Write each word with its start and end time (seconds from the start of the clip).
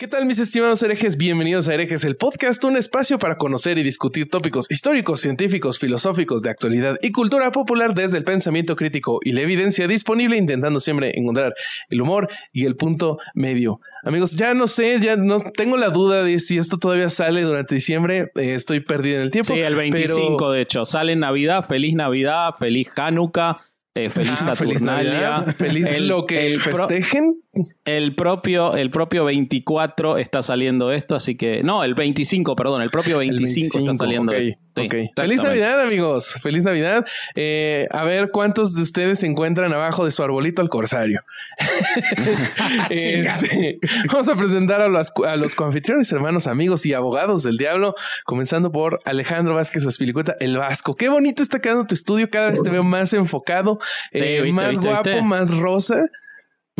¿Qué 0.00 0.08
tal 0.08 0.24
mis 0.24 0.38
estimados 0.38 0.82
herejes? 0.82 1.18
Bienvenidos 1.18 1.68
a 1.68 1.74
Herejes, 1.74 2.06
el 2.06 2.16
podcast, 2.16 2.64
un 2.64 2.78
espacio 2.78 3.18
para 3.18 3.36
conocer 3.36 3.76
y 3.76 3.82
discutir 3.82 4.30
tópicos 4.30 4.64
históricos, 4.70 5.20
científicos, 5.20 5.78
filosóficos, 5.78 6.40
de 6.40 6.48
actualidad 6.48 6.96
y 7.02 7.12
cultura 7.12 7.52
popular 7.52 7.92
desde 7.92 8.16
el 8.16 8.24
pensamiento 8.24 8.76
crítico 8.76 9.18
y 9.22 9.32
la 9.32 9.42
evidencia 9.42 9.86
disponible, 9.86 10.38
intentando 10.38 10.80
siempre 10.80 11.12
encontrar 11.18 11.52
el 11.90 12.00
humor 12.00 12.28
y 12.50 12.64
el 12.64 12.76
punto 12.76 13.18
medio. 13.34 13.80
Amigos, 14.02 14.32
ya 14.38 14.54
no 14.54 14.68
sé, 14.68 14.98
ya 15.02 15.16
no 15.16 15.38
tengo 15.38 15.76
la 15.76 15.90
duda 15.90 16.24
de 16.24 16.38
si 16.38 16.56
esto 16.56 16.78
todavía 16.78 17.10
sale 17.10 17.42
durante 17.42 17.74
diciembre, 17.74 18.30
eh, 18.36 18.54
estoy 18.54 18.80
perdido 18.80 19.16
en 19.16 19.22
el 19.24 19.30
tiempo. 19.30 19.52
Sí, 19.52 19.60
el 19.60 19.74
25 19.76 20.36
pero- 20.38 20.50
de 20.52 20.62
hecho. 20.62 20.86
Sale 20.86 21.12
en 21.12 21.20
Navidad, 21.20 21.62
feliz 21.62 21.94
Navidad, 21.94 22.52
feliz 22.58 22.88
Hanukkah, 22.96 23.58
eh, 23.94 24.08
feliz 24.08 24.40
Ah, 24.46 24.54
feliz 24.56 24.78
Saturnalia. 24.78 25.12
Navidad, 25.30 25.56
feliz 25.56 25.88
El- 25.88 26.08
lo 26.08 26.24
que 26.24 26.46
el 26.46 26.58
festejen. 26.60 27.42
El 27.84 28.14
propio, 28.14 28.74
el 28.74 28.90
propio 28.90 29.24
24 29.24 30.18
está 30.18 30.42
saliendo 30.42 30.92
esto, 30.92 31.16
así 31.16 31.36
que. 31.36 31.62
No, 31.62 31.84
el 31.84 31.94
25, 31.94 32.56
perdón, 32.56 32.82
el 32.82 32.90
propio 32.90 33.18
25, 33.18 33.78
está 33.78 33.94
saliendo 33.94 34.32
ok, 34.32 34.38
esto. 34.38 34.60
Sí. 34.76 34.88
Feliz. 35.16 35.42
Navidad, 35.42 35.80
amigos. 35.80 36.34
Feliz 36.42 36.64
Navidad. 36.64 37.04
Eh, 37.34 37.88
a 37.90 38.04
ver 38.04 38.30
cuántos 38.30 38.74
de 38.74 38.82
ustedes 38.82 39.20
se 39.20 39.26
encuentran 39.26 39.72
abajo 39.72 40.04
de 40.04 40.10
su 40.10 40.22
arbolito 40.22 40.62
al 40.62 40.68
corsario. 40.68 41.20
Este, 42.90 43.78
vamos 44.10 44.28
a 44.28 44.36
presentar 44.36 44.80
a 44.80 44.88
los, 44.88 45.12
a 45.26 45.36
los 45.36 45.54
coanfitriones, 45.54 46.10
hermanos, 46.12 46.46
amigos 46.46 46.86
y 46.86 46.94
abogados 46.94 47.42
del 47.42 47.56
diablo, 47.56 47.94
comenzando 48.24 48.70
por 48.70 49.00
Alejandro 49.04 49.54
Vázquez 49.54 49.86
Aspilicueta, 49.86 50.36
el 50.40 50.56
Vasco. 50.56 50.94
Qué 50.94 51.08
bonito 51.08 51.42
está 51.42 51.60
quedando 51.60 51.86
tu 51.86 51.94
estudio. 51.94 52.30
Cada 52.30 52.50
vez 52.50 52.62
te 52.62 52.70
veo 52.70 52.82
más 52.82 53.12
enfocado, 53.12 53.78
eh, 54.12 54.40
viste, 54.42 54.52
más 54.52 54.70
viste, 54.70 54.88
guapo, 54.88 55.10
viste. 55.10 55.22
más 55.22 55.50
rosa. 55.56 56.00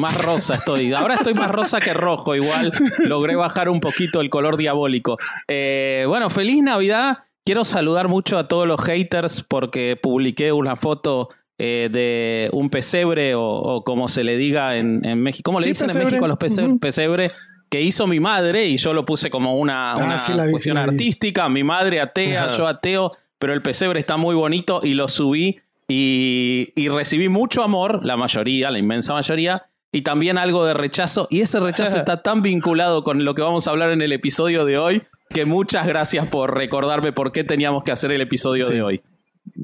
Más 0.00 0.16
rosa 0.24 0.54
estoy. 0.56 0.92
Ahora 0.92 1.14
estoy 1.14 1.34
más 1.34 1.50
rosa 1.50 1.78
que 1.80 1.92
rojo. 1.94 2.34
Igual 2.34 2.72
logré 3.04 3.36
bajar 3.36 3.68
un 3.68 3.80
poquito 3.80 4.20
el 4.20 4.30
color 4.30 4.56
diabólico. 4.56 5.18
Eh, 5.46 6.04
bueno, 6.08 6.30
feliz 6.30 6.62
Navidad. 6.62 7.18
Quiero 7.44 7.64
saludar 7.64 8.08
mucho 8.08 8.38
a 8.38 8.48
todos 8.48 8.66
los 8.66 8.80
haters 8.82 9.42
porque 9.42 9.98
publiqué 10.00 10.52
una 10.52 10.76
foto 10.76 11.28
eh, 11.58 11.88
de 11.92 12.48
un 12.52 12.70
pesebre 12.70 13.34
o, 13.34 13.42
o 13.44 13.84
como 13.84 14.08
se 14.08 14.24
le 14.24 14.36
diga 14.36 14.76
en, 14.76 15.04
en 15.04 15.20
México. 15.22 15.48
¿Cómo 15.48 15.58
le 15.58 15.64
Sí, 15.64 15.70
dicen 15.70 15.86
pesebre. 15.88 16.02
en 16.02 16.06
México 16.08 16.24
a 16.24 16.28
los 16.28 16.38
pese- 16.38 16.66
Ujú. 16.66 16.78
pesebre? 16.78 17.26
Que 17.70 17.80
hizo 17.80 18.06
mi 18.06 18.18
madre 18.20 18.66
y 18.66 18.76
yo 18.78 18.92
lo 18.92 19.04
puse 19.04 19.30
como 19.30 19.56
una, 19.56 19.94
una 19.96 20.14
Ah, 20.14 20.18
sí 20.18 20.32
la 20.32 20.44
vi, 20.46 20.50
cuestión 20.52 20.76
sí 20.76 20.82
vi. 20.82 20.88
artística. 20.90 21.48
Mi 21.48 21.62
madre 21.64 22.00
atea, 22.00 22.44
Ajá. 22.46 22.56
yo 22.56 22.66
ateo, 22.66 23.12
pero 23.38 23.52
el 23.52 23.62
pesebre 23.62 24.00
está 24.00 24.16
muy 24.16 24.34
bonito 24.34 24.80
y 24.82 24.94
lo 24.94 25.06
subí 25.08 25.58
y, 25.88 26.72
y 26.76 26.88
recibí 26.88 27.28
mucho 27.28 27.62
amor, 27.62 28.04
la 28.04 28.16
mayoría, 28.16 28.70
la 28.70 28.78
inmensa 28.78 29.12
mayoría, 29.14 29.66
y 29.92 30.02
también 30.02 30.38
algo 30.38 30.64
de 30.64 30.74
rechazo. 30.74 31.26
Y 31.30 31.40
ese 31.40 31.60
rechazo 31.60 31.96
está 31.96 32.22
tan 32.22 32.42
vinculado 32.42 33.02
con 33.02 33.24
lo 33.24 33.34
que 33.34 33.42
vamos 33.42 33.66
a 33.66 33.70
hablar 33.70 33.90
en 33.90 34.02
el 34.02 34.12
episodio 34.12 34.64
de 34.64 34.78
hoy 34.78 35.02
que 35.30 35.44
muchas 35.44 35.86
gracias 35.86 36.26
por 36.26 36.54
recordarme 36.56 37.12
por 37.12 37.30
qué 37.32 37.44
teníamos 37.44 37.84
que 37.84 37.92
hacer 37.92 38.10
el 38.12 38.20
episodio 38.20 38.64
Sí. 38.64 38.74
de 38.74 38.82
hoy. 38.82 39.02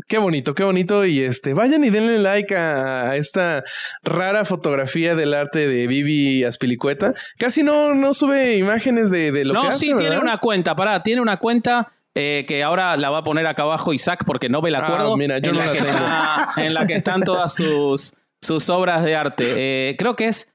Qué 0.08 0.18
bonito, 0.18 0.54
qué 0.54 0.64
bonito. 0.64 1.04
Y 1.04 1.20
este, 1.20 1.54
vayan 1.54 1.84
y 1.84 1.90
denle 1.90 2.18
like 2.18 2.54
a, 2.56 3.10
a 3.10 3.16
esta 3.16 3.62
rara 4.02 4.44
fotografía 4.44 5.14
del 5.14 5.34
arte 5.34 5.66
de 5.68 5.86
Vivi 5.86 6.44
Aspilicueta. 6.44 7.14
Casi 7.38 7.62
no, 7.62 7.94
no 7.94 8.14
sube 8.14 8.56
imágenes 8.56 9.10
de, 9.10 9.32
de 9.32 9.44
lo 9.44 9.54
que 9.54 9.66
no, 9.68 9.72
sí, 9.72 9.92
tiene 9.96 10.18
una 10.18 10.38
cuenta, 10.38 10.74
pará, 10.76 11.02
tiene 11.02 11.20
una 11.20 11.36
cuenta. 11.38 11.88
eh, 12.14 12.44
que 12.48 12.62
ahora 12.62 12.96
la 12.96 13.10
va 13.10 13.18
a 13.18 13.22
poner 13.22 13.46
acá 13.46 13.64
abajo 13.64 13.92
Isaac 13.92 14.24
porque 14.26 14.48
no 14.48 14.62
me 14.62 14.70
la 14.70 14.78
Ah, 14.78 14.84
acuerdo. 14.86 15.16
mira, 15.18 15.38
yo 15.38 15.50
en, 15.50 15.56
no 15.56 15.60
la 15.62 15.66
la 15.66 15.72
que 15.72 15.78
tengo. 15.78 15.92
está- 15.92 16.52
en 16.56 16.74
la 16.74 16.86
que 16.86 16.94
están 16.94 17.22
todas 17.22 17.54
sus, 17.54 18.14
sus 18.40 18.68
obras 18.70 19.04
de 19.04 19.16
arte. 19.16 19.46
Eh, 19.58 19.96
creo 19.98 20.16
que 20.16 20.26
es 20.26 20.52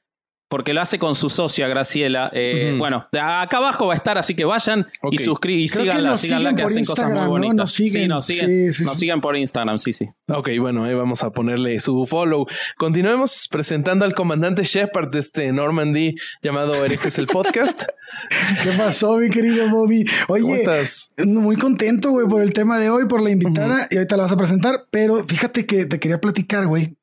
porque 0.51 0.73
lo 0.73 0.81
hace 0.81 0.99
con 0.99 1.15
su 1.15 1.29
socia 1.29 1.69
Graciela. 1.69 2.29
Eh. 2.33 2.75
Bueno, 2.77 3.07
de 3.13 3.21
acá 3.21 3.57
abajo 3.57 3.87
va 3.87 3.93
a 3.93 3.95
estar, 3.95 4.17
así 4.17 4.35
que 4.35 4.43
vayan 4.43 4.83
y 5.09 5.17
suscriban 5.17 5.61
y 5.61 5.67
síganla, 5.69 6.17
síganla 6.17 6.49
siguen 6.49 6.55
que 6.57 6.63
hacen 6.63 6.83
cosas 6.83 7.13
muy 7.13 7.25
bonitas. 7.25 7.55
Nos 7.55 7.71
siguen. 7.71 8.01
Sí, 8.01 8.07
nos 8.09 8.25
siguen, 8.25 8.49
Sí, 8.49 8.73
sí, 8.73 8.83
nos 8.83 8.93
sí. 8.95 8.99
siguen 8.99 9.21
por 9.21 9.37
Instagram, 9.37 9.77
sí, 9.77 9.93
sí. 9.93 10.09
Ok, 10.27 10.49
bueno, 10.59 10.83
ahí 10.83 10.93
vamos 10.93 11.23
a 11.23 11.29
ponerle 11.29 11.79
su 11.79 12.05
follow. 12.05 12.45
Continuemos 12.77 13.47
presentando 13.49 14.03
al 14.03 14.13
comandante 14.13 14.65
Shepard 14.65 15.09
de 15.09 15.19
este 15.19 15.53
Normandy 15.53 16.15
llamado 16.43 16.83
Herejes 16.83 17.17
el 17.17 17.27
Podcast. 17.27 17.83
¿Qué 18.63 18.71
pasó, 18.77 19.17
mi 19.19 19.29
querido 19.29 19.69
Bobby? 19.69 20.03
Oye, 20.27 20.41
¿Cómo 20.41 20.55
estás? 20.55 21.13
muy 21.25 21.55
contento, 21.55 22.11
güey, 22.11 22.27
por 22.27 22.41
el 22.41 22.51
tema 22.51 22.77
de 22.77 22.89
hoy, 22.89 23.07
por 23.07 23.21
la 23.21 23.29
invitada, 23.29 23.87
y 23.89 23.95
ahorita 23.95 24.17
la 24.17 24.23
vas 24.23 24.33
a 24.33 24.37
presentar, 24.37 24.85
pero 24.91 25.23
fíjate 25.23 25.65
que 25.65 25.85
te 25.85 25.97
quería 25.97 26.19
platicar, 26.19 26.67
güey, 26.67 26.97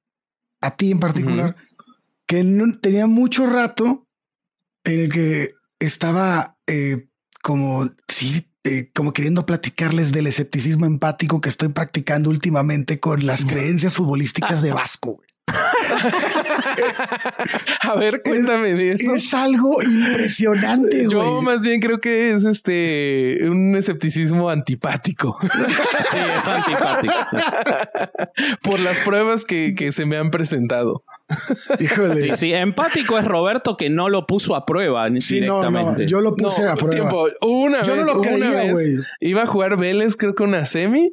a 0.61 0.77
ti 0.77 0.91
en 0.91 1.01
particular, 1.01 1.57
que 2.27 2.45
no, 2.45 2.73
tenía 2.73 3.07
mucho 3.07 3.47
rato 3.47 4.07
en 4.85 5.01
el 5.01 5.13
que 5.13 5.53
estaba 5.79 6.59
eh, 6.67 7.09
como, 7.43 7.89
sí, 8.09 8.51
eh, 8.65 8.91
como 8.95 9.13
queriendo 9.13 9.47
platicarles 9.47 10.13
del 10.13 10.27
escepticismo 10.27 10.87
empático 10.87 11.41
que 11.41 11.49
estoy 11.49 11.69
practicando 11.69 12.31
últimamente 12.31 13.01
con 13.01 13.25
las 13.25 13.45
creencias 13.45 13.95
futbolísticas 13.95 14.63
de 14.63 14.73
Vasco. 14.73 15.15
güey. 15.15 15.29
A 17.83 17.95
ver, 17.97 18.23
cuéntame 18.23 18.75
de 18.75 18.93
eso. 18.93 19.15
Es 19.15 19.33
algo 19.35 19.83
impresionante, 19.83 21.07
güey. 21.07 21.11
Yo 21.11 21.43
más 21.43 21.65
bien 21.65 21.81
creo 21.81 22.01
que 22.01 22.33
es 22.33 22.45
este 22.45 23.39
un 23.49 23.77
escepticismo 23.77 24.51
antipático 24.51 25.39
Sí, 26.11 26.19
es 26.39 26.49
antipático. 26.49 27.15
por 28.63 28.81
las 28.81 28.99
pruebas 28.99 29.45
que, 29.45 29.75
que 29.77 29.93
se 29.93 30.07
me 30.07 30.17
han 30.17 30.31
presentado. 30.31 31.05
Híjole. 31.79 32.23
Sí, 32.23 32.31
sí, 32.37 32.53
empático 32.55 33.19
es 33.19 33.25
Roberto 33.25 33.77
que 33.77 33.91
no 33.91 34.09
lo 34.09 34.27
puso 34.27 34.55
a 34.57 34.65
prueba 34.65 35.09
ni 35.11 35.21
Sí, 35.21 35.41
no, 35.41 35.47
no, 35.47 35.69
directamente. 35.69 36.07
yo 36.07 36.21
lo 36.21 36.35
puse 36.35 36.63
No, 36.63 36.71
a 36.71 36.75
prueba. 36.77 36.91
tiempo. 37.11 37.27
Una 37.43 37.83
Yo 37.83 37.93
no 37.97 37.99
vez, 37.99 38.07
lo 38.09 38.21
una 38.21 38.29
creía, 38.31 38.51
vez 38.51 38.73
güey. 38.73 38.89
iba 39.21 39.43
a 39.43 39.47
jugar 39.47 39.77
Vélez, 39.77 40.17
creo 40.17 40.35
que 40.35 40.43
una 40.43 40.65
semi, 40.65 41.13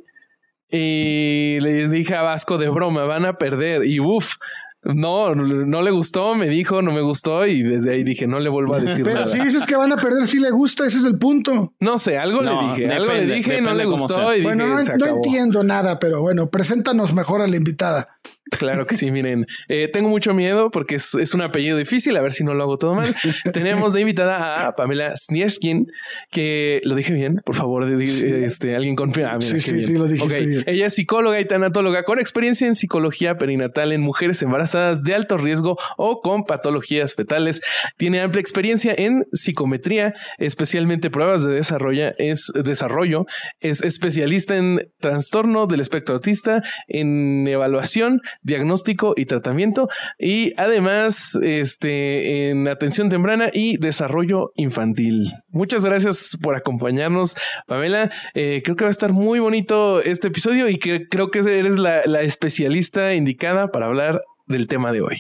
y 0.69 1.57
le 1.59 1.88
dije 1.89 2.15
a 2.15 2.21
Vasco 2.21 2.57
de 2.57 2.69
broma, 2.69 3.03
van 3.03 3.25
a 3.25 3.38
perder. 3.38 3.85
Y 3.85 4.00
uff, 4.00 4.35
no, 4.83 5.33
no 5.33 5.81
le 5.81 5.91
gustó, 5.91 6.35
me 6.35 6.47
dijo, 6.47 6.81
no 6.83 6.91
me 6.91 7.01
gustó, 7.01 7.47
y 7.47 7.63
desde 7.63 7.94
ahí 7.94 8.03
dije, 8.03 8.27
no 8.27 8.39
le 8.39 8.50
vuelvo 8.50 8.75
a 8.75 8.79
decir 8.79 9.03
Pero 9.03 9.21
nada. 9.21 9.27
si 9.27 9.39
dices 9.39 9.65
que 9.65 9.75
van 9.75 9.91
a 9.91 9.97
perder, 9.97 10.27
si 10.27 10.39
le 10.39 10.51
gusta, 10.51 10.85
ese 10.85 11.00
es 11.00 11.06
el 11.06 11.17
punto. 11.17 11.73
No 11.79 11.97
sé, 11.97 12.19
algo 12.19 12.44
No, 12.44 12.62
le 12.62 12.67
dije, 12.67 12.94
algo 12.94 13.13
le 13.13 13.25
dije 13.25 13.57
y 13.57 13.62
no 13.62 13.73
le 13.73 13.85
gustó. 13.85 14.21
Bueno, 14.44 14.65
dije, 14.65 14.75
no, 14.75 14.79
se 14.85 14.97
no 14.97 15.06
entiendo 15.07 15.63
nada, 15.63 15.97
pero 15.97 16.21
bueno, 16.21 16.51
preséntanos 16.51 17.13
mejor 17.13 17.41
a 17.41 17.47
la 17.47 17.56
invitada. 17.56 18.19
Claro 18.51 18.86
que 18.86 18.95
sí, 18.95 19.12
miren, 19.12 19.47
eh, 19.69 19.89
tengo 19.92 20.07
mucho 20.07 20.33
miedo 20.36 20.69
porque 20.69 20.95
es, 20.95 21.15
es, 21.15 21.33
un 21.33 21.42
apellido 21.42 21.77
difícil, 21.77 22.15
a 22.15 22.21
ver 22.21 22.31
si 22.31 22.44
no 22.44 22.53
lo 22.53 22.63
hago 22.63 22.77
todo 22.77 22.94
mal. 22.94 23.15
Tenemos 23.53 23.94
de 23.94 24.01
invitada 24.01 24.68
a 24.68 24.75
Pamela 24.75 25.18
Snieskin, 25.18 25.92
que 26.30 26.80
lo 26.83 26.94
dije 26.94 27.12
bien, 27.12 27.42
por 27.44 27.56
favor, 27.56 27.83
este, 27.92 28.75
alguien 28.75 28.95
confía. 28.95 29.33
Ah, 29.33 29.42
sí, 29.42 29.59
sí, 29.59 29.81
sí, 29.81 29.94
lo 29.94 30.06
dijiste 30.06 30.45
bien. 30.45 30.63
Ella 30.68 30.86
es 30.86 30.94
psicóloga 30.94 31.39
y 31.39 31.45
tanatóloga 31.45 32.03
con 32.03 32.19
experiencia 32.19 32.68
en 32.68 32.75
psicología 32.75 33.38
perinatal 33.38 33.92
en 33.92 34.01
mujeres 34.01 34.42
embarazadas 34.44 35.03
de 35.03 35.15
alto 35.15 35.38
riesgo 35.38 35.77
o 35.97 36.21
con 36.21 36.45
patologías 36.45 37.15
fetales. 37.15 37.62
Tiene 37.97 38.21
amplia 38.21 38.42
experiencia 38.42 38.94
en 38.95 39.25
psicometría, 39.33 40.13
especialmente 40.38 41.09
pruebas 41.09 41.44
de 41.44 41.51
desarrollo, 41.51 42.13
es 42.19 42.51
desarrollo, 42.63 43.25
es 43.59 43.81
especialista 43.81 44.56
en 44.56 44.88
trastorno 45.00 45.65
del 45.65 45.80
espectro 45.80 46.15
autista, 46.15 46.62
en 46.88 47.47
evaluación 47.47 48.21
diagnóstico 48.45 49.15
y 49.18 49.25
tratamiento 49.25 49.89
y 50.19 50.53
además 50.56 51.38
este, 51.42 52.50
en 52.50 52.68
atención 52.68 53.09
temprana 53.09 53.50
y 53.51 53.77
desarrollo 53.77 54.51
infantil. 54.56 55.33
Muchas 55.50 55.83
gracias 55.83 56.38
por 56.42 56.56
acompañarnos, 56.56 57.36
Pamela. 57.68 58.12
Eh, 58.36 58.62
creo 58.63 58.75
que 58.75 58.86
va 58.86 58.89
a 58.89 58.92
estar 58.92 59.12
muy 59.12 59.39
bonito 59.39 60.01
este 60.01 60.27
episodio 60.27 60.69
y 60.69 60.77
que 60.77 61.07
creo 61.09 61.31
que 61.31 61.39
eres 61.39 61.77
la, 61.77 62.01
especialista 62.21 63.13
indicada 63.13 63.71
para 63.71 63.88
hablar 63.88 64.21
del 64.45 64.68
tema 64.68 64.92
de 64.92 65.01
hoy. 65.01 65.18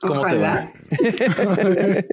¿Cómo 0.00 0.26
te 0.26 0.38
va? 0.38 0.72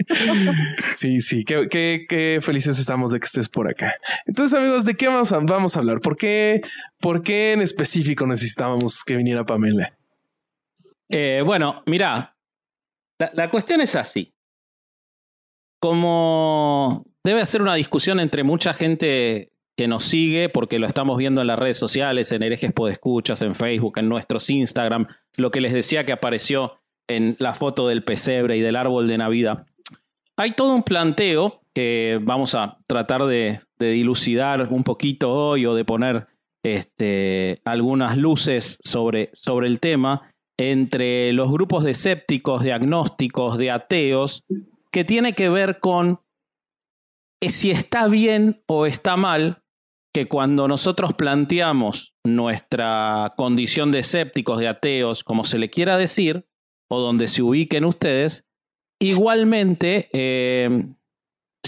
sí, 0.94 1.22
sí, 1.22 1.46
qué, 1.46 1.68
qué, 1.70 2.40
felices 2.42 2.80
estamos 2.80 3.12
de 3.12 3.20
que 3.20 3.26
estés 3.26 3.48
por 3.48 3.70
acá. 3.70 3.96
Entonces, 4.26 4.58
amigos, 4.60 4.84
¿de 4.84 4.96
qué 4.96 5.08
vamos 5.08 5.32
a, 5.32 5.40
vamos 5.40 5.76
a 5.76 5.80
hablar? 5.80 6.02
¿Por 6.02 6.18
qué, 6.18 6.62
¿Por 7.00 7.24
qué 7.24 7.54
en 7.54 7.62
específico 7.62 8.26
necesitábamos 8.26 9.04
que 9.06 9.16
viniera 9.16 9.46
Pamela? 9.46 9.97
Eh, 11.10 11.42
bueno, 11.46 11.84
mira, 11.86 12.38
la, 13.34 13.50
cuestión 13.50 13.82
es 13.82 13.96
así. 13.96 14.34
Como 15.80 17.06
debe 17.24 17.46
ser 17.46 17.62
una 17.62 17.76
discusión 17.76 18.20
entre 18.20 18.44
mucha 18.44 18.74
gente 18.74 19.54
que 19.78 19.88
nos 19.88 20.06
sigue, 20.06 20.50
porque 20.50 20.80
lo 20.80 20.88
estamos 20.88 21.18
viendo 21.18 21.42
en 21.42 21.48
las 21.48 21.60
redes 21.60 21.78
sociales, 21.78 22.32
en 22.32 22.42
herejes 22.42 22.74
podescuchas, 22.74 23.42
en 23.44 23.54
Facebook, 23.54 24.00
en 24.00 24.10
nuestros 24.10 24.50
Instagram, 24.50 25.08
lo 25.38 25.52
que 25.52 25.62
les 25.62 25.72
decía 25.72 26.06
que 26.06 26.14
apareció 26.14 26.80
en 27.08 27.36
la 27.40 27.54
foto 27.54 27.88
del 27.88 28.04
pesebre 28.04 28.58
y 28.58 28.62
del 28.62 28.76
árbol 28.76 29.08
de 29.08 29.18
Navidad. 29.20 29.68
Hay 30.36 30.52
todo 30.52 30.76
un 30.76 30.84
planteo 30.84 31.62
que 31.74 32.20
vamos 32.22 32.56
a 32.56 32.80
tratar 32.88 33.26
de, 33.26 33.60
dilucidar 33.80 34.68
un 34.72 34.84
poquito 34.84 35.32
hoy 35.32 35.66
o 35.68 35.76
de 35.76 35.86
poner 35.86 36.28
este, 36.64 37.62
algunas 37.66 38.18
luces 38.18 38.80
sobre, 38.82 39.30
sobre 39.34 39.68
el 39.68 39.80
tema 39.80 40.34
entre 40.58 41.32
los 41.34 41.52
grupos 41.52 41.84
de 41.84 41.92
escépticos, 41.92 42.64
de 42.64 42.74
agnósticos, 42.74 43.58
de 43.58 43.72
ateos, 43.72 44.44
que 44.92 45.04
tiene 45.04 45.34
que 45.34 45.50
ver 45.50 45.80
con 45.80 46.22
si 47.42 47.72
está 47.72 48.08
bien 48.08 48.64
o 48.68 48.86
está 48.86 49.16
mal 49.16 49.64
que 50.14 50.28
cuando 50.28 50.68
nosotros 50.68 51.14
planteamos 51.14 52.16
nuestra 52.26 53.36
condición 53.38 53.92
de 53.92 54.00
escépticos, 54.00 54.58
de 54.60 54.68
ateos, 54.68 55.24
como 55.24 55.44
se 55.44 55.60
le 55.60 55.70
quiera 55.70 55.96
decir, 55.98 56.48
o 56.90 57.00
donde 57.00 57.28
se 57.28 57.44
ubiquen 57.44 57.86
ustedes, 57.86 58.48
igualmente 59.00 60.10
eh, 60.14 60.96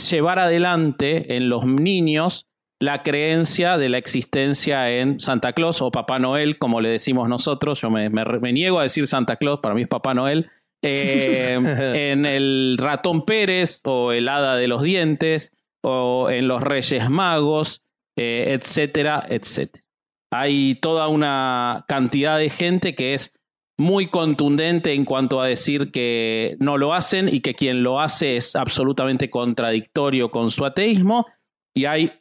llevar 0.10 0.40
adelante 0.40 1.36
en 1.36 1.50
los 1.50 1.66
niños 1.66 2.49
la 2.80 3.04
creencia 3.04 3.78
de 3.78 3.90
la 3.90 3.98
existencia 3.98 4.90
en 4.90 5.20
Santa 5.20 5.52
Claus 5.54 5.82
o 5.82 5.92
Papá 5.92 6.18
Noel, 6.18 6.58
como 6.58 6.80
le 6.80 6.90
decimos 6.90 7.28
nosotros. 7.28 7.82
Yo 7.82 7.90
me, 7.90 8.10
niego 8.54 8.80
a 8.80 8.84
decir 8.84 9.06
Santa 9.06 9.36
Claus, 9.36 9.60
para 9.60 9.76
mí 9.76 9.82
es 9.84 9.88
Papá 9.88 10.14
Noel. 10.14 10.50
Eh, 10.82 11.56
en 12.12 12.26
el 12.26 12.78
ratón 12.80 13.26
Pérez 13.26 13.82
o 13.84 14.14
el 14.14 14.30
hada 14.30 14.56
de 14.56 14.70
los 14.70 14.82
dientes 14.82 15.52
o 15.84 16.30
en 16.30 16.48
los 16.48 16.62
Reyes 16.62 17.10
Magos, 17.10 17.82
eh, 18.18 18.58
etcétera, 18.58 19.26
etcétera. 19.28 19.84
Hay 20.32 20.76
toda 20.76 21.10
una 21.10 21.84
cantidad 21.88 22.38
de 22.38 22.50
gente 22.50 22.96
que 22.96 23.14
es 23.14 23.34
muy 23.78 24.08
contundente 24.08 24.94
en 24.94 25.06
cuanto 25.06 25.42
a 25.42 25.48
decir 25.48 25.92
que 25.92 26.56
no 26.60 26.78
lo 26.78 26.94
hacen 26.94 27.28
y 27.30 27.40
que 27.42 27.56
quien 27.56 27.84
lo 27.84 28.00
hace 28.00 28.38
es 28.38 28.56
absolutamente 28.56 29.30
contradictorio 29.30 30.32
con 30.32 30.52
su 30.52 30.66
ateísmo. 30.66 31.26
Y 31.74 31.86
hay 31.86 32.12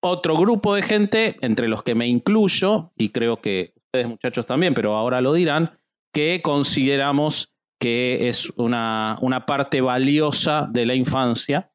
otro 0.00 0.34
grupo 0.34 0.74
de 0.74 0.82
gente, 0.82 1.36
entre 1.40 1.68
los 1.68 1.82
que 1.82 1.94
me 1.94 2.06
incluyo, 2.06 2.92
y 2.96 3.10
creo 3.10 3.40
que 3.40 3.72
ustedes 3.76 4.08
muchachos 4.08 4.46
también, 4.46 4.74
pero 4.74 4.94
ahora 4.94 5.20
lo 5.20 5.32
dirán, 5.32 5.72
que 6.12 6.40
consideramos 6.42 7.54
que 7.80 8.28
es 8.28 8.50
una, 8.56 9.16
una 9.20 9.46
parte 9.46 9.80
valiosa 9.80 10.68
de 10.70 10.86
la 10.86 10.94
infancia, 10.94 11.70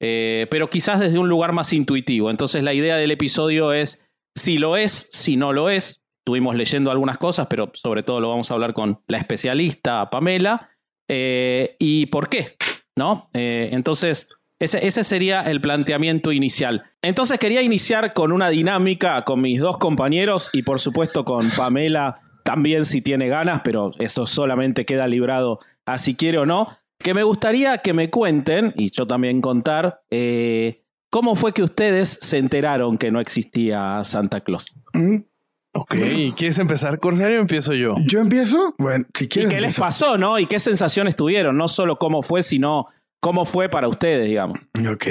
eh, 0.00 0.46
pero 0.50 0.70
quizás 0.70 1.00
desde 1.00 1.18
un 1.18 1.28
lugar 1.28 1.52
más 1.52 1.72
intuitivo. 1.72 2.30
Entonces 2.30 2.62
la 2.62 2.74
idea 2.74 2.96
del 2.96 3.10
episodio 3.10 3.72
es 3.72 4.08
si 4.36 4.58
lo 4.58 4.76
es, 4.76 5.08
si 5.10 5.36
no 5.36 5.52
lo 5.52 5.68
es, 5.68 6.04
estuvimos 6.20 6.54
leyendo 6.54 6.90
algunas 6.90 7.18
cosas, 7.18 7.48
pero 7.48 7.70
sobre 7.74 8.02
todo 8.02 8.20
lo 8.20 8.28
vamos 8.28 8.50
a 8.50 8.54
hablar 8.54 8.72
con 8.72 9.02
la 9.08 9.18
especialista 9.18 10.08
Pamela. 10.10 10.70
Eh, 11.08 11.76
¿Y 11.78 12.06
por 12.06 12.28
qué? 12.28 12.56
¿No? 12.96 13.28
Eh, 13.32 13.70
entonces, 13.72 14.28
ese, 14.58 14.86
ese, 14.86 15.04
sería 15.04 15.42
el 15.42 15.60
planteamiento 15.60 16.32
inicial. 16.32 16.84
Entonces 17.02 17.38
quería 17.38 17.62
iniciar 17.62 18.12
con 18.12 18.32
una 18.32 18.48
dinámica 18.48 19.22
con 19.24 19.40
mis 19.40 19.60
dos 19.60 19.78
compañeros 19.78 20.50
y 20.52 20.62
por 20.62 20.80
supuesto 20.80 21.24
con 21.24 21.50
Pamela 21.50 22.20
también 22.44 22.84
si 22.86 23.02
tiene 23.02 23.28
ganas, 23.28 23.60
pero 23.62 23.92
eso 23.98 24.26
solamente 24.26 24.86
queda 24.86 25.06
librado 25.06 25.58
a 25.86 25.98
si 25.98 26.14
quiere 26.14 26.38
o 26.38 26.46
no. 26.46 26.78
Que 26.98 27.14
me 27.14 27.22
gustaría 27.22 27.78
que 27.78 27.92
me 27.92 28.10
cuenten, 28.10 28.72
y 28.74 28.90
yo 28.90 29.06
también 29.06 29.40
contar, 29.40 30.00
eh, 30.10 30.82
cómo 31.10 31.36
fue 31.36 31.52
que 31.52 31.62
ustedes 31.62 32.18
se 32.20 32.38
enteraron 32.38 32.96
que 32.96 33.10
no 33.10 33.20
existía 33.20 34.02
Santa 34.02 34.40
Claus. 34.40 34.74
Mm, 34.94 35.18
Ok, 35.72 35.94
¿quieres 36.36 36.58
empezar, 36.58 36.98
Corsario, 36.98 37.38
o 37.38 37.40
empiezo 37.40 37.74
yo? 37.74 37.94
¿Yo 38.06 38.20
empiezo? 38.20 38.74
Bueno, 38.78 39.04
si 39.14 39.28
quieres. 39.28 39.52
¿Y 39.52 39.54
qué 39.54 39.60
les 39.60 39.78
pasó, 39.78 40.16
no? 40.16 40.38
¿Y 40.38 40.46
qué 40.46 40.58
sensaciones 40.58 41.14
tuvieron? 41.14 41.56
No 41.56 41.68
solo 41.68 41.98
cómo 41.98 42.22
fue, 42.22 42.42
sino 42.42 42.86
cómo 43.20 43.44
fue 43.44 43.68
para 43.68 43.88
ustedes, 43.88 44.26
digamos. 44.26 44.58
Ok. 44.90 45.06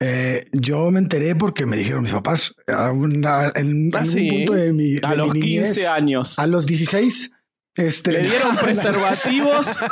Eh, 0.00 0.44
yo 0.52 0.90
me 0.92 1.00
enteré 1.00 1.34
porque 1.34 1.66
me 1.66 1.76
dijeron 1.76 2.04
mis 2.04 2.12
papás 2.12 2.54
a 2.68 2.90
en, 2.90 3.24
ah, 3.26 3.52
un 3.56 3.90
punto 3.90 4.54
de 4.54 4.72
mi. 4.72 4.96
a 5.02 5.14
los 5.16 5.32
15 5.32 5.88
años. 5.88 6.38
A 6.38 6.46
los 6.46 6.66
16. 6.66 7.32
Este, 7.74 8.12
le 8.12 8.22
dieron 8.22 8.56
preservativos, 8.62 9.84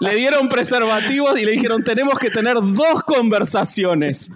le 0.00 0.14
dieron 0.14 0.48
preservativos 0.48 1.38
y 1.40 1.44
le 1.44 1.52
dijeron 1.52 1.82
tenemos 1.82 2.18
que 2.18 2.30
tener 2.30 2.56
dos 2.56 3.02
conversaciones. 3.06 4.30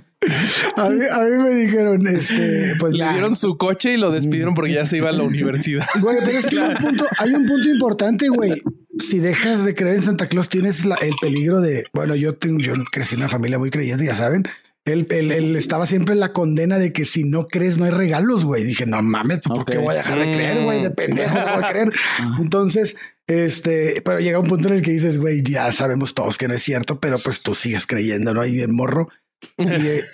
A 0.77 0.89
mí, 0.89 0.99
me 1.43 1.55
dijeron, 1.55 2.07
este, 2.07 2.75
pues 2.79 2.95
Le 2.95 3.07
dieron 3.11 3.37
su 3.37 3.59
coche 3.59 3.93
y 3.93 3.97
lo 3.99 4.11
despidieron 4.11 4.55
porque 4.55 4.73
ya 4.73 4.87
se 4.87 4.97
iba 4.97 5.11
a 5.11 5.12
la 5.12 5.23
universidad. 5.23 5.87
Güey, 6.00 6.17
pero 6.25 6.38
es 6.38 6.47
que 6.47 6.59
hay, 6.59 6.71
un 6.71 6.78
punto, 6.78 7.05
hay 7.19 7.35
un 7.35 7.45
punto 7.45 7.69
importante, 7.69 8.28
güey. 8.28 8.62
Si 9.04 9.18
dejas 9.18 9.64
de 9.64 9.75
creer 9.75 9.96
en 9.96 10.02
Santa 10.02 10.26
Claus, 10.26 10.49
tienes 10.49 10.84
el 10.84 11.14
peligro 11.20 11.61
de, 11.61 11.84
bueno, 11.92 12.14
yo 12.14 12.34
tengo, 12.34 12.61
yo 12.61 12.73
crecí 12.90 13.14
en 13.14 13.20
una 13.20 13.28
familia 13.28 13.58
muy 13.58 13.70
creyente, 13.70 14.04
ya 14.04 14.14
saben. 14.14 14.44
Él, 14.87 15.06
él, 15.11 15.56
estaba 15.56 15.87
siempre 15.87 16.12
en 16.12 16.20
la 16.20 16.32
condena 16.32 16.78
de 16.78 16.92
que 16.92 17.06
si 17.06 17.25
no 17.25 17.49
crees 17.49 17.78
no 17.78 17.87
hay 17.87 17.90
regalos, 17.90 18.44
güey. 18.44 18.64
Dije, 18.64 18.84
no 18.84 19.00
mames, 19.02 19.40
¿por 19.40 19.64
qué 19.64 19.78
voy 19.78 19.94
a 19.94 19.99
dejar 19.99 20.18
de 20.18 20.30
creer, 20.30 20.62
güey? 20.62 20.82
De 20.82 20.90
pendejo 20.90 21.34
voy 21.34 21.64
a 21.64 21.68
creer. 21.70 21.92
Entonces, 22.40 22.96
este, 23.26 24.02
pero 24.04 24.20
llega 24.20 24.38
un 24.38 24.46
punto 24.46 24.68
en 24.68 24.75
el 24.75 24.82
que 24.82 24.90
dices, 24.90 25.18
güey, 25.18 25.42
ya 25.42 25.73
sabemos 25.73 26.12
todos 26.12 26.37
que 26.37 26.49
no 26.49 26.54
es 26.54 26.62
cierto, 26.62 27.00
pero 27.00 27.18
pues 27.18 27.40
tú 27.40 27.54
sigues 27.54 27.87
creyendo, 27.87 28.34
¿no? 28.34 28.42
Ahí 28.42 28.54
bien 28.54 28.75
morro. 28.75 29.08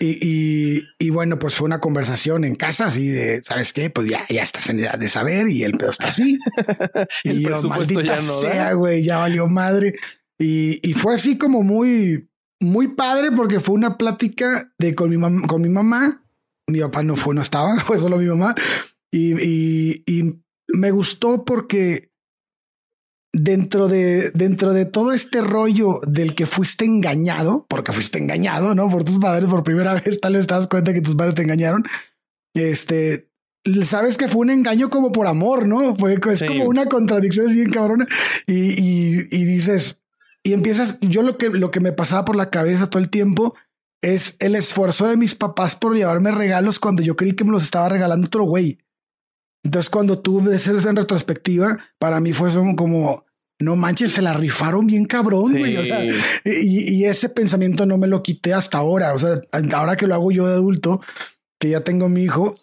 Y, 0.00 0.82
y, 0.98 1.10
bueno, 1.10 1.38
pues 1.38 1.54
fue 1.54 1.66
una 1.66 1.80
conversación 1.80 2.44
en 2.44 2.54
casa 2.54 2.86
así 2.86 3.08
de, 3.08 3.42
¿sabes 3.42 3.72
qué? 3.72 3.90
Pues 3.90 4.08
ya, 4.08 4.26
ya 4.28 4.42
estás 4.42 4.68
en 4.70 4.78
edad 4.80 4.98
de 4.98 5.08
saber 5.08 5.48
y 5.48 5.62
el 5.62 5.72
pedo 5.72 5.90
está 5.90 6.08
así. 6.08 6.38
y 7.24 7.42
yo, 7.42 7.60
maldita 7.68 8.02
ya 8.02 8.22
no 8.22 8.40
sea, 8.40 8.72
güey, 8.74 9.02
ya 9.02 9.18
valió 9.18 9.48
madre. 9.48 9.94
Y, 10.38 10.80
y 10.88 10.94
fue 10.94 11.14
así 11.14 11.36
como 11.38 11.62
muy, 11.62 12.30
muy 12.60 12.88
padre 12.88 13.32
porque 13.32 13.60
fue 13.60 13.74
una 13.74 13.98
plática 13.98 14.72
de 14.78 14.94
con 14.94 15.10
mi, 15.10 15.46
con 15.46 15.62
mi 15.62 15.68
mamá. 15.68 16.24
Mi 16.66 16.80
papá 16.80 17.02
no 17.02 17.16
fue, 17.16 17.34
no 17.34 17.42
estaba, 17.42 17.80
fue 17.86 17.98
solo 17.98 18.18
mi 18.18 18.26
mamá. 18.26 18.54
Y, 19.10 19.34
y, 19.42 20.02
y 20.06 20.40
me 20.68 20.90
gustó 20.90 21.44
porque 21.44 22.09
dentro 23.32 23.88
de, 23.88 24.30
dentro 24.32 24.72
de 24.72 24.84
todo 24.84 25.12
este 25.12 25.40
rollo 25.40 26.00
del 26.06 26.34
que 26.34 26.46
fuiste 26.46 26.84
engañado, 26.84 27.66
porque 27.68 27.92
fuiste 27.92 28.18
engañado, 28.18 28.74
¿no? 28.74 28.88
Por 28.88 29.04
tus 29.04 29.18
padres 29.18 29.48
por 29.48 29.62
primera 29.62 29.94
vez, 30.04 30.20
tal 30.20 30.34
vez 30.34 30.46
te 30.46 30.54
das 30.54 30.66
cuenta 30.66 30.92
que 30.92 31.00
tus 31.00 31.14
padres 31.14 31.34
te 31.34 31.42
engañaron. 31.42 31.84
Este, 32.54 33.28
sabes 33.84 34.16
que 34.16 34.28
fue 34.28 34.40
un 34.40 34.50
engaño 34.50 34.90
como 34.90 35.12
por 35.12 35.26
amor, 35.26 35.66
¿no? 35.66 35.94
Fue, 35.96 36.14
es 36.14 36.42
como 36.42 36.64
una 36.64 36.86
contradicción 36.86 37.48
así 37.48 37.64
cabrona. 37.66 38.06
Y, 38.46 38.80
y, 38.80 39.26
y, 39.30 39.44
dices, 39.44 40.00
y 40.42 40.52
empiezas, 40.52 40.98
yo 41.00 41.22
lo 41.22 41.38
que, 41.38 41.50
lo 41.50 41.70
que 41.70 41.80
me 41.80 41.92
pasaba 41.92 42.24
por 42.24 42.36
la 42.36 42.50
cabeza 42.50 42.88
todo 42.88 43.02
el 43.02 43.10
tiempo 43.10 43.54
es 44.02 44.36
el 44.38 44.54
esfuerzo 44.56 45.06
de 45.06 45.16
mis 45.16 45.34
papás 45.34 45.76
por 45.76 45.94
llevarme 45.94 46.30
regalos 46.30 46.78
cuando 46.78 47.02
yo 47.02 47.16
creí 47.16 47.34
que 47.34 47.44
me 47.44 47.50
los 47.50 47.62
estaba 47.62 47.88
regalando 47.88 48.26
otro 48.26 48.44
güey. 48.44 48.78
Entonces, 49.62 49.90
cuando 49.90 50.18
tú 50.18 50.40
ves 50.40 50.66
eso 50.66 50.88
en 50.88 50.96
retrospectiva, 50.96 51.78
para 51.98 52.20
mí 52.20 52.32
fue 52.32 52.50
como, 52.76 53.24
no 53.60 53.76
manches, 53.76 54.12
se 54.12 54.22
la 54.22 54.32
rifaron 54.32 54.86
bien 54.86 55.04
cabrón, 55.04 55.52
güey. 55.56 55.76
O 55.76 55.84
sea, 55.84 56.04
y, 56.04 56.94
y, 56.94 57.04
ese 57.04 57.28
pensamiento 57.28 57.84
no 57.84 57.98
me 57.98 58.06
lo 58.06 58.22
quité 58.22 58.54
hasta 58.54 58.78
ahora. 58.78 59.12
O 59.12 59.18
sea, 59.18 59.40
ahora 59.74 59.96
que 59.96 60.06
lo 60.06 60.14
hago 60.14 60.32
yo 60.32 60.46
de 60.46 60.54
adulto, 60.54 61.00
que 61.60 61.68
ya 61.68 61.82
tengo 61.82 62.08
mi 62.08 62.22
hijo, 62.22 62.54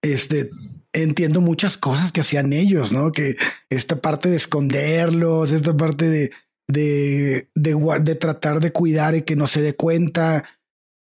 este, 0.00 0.50
entiendo 0.92 1.40
muchas 1.40 1.76
cosas 1.76 2.12
que 2.12 2.20
hacían 2.20 2.52
ellos, 2.52 2.92
¿no? 2.92 3.10
Que 3.10 3.36
esta 3.68 4.00
parte 4.00 4.28
de 4.30 4.36
esconderlos, 4.36 5.50
esta 5.50 5.76
parte 5.76 6.08
de, 6.08 6.30
de, 6.68 7.48
de, 7.54 8.00
de 8.00 8.14
tratar 8.14 8.60
de 8.60 8.72
cuidar 8.72 9.16
y 9.16 9.22
que 9.22 9.34
no 9.34 9.48
se 9.48 9.60
dé 9.60 9.74
cuenta, 9.74 10.44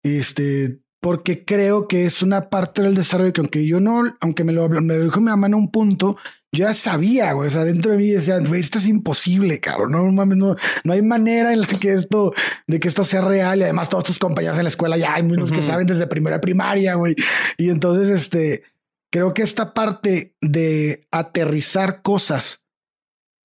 este, 0.02 0.80
porque 1.06 1.44
creo 1.44 1.86
que 1.86 2.04
es 2.04 2.20
una 2.20 2.50
parte 2.50 2.82
del 2.82 2.96
desarrollo 2.96 3.32
que 3.32 3.40
aunque 3.40 3.64
yo 3.64 3.78
no, 3.78 4.02
aunque 4.20 4.42
me 4.42 4.52
lo, 4.52 4.68
me 4.68 4.96
lo 4.96 5.04
dijo 5.04 5.20
mi 5.20 5.26
mamá 5.26 5.46
en 5.46 5.54
un 5.54 5.70
punto, 5.70 6.16
yo 6.50 6.66
ya 6.66 6.74
sabía, 6.74 7.30
güey, 7.30 7.46
o 7.46 7.50
sea, 7.50 7.62
dentro 7.62 7.92
de 7.92 7.98
mí 7.98 8.10
decía, 8.10 8.38
esto 8.38 8.78
es 8.78 8.88
imposible, 8.88 9.60
cabrón, 9.60 9.92
no 9.92 10.02
mames, 10.10 10.36
no, 10.36 10.56
no 10.82 10.92
hay 10.92 11.02
manera 11.02 11.52
en 11.52 11.60
la 11.60 11.68
que 11.68 11.92
esto, 11.92 12.34
de 12.66 12.80
que 12.80 12.88
esto 12.88 13.04
sea 13.04 13.20
real 13.20 13.60
y 13.60 13.62
además 13.62 13.88
todos 13.88 14.02
tus 14.02 14.18
compañeros 14.18 14.58
en 14.58 14.64
la 14.64 14.68
escuela 14.68 14.96
ya 14.96 15.14
hay 15.14 15.22
muchos 15.22 15.52
que 15.52 15.62
saben 15.62 15.86
desde 15.86 16.08
primera 16.08 16.40
primaria, 16.40 16.96
güey, 16.96 17.14
y 17.56 17.70
entonces, 17.70 18.08
este, 18.08 18.64
creo 19.12 19.32
que 19.32 19.42
esta 19.42 19.74
parte 19.74 20.34
de 20.40 21.02
aterrizar 21.12 22.02
cosas 22.02 22.64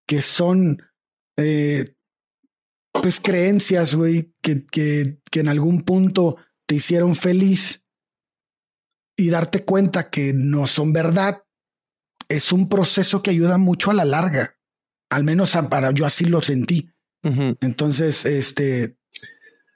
que 0.08 0.24
son, 0.24 0.82
eh, 1.38 1.94
pues, 2.92 3.20
creencias, 3.20 3.94
güey, 3.94 4.34
que, 4.42 4.66
que, 4.66 5.20
que 5.30 5.42
en 5.42 5.48
algún 5.48 5.84
punto 5.84 6.38
te 6.72 6.76
hicieron 6.76 7.16
feliz 7.16 7.84
y 9.18 9.30
darte 9.30 9.66
cuenta 9.66 10.10
que 10.10 10.32
no 10.34 10.68
son 10.68 10.94
verdad, 10.94 11.44
es 12.30 12.54
un 12.54 12.70
proceso 12.70 13.22
que 13.22 13.30
ayuda 13.30 13.58
mucho 13.58 13.92
a 13.92 13.94
la 13.94 14.06
larga. 14.06 14.56
Al 15.10 15.26
menos 15.26 15.58
para 15.70 15.92
yo 15.92 16.06
así 16.06 16.24
lo 16.24 16.42
sentí. 16.42 16.90
Entonces, 17.60 18.24
este, 18.24 18.96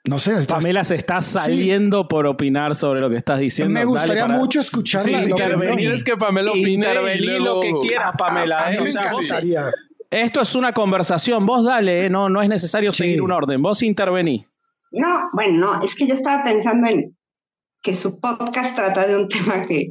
no 0.06 0.18
sé. 0.18 0.46
Pamela 0.46 0.84
se 0.84 0.94
está 0.94 1.20
saliendo 1.20 2.08
por 2.08 2.26
opinar 2.26 2.74
sobre 2.74 3.02
lo 3.02 3.10
que 3.10 3.16
estás 3.16 3.40
diciendo. 3.40 3.74
Me 3.74 3.84
gustaría 3.84 4.26
mucho 4.26 4.60
escucharla. 4.60 5.22
Sí, 5.22 5.32
es 5.84 6.02
que 6.02 6.16
Pamela 6.16 6.52
opine 6.52 6.94
lo 7.40 7.60
que 7.60 7.72
quieras, 7.82 8.12
Pamela. 8.16 8.72
¿eh? 8.72 8.78
esto 10.10 10.40
es 10.40 10.54
una 10.54 10.72
conversación. 10.72 11.44
Vos 11.44 11.62
dale, 11.62 12.06
¿eh? 12.06 12.08
no, 12.08 12.30
no 12.30 12.40
es 12.40 12.48
necesario 12.48 12.90
seguir 12.90 13.20
un 13.20 13.32
orden. 13.32 13.60
Vos 13.60 13.82
intervení. 13.82 14.46
No, 14.96 15.28
bueno, 15.34 15.58
no, 15.58 15.82
es 15.82 15.94
que 15.94 16.06
yo 16.06 16.14
estaba 16.14 16.42
pensando 16.42 16.88
en 16.88 17.16
que 17.82 17.94
su 17.94 18.18
podcast 18.20 18.74
trata 18.74 19.06
de 19.06 19.16
un 19.16 19.28
tema 19.28 19.66
que 19.66 19.90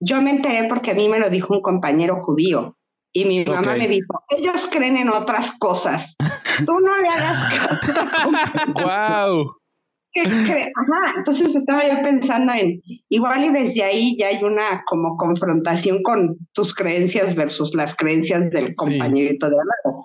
yo 0.00 0.20
me 0.20 0.30
enteré 0.30 0.68
porque 0.68 0.90
a 0.90 0.94
mí 0.94 1.08
me 1.08 1.18
lo 1.18 1.30
dijo 1.30 1.54
un 1.54 1.62
compañero 1.62 2.16
judío 2.20 2.76
y 3.12 3.24
mi 3.26 3.44
mamá 3.44 3.76
me 3.76 3.86
dijo, 3.86 4.24
ellos 4.28 4.68
creen 4.70 4.96
en 4.96 5.08
otras 5.08 5.52
cosas, 5.52 6.16
tú 6.66 6.72
no 6.80 7.00
le 7.00 7.08
hagas 7.08 7.54
caso. 7.54 8.02
¡Wow! 8.74 9.56
Ajá, 10.16 11.14
entonces 11.16 11.56
estaba 11.56 11.82
yo 11.88 12.02
pensando 12.02 12.52
en, 12.52 12.80
igual 13.08 13.44
y 13.44 13.50
desde 13.50 13.82
ahí 13.82 14.16
ya 14.16 14.28
hay 14.28 14.42
una 14.44 14.84
como 14.84 15.16
confrontación 15.16 16.02
con 16.02 16.36
tus 16.52 16.74
creencias 16.74 17.34
versus 17.34 17.74
las 17.74 17.96
creencias 17.96 18.50
del 18.50 18.74
compañerito 18.74 19.48
de 19.48 19.56
al 19.56 19.66
lado. 19.66 20.04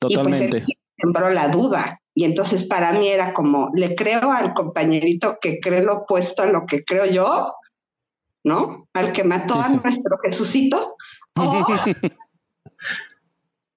Totalmente. 0.00 0.44
Y 0.44 0.50
pues 0.50 0.62
él 0.62 0.76
sembró 0.96 1.30
la 1.30 1.48
duda. 1.48 2.00
Y 2.18 2.24
entonces 2.24 2.64
para 2.64 2.92
mí 2.92 3.08
era 3.08 3.34
como, 3.34 3.70
le 3.74 3.94
creo 3.94 4.32
al 4.32 4.54
compañerito 4.54 5.36
que 5.38 5.60
cree 5.60 5.82
lo 5.82 5.98
opuesto 5.98 6.42
a 6.42 6.46
lo 6.46 6.64
que 6.64 6.82
creo 6.82 7.04
yo, 7.04 7.54
¿no? 8.42 8.88
Al 8.94 9.12
que 9.12 9.22
mató 9.22 9.60
a 9.60 9.68
nuestro 9.68 10.18
Jesucito. 10.24 10.96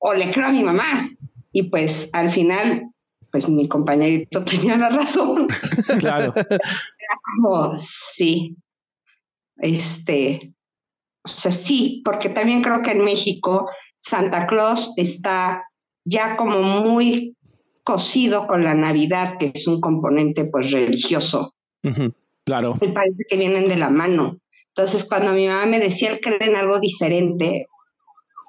O, 0.02 0.14
le 0.14 0.32
creo 0.32 0.48
a 0.48 0.52
mi 0.54 0.64
mamá. 0.64 0.86
Y 1.52 1.64
pues 1.64 2.10
al 2.14 2.32
final, 2.32 2.90
pues 3.34 3.50
mi 3.50 3.68
compañerito 3.68 4.42
tenía 4.46 4.78
la 4.78 4.88
razón. 4.88 5.46
Claro. 6.00 6.32
Era 6.34 7.20
como, 7.36 7.76
sí. 7.76 8.56
Este, 9.58 10.54
o 11.26 11.28
sea, 11.28 11.52
sí, 11.52 12.02
porque 12.06 12.30
también 12.30 12.62
creo 12.62 12.82
que 12.82 12.92
en 12.92 13.04
México 13.04 13.70
Santa 13.98 14.48
Claus 14.48 14.94
está 14.96 15.66
ya 16.06 16.38
como 16.38 16.62
muy 16.62 17.36
cosido 17.90 18.46
con 18.46 18.64
la 18.64 18.76
Navidad, 18.76 19.38
que 19.40 19.52
es 19.52 19.66
un 19.66 19.82
componente 19.82 20.46
pues 20.46 20.70
religioso. 20.70 21.56
Claro. 22.46 22.78
Me 22.80 22.90
parece 22.90 23.24
que 23.28 23.36
vienen 23.36 23.68
de 23.68 23.78
la 23.78 23.90
mano. 23.90 24.38
Entonces, 24.76 25.06
cuando 25.10 25.34
mi 25.34 25.48
mamá 25.48 25.66
me 25.66 25.80
decía 25.80 26.12
él 26.12 26.20
cree 26.22 26.38
en 26.42 26.56
algo 26.56 26.80
diferente, 26.80 27.66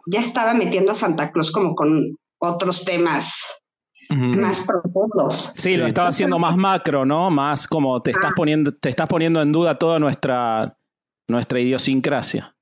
ya 0.06 0.20
estaba 0.20 0.52
metiendo 0.52 0.92
a 0.92 0.94
Santa 0.94 1.32
Claus 1.32 1.52
como 1.52 1.74
con 1.74 2.18
otros 2.38 2.84
temas 2.84 3.62
más 4.10 4.62
profundos. 4.64 5.54
Sí, 5.56 5.72
lo 5.74 5.86
estaba 5.86 6.08
haciendo 6.08 6.38
más 6.38 6.56
macro, 6.58 7.06
¿no? 7.06 7.30
Más 7.30 7.66
como 7.66 8.02
te 8.02 8.10
estás 8.10 8.32
ah. 8.32 8.36
poniendo, 8.36 8.74
te 8.74 8.90
estás 8.90 9.08
poniendo 9.08 9.40
en 9.40 9.52
duda 9.52 9.78
toda 9.78 9.98
nuestra, 9.98 10.76
nuestra 11.28 11.60
idiosincrasia. 11.60 12.54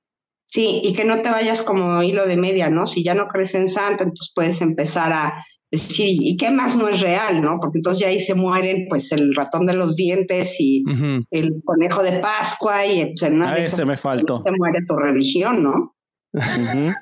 Sí, 0.47 0.79
y 0.81 0.93
que 0.93 1.03
no 1.03 1.21
te 1.21 1.29
vayas 1.29 1.61
como 1.61 2.01
hilo 2.03 2.25
de 2.25 2.37
media, 2.37 2.69
¿no? 2.69 2.85
Si 2.85 3.03
ya 3.03 3.15
no 3.15 3.27
crees 3.27 3.53
en 3.53 3.67
Santa, 3.67 4.03
entonces 4.03 4.31
puedes 4.33 4.61
empezar 4.61 5.11
a 5.11 5.45
decir, 5.71 6.17
¿y 6.19 6.35
qué 6.37 6.51
más 6.51 6.77
no 6.77 6.87
es 6.87 7.01
real, 7.01 7.41
no? 7.41 7.57
Porque 7.61 7.77
entonces 7.77 8.01
ya 8.01 8.07
ahí 8.07 8.19
se 8.19 8.33
mueren, 8.33 8.87
pues, 8.89 9.11
el 9.11 9.33
ratón 9.35 9.65
de 9.65 9.73
los 9.73 9.95
dientes 9.95 10.55
y 10.59 10.83
el 11.31 11.61
conejo 11.63 12.03
de 12.03 12.13
Pascua 12.19 12.85
y 12.85 13.05
pues, 13.07 13.23
en 13.23 13.35
una 13.35 13.51
a 13.51 13.57
ese 13.57 13.85
me 13.85 13.97
faltó. 13.97 14.43
Se 14.45 14.51
muere 14.57 14.79
tu 14.85 14.95
religión, 14.95 15.63
¿no? 15.63 15.95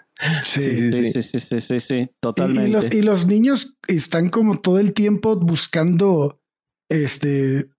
sí, 0.44 0.62
sí, 0.62 0.92
sí, 0.92 1.22
sí, 1.22 1.40
sí, 1.40 1.62
sí, 1.62 1.80
sí, 1.80 2.10
totalmente. 2.20 2.70
Y, 2.70 2.72
los, 2.72 2.94
y 2.94 3.02
los 3.02 3.28
niños 3.28 3.78
están 3.88 4.30
como 4.30 4.60
todo 4.60 4.80
el 4.80 4.94
tiempo 4.94 5.36
buscando, 5.38 6.42
este, 6.90 7.70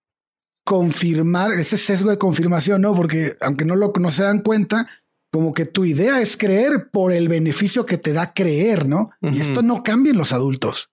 confirmar 0.65 1.51
ese 1.53 1.77
sesgo 1.77 2.11
de 2.11 2.19
confirmación, 2.19 2.81
¿no? 2.81 2.93
Porque 2.95 3.35
aunque 3.41 3.65
no 3.65 3.75
lo 3.75 3.91
no 3.99 4.11
se 4.11 4.23
dan 4.23 4.41
cuenta, 4.41 4.87
como 5.31 5.53
que 5.53 5.65
tu 5.65 5.85
idea 5.85 6.21
es 6.21 6.37
creer 6.37 6.89
por 6.91 7.11
el 7.11 7.27
beneficio 7.27 7.85
que 7.85 7.97
te 7.97 8.13
da 8.13 8.33
creer, 8.33 8.87
¿no? 8.87 9.11
Y 9.21 9.39
esto 9.39 9.61
no 9.61 9.83
cambia 9.83 10.11
en 10.11 10.17
los 10.17 10.33
adultos. 10.33 10.89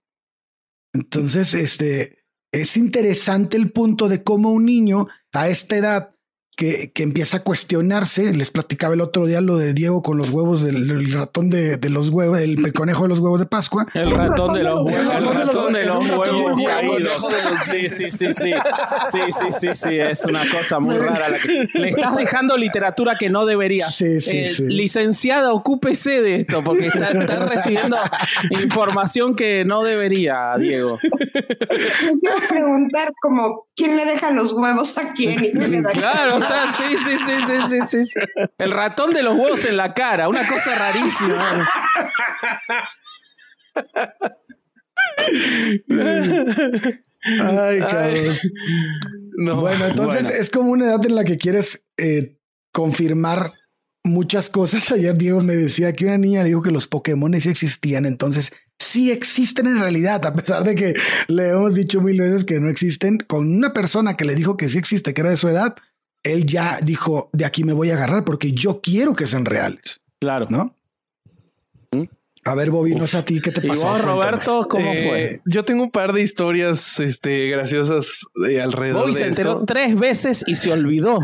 Entonces, 0.93 1.55
este 1.55 2.25
es 2.53 2.77
interesante 2.77 3.57
el 3.57 3.73
punto 3.73 4.09
de 4.09 4.23
cómo 4.23 4.51
un 4.51 4.67
niño 4.67 5.09
a 5.33 5.49
esta 5.49 5.77
edad 5.77 6.16
que, 6.57 6.91
que, 6.93 7.03
empieza 7.03 7.37
a 7.39 7.41
cuestionarse. 7.41 8.33
Les 8.33 8.51
platicaba 8.51 8.95
el 8.95 9.03
otro 9.03 9.27
día 9.27 9.43
lo 9.43 9.59
de 9.59 9.75
Diego 9.75 10.03
con 10.03 10.17
los 10.17 10.31
huevos 10.31 10.63
del 10.63 11.13
ratón 11.13 11.51
de, 11.51 11.77
de, 11.77 11.91
los 11.91 12.09
huevos, 12.09 12.41
el, 12.41 12.73
conejo 12.73 13.03
de 13.03 13.09
los 13.11 13.19
huevos 13.19 13.39
de 13.39 13.47
Pascua. 13.47 13.87
El 13.93 14.11
ratón 14.11 14.55
de 14.55 14.63
los 14.63 14.81
huevos. 14.85 15.15
El 15.15 15.25
ratón 15.27 15.73
de 15.75 15.85
los 15.85 15.97
huevos 16.09 16.63
caídos. 16.67 17.29
Sí, 17.63 17.89
sí, 17.89 18.11
sí, 18.11 18.33
sí. 18.33 18.53
Sí, 19.13 19.21
sí, 19.31 19.47
sí, 19.51 19.69
sí. 19.73 19.99
Es 19.99 20.25
una 20.25 20.49
cosa 20.51 20.81
muy 20.81 20.97
rara. 20.97 21.29
La 21.29 21.39
que... 21.39 21.69
Le 21.75 21.91
estás 21.91 22.17
dejando 22.17 22.57
literatura 22.57 23.17
que 23.17 23.29
no 23.29 23.45
debería. 23.45 23.89
Sí, 23.91 24.21
sí, 24.21 24.39
eh, 24.39 24.47
sí. 24.47 24.65
Licenciada, 24.67 25.53
ocúpese 25.53 26.23
de 26.23 26.37
esto, 26.37 26.65
porque 26.65 26.87
está, 26.87 27.11
está, 27.11 27.37
recibiendo 27.47 27.99
información 28.51 29.37
que 29.37 29.67
no 29.67 29.83
debería, 29.83 30.53
Diego. 30.59 30.99
Quiero 31.01 32.37
preguntar 32.49 33.13
como 33.21 33.67
quién 33.77 33.97
le 33.97 34.07
deja 34.07 34.31
los 34.31 34.55
huevos 34.55 34.97
a 34.97 35.13
quién. 35.13 35.45
Y 35.45 35.51
quién 35.53 35.71
le 35.71 35.83
da 35.83 35.91
claro, 35.91 36.46
Sí, 36.75 36.97
sí, 36.97 37.17
sí, 37.17 37.33
sí, 37.47 37.79
sí, 37.89 38.03
sí, 38.05 38.21
El 38.59 38.71
ratón 38.71 39.13
de 39.13 39.23
los 39.23 39.35
huevos 39.37 39.65
en 39.65 39.77
la 39.77 39.95
cara, 39.95 40.29
una 40.29 40.47
cosa 40.47 40.75
rarísima. 40.75 41.69
Ay, 47.41 47.81
cabrón. 47.81 48.37
bueno, 49.61 49.87
entonces 49.87 50.29
es 50.31 50.51
como 50.51 50.71
una 50.71 50.87
edad 50.87 51.05
en 51.05 51.15
la 51.15 51.25
que 51.25 51.39
quieres 51.39 51.85
eh, 51.97 52.39
confirmar 52.73 53.51
muchas 54.05 54.51
cosas. 54.51 54.91
Ayer 54.93 55.17
Diego 55.17 55.41
me 55.43 55.57
decía 55.57 55.93
que 55.95 56.07
una 56.07 56.19
niña 56.19 56.43
le 56.43 56.51
dijo 56.51 56.63
que 56.63 56.71
los 56.71 56.87
Pokémon 56.87 57.39
sí 57.41 57.49
existían, 57.49 58.07
entonces 58.07 58.53
sí 58.79 59.11
existen 59.11 59.67
en 59.67 59.81
realidad, 59.81 60.25
a 60.27 60.35
pesar 60.35 60.65
de 60.65 60.75
que 60.75 60.95
le 61.29 61.49
hemos 61.49 61.75
dicho 61.75 62.01
mil 62.01 62.19
veces 62.19 62.45
que 62.45 62.61
no 62.61 62.69
existen. 62.69 63.19
Con 63.27 63.57
una 63.57 63.73
persona 63.73 64.17
que 64.17 64.25
le 64.25 64.35
dijo 64.35 64.57
que 64.57 64.69
sí 64.69 64.79
existe, 64.79 65.15
que 65.15 65.21
era 65.23 65.31
de 65.31 65.37
su 65.37 65.49
edad, 65.49 65.75
él 66.27 66.47
ya 66.47 66.79
dijo, 66.83 67.31
de 67.33 67.45
aquí 67.45 67.65
me 67.65 67.73
voy 67.73 67.91
a 67.91 67.95
agarrar 67.95 68.25
porque 68.25 68.53
yo 68.53 68.81
quiero 68.81 69.15
que 69.15 69.27
sean 69.27 69.45
reales. 69.45 70.01
Claro. 70.19 70.47
¿No? 70.51 70.75
A 72.47 72.55
ver, 72.55 72.71
Bobby, 72.71 72.95
no 72.95 73.09
sé 73.09 73.19
a 73.19 73.25
ti 73.25 73.41
qué 73.41 73.51
te 73.51 73.61
pasó. 73.61 73.99
¿Y 73.99 74.03
Roberto, 74.03 74.69
cómo 74.71 74.93
eh, 74.93 75.05
fue? 75.09 75.41
Yo 75.47 75.65
tengo 75.65 75.83
un 75.83 75.91
par 75.91 76.13
de 76.13 76.23
historias 76.23 77.01
este, 77.01 77.49
graciosas 77.49 78.21
de 78.37 78.63
alrededor. 78.63 79.03
Bobby 79.03 79.15
se 79.15 79.27
enteró 79.27 79.65
tres 79.67 79.99
veces 79.99 80.45
y 80.47 80.55
se 80.55 80.73
olvidó. 80.73 81.19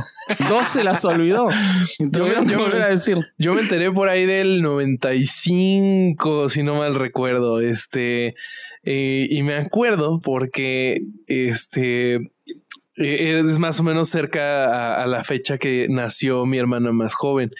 Dos 0.48 0.66
se 0.66 0.82
las 0.82 1.04
olvidó. 1.04 1.48
Yo, 2.00 2.26
a 2.26 2.88
decir. 2.88 3.18
yo 3.38 3.54
me 3.54 3.60
enteré 3.60 3.92
por 3.92 4.08
ahí 4.08 4.26
del 4.26 4.62
95, 4.62 6.48
si 6.48 6.64
no 6.64 6.78
mal 6.78 6.96
recuerdo. 6.96 7.60
Este, 7.60 8.34
eh, 8.82 9.28
y 9.30 9.42
me 9.44 9.54
acuerdo 9.54 10.20
porque 10.20 11.02
este 11.28 12.32
Eh, 12.46 12.61
Es 12.96 13.58
más 13.58 13.80
o 13.80 13.82
menos 13.82 14.10
cerca 14.10 15.02
a, 15.02 15.06
la 15.06 15.24
fecha 15.24 15.56
que 15.56 15.86
nació 15.88 16.44
mi 16.44 16.58
hermana 16.58 16.92
más 16.92 17.14
joven. 17.14 17.50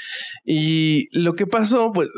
Y 0.44 1.08
lo 1.12 1.34
que 1.34 1.46
pasó, 1.46 1.92
pues, 1.92 2.08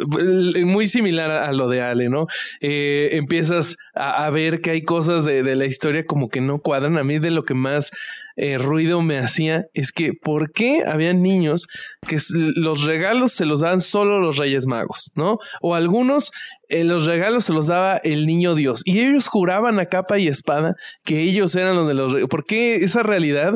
muy 0.65 0.89
similar 0.89 1.31
a 1.31 1.53
lo 1.53 1.69
de 1.69 1.83
Ale, 1.83 2.09
¿no? 2.09 2.27
Eh, 2.61 3.11
empiezas 3.13 3.77
a, 3.95 4.29
ver 4.31 4.61
que 4.61 4.71
hay 4.71 4.83
cosas 4.83 5.25
de, 5.25 5.43
de 5.43 5.55
la 5.55 5.67
historia 5.67 6.05
como 6.05 6.29
que 6.29 6.41
no 6.41 6.59
cuadran. 6.59 6.99
A 6.99 7.05
mí 7.05 7.19
de 7.19 7.31
lo 7.31 7.45
que 7.45 7.55
más 7.55 7.93
eh, 8.37 8.59
ruido 8.59 9.01
me 9.01 9.19
hacía 9.19 9.67
es 9.75 9.93
que 9.93 10.13
por 10.13 10.51
qué 10.51 10.83
había 10.85 11.13
niños 11.13 11.69
que 12.07 12.19
los 12.57 12.83
regalos 12.83 13.33
se 13.33 13.47
los 13.47 13.61
daban 13.61 13.81
solo 13.81 14.21
los 14.21 14.39
Reyes 14.39 14.67
Magos, 14.67 15.13
¿no? 15.15 15.39
O 15.61 15.77
algunos 15.77 16.33
eh, 16.69 16.85
los 16.85 17.07
regalos 17.07 17.45
se 17.45 17.53
los 17.53 17.67
daba 17.67 17.97
el 17.99 18.27
niño 18.27 18.55
Dios 18.55 18.83
y 18.85 19.01
ellos 19.01 19.27
juraban 19.27 19.79
a 19.79 19.87
capa 19.87 20.19
y 20.19 20.29
espada 20.29 20.77
que 21.05 21.21
ellos 21.21 21.55
eran 21.57 21.77
los 21.77 21.89
de 21.89 21.95
los 21.95 22.13
reyes. 22.13 22.29
¿Por 22.29 22.45
qué 22.47 22.77
esa 22.77 23.03
realidad 23.03 23.55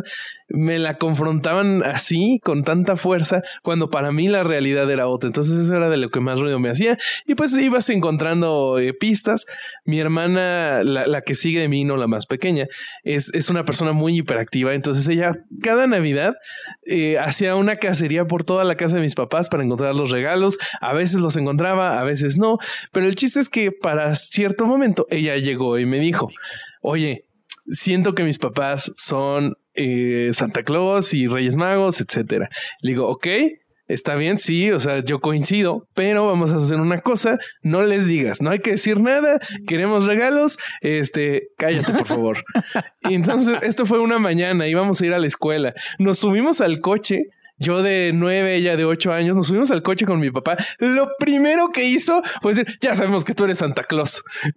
me 0.50 0.78
la 0.78 0.96
confrontaban 0.96 1.82
así 1.82 2.40
con 2.42 2.64
tanta 2.64 2.96
fuerza 2.96 3.42
cuando 3.62 3.90
para 3.90 4.12
mí 4.12 4.28
la 4.28 4.42
realidad 4.42 4.90
era 4.90 5.08
otra? 5.08 5.28
Entonces 5.28 5.58
eso 5.58 5.74
era 5.74 5.88
de 5.88 5.96
lo 5.96 6.08
que 6.10 6.20
más 6.20 6.40
ruido 6.40 6.58
me 6.58 6.70
hacía 6.70 6.98
y 7.26 7.34
pues 7.34 7.54
ibas 7.54 7.88
encontrando 7.90 8.78
eh, 8.78 8.92
pistas. 8.94 9.46
Mi 9.84 10.00
hermana, 10.00 10.82
la, 10.82 11.06
la 11.06 11.20
que 11.22 11.34
sigue 11.34 11.60
de 11.60 11.68
mí, 11.68 11.84
no 11.84 11.96
la 11.96 12.06
más 12.06 12.26
pequeña, 12.26 12.66
es, 13.04 13.32
es 13.34 13.50
una 13.50 13.64
persona 13.64 13.92
muy 13.92 14.18
hiperactiva. 14.18 14.74
Entonces 14.74 15.06
ella 15.08 15.34
cada 15.62 15.86
Navidad 15.86 16.36
eh, 16.86 17.18
hacía 17.18 17.54
una 17.56 17.76
cacería 17.76 18.26
por 18.26 18.44
toda 18.44 18.64
la 18.64 18.76
casa 18.76 18.96
de 18.96 19.02
mis 19.02 19.14
papás 19.14 19.48
para 19.48 19.64
encontrar 19.64 19.94
los 19.94 20.10
regalos. 20.10 20.58
A 20.80 20.92
veces 20.92 21.20
los 21.20 21.36
encontraba, 21.36 21.98
a 21.98 22.04
veces 22.04 22.38
no. 22.38 22.58
El 23.06 23.14
chiste 23.14 23.40
es 23.40 23.48
que 23.48 23.72
para 23.72 24.14
cierto 24.14 24.66
momento 24.66 25.06
ella 25.10 25.36
llegó 25.36 25.78
y 25.78 25.86
me 25.86 25.98
dijo, 25.98 26.30
oye, 26.82 27.20
siento 27.70 28.14
que 28.14 28.24
mis 28.24 28.38
papás 28.38 28.92
son 28.96 29.54
eh, 29.74 30.30
Santa 30.32 30.62
Claus 30.62 31.14
y 31.14 31.26
Reyes 31.26 31.56
Magos, 31.56 32.00
etcétera. 32.00 32.48
Le 32.82 32.90
digo, 32.92 33.08
ok, 33.08 33.26
está 33.88 34.16
bien, 34.16 34.38
sí, 34.38 34.70
o 34.70 34.80
sea, 34.80 35.02
yo 35.02 35.20
coincido, 35.20 35.88
pero 35.94 36.26
vamos 36.26 36.50
a 36.50 36.56
hacer 36.56 36.78
una 36.78 37.00
cosa, 37.00 37.38
no 37.62 37.82
les 37.82 38.06
digas, 38.06 38.42
no 38.42 38.50
hay 38.50 38.58
que 38.58 38.72
decir 38.72 39.00
nada, 39.00 39.40
queremos 39.66 40.06
regalos, 40.06 40.58
este, 40.82 41.48
cállate 41.56 41.92
por 41.92 42.06
favor. 42.06 42.44
y 43.08 43.14
entonces, 43.14 43.56
esto 43.62 43.86
fue 43.86 43.98
una 43.98 44.18
mañana, 44.18 44.68
íbamos 44.68 45.00
a 45.00 45.06
ir 45.06 45.14
a 45.14 45.18
la 45.18 45.26
escuela, 45.26 45.74
nos 45.98 46.18
subimos 46.18 46.60
al 46.60 46.80
coche. 46.80 47.22
Yo 47.58 47.82
de 47.82 48.12
nueve, 48.14 48.54
ella 48.56 48.76
de 48.76 48.84
ocho 48.84 49.12
años, 49.12 49.36
nos 49.36 49.48
subimos 49.48 49.70
al 49.70 49.82
coche 49.82 50.06
con 50.06 50.20
mi 50.20 50.30
papá. 50.30 50.56
Lo 50.78 51.08
primero 51.18 51.68
que 51.70 51.84
hizo 51.84 52.22
fue 52.40 52.54
decir, 52.54 52.78
ya 52.80 52.94
sabemos 52.94 53.24
que 53.24 53.34
tú 53.34 53.44
eres 53.44 53.58
Santa 53.58 53.84
Claus. 53.84 54.22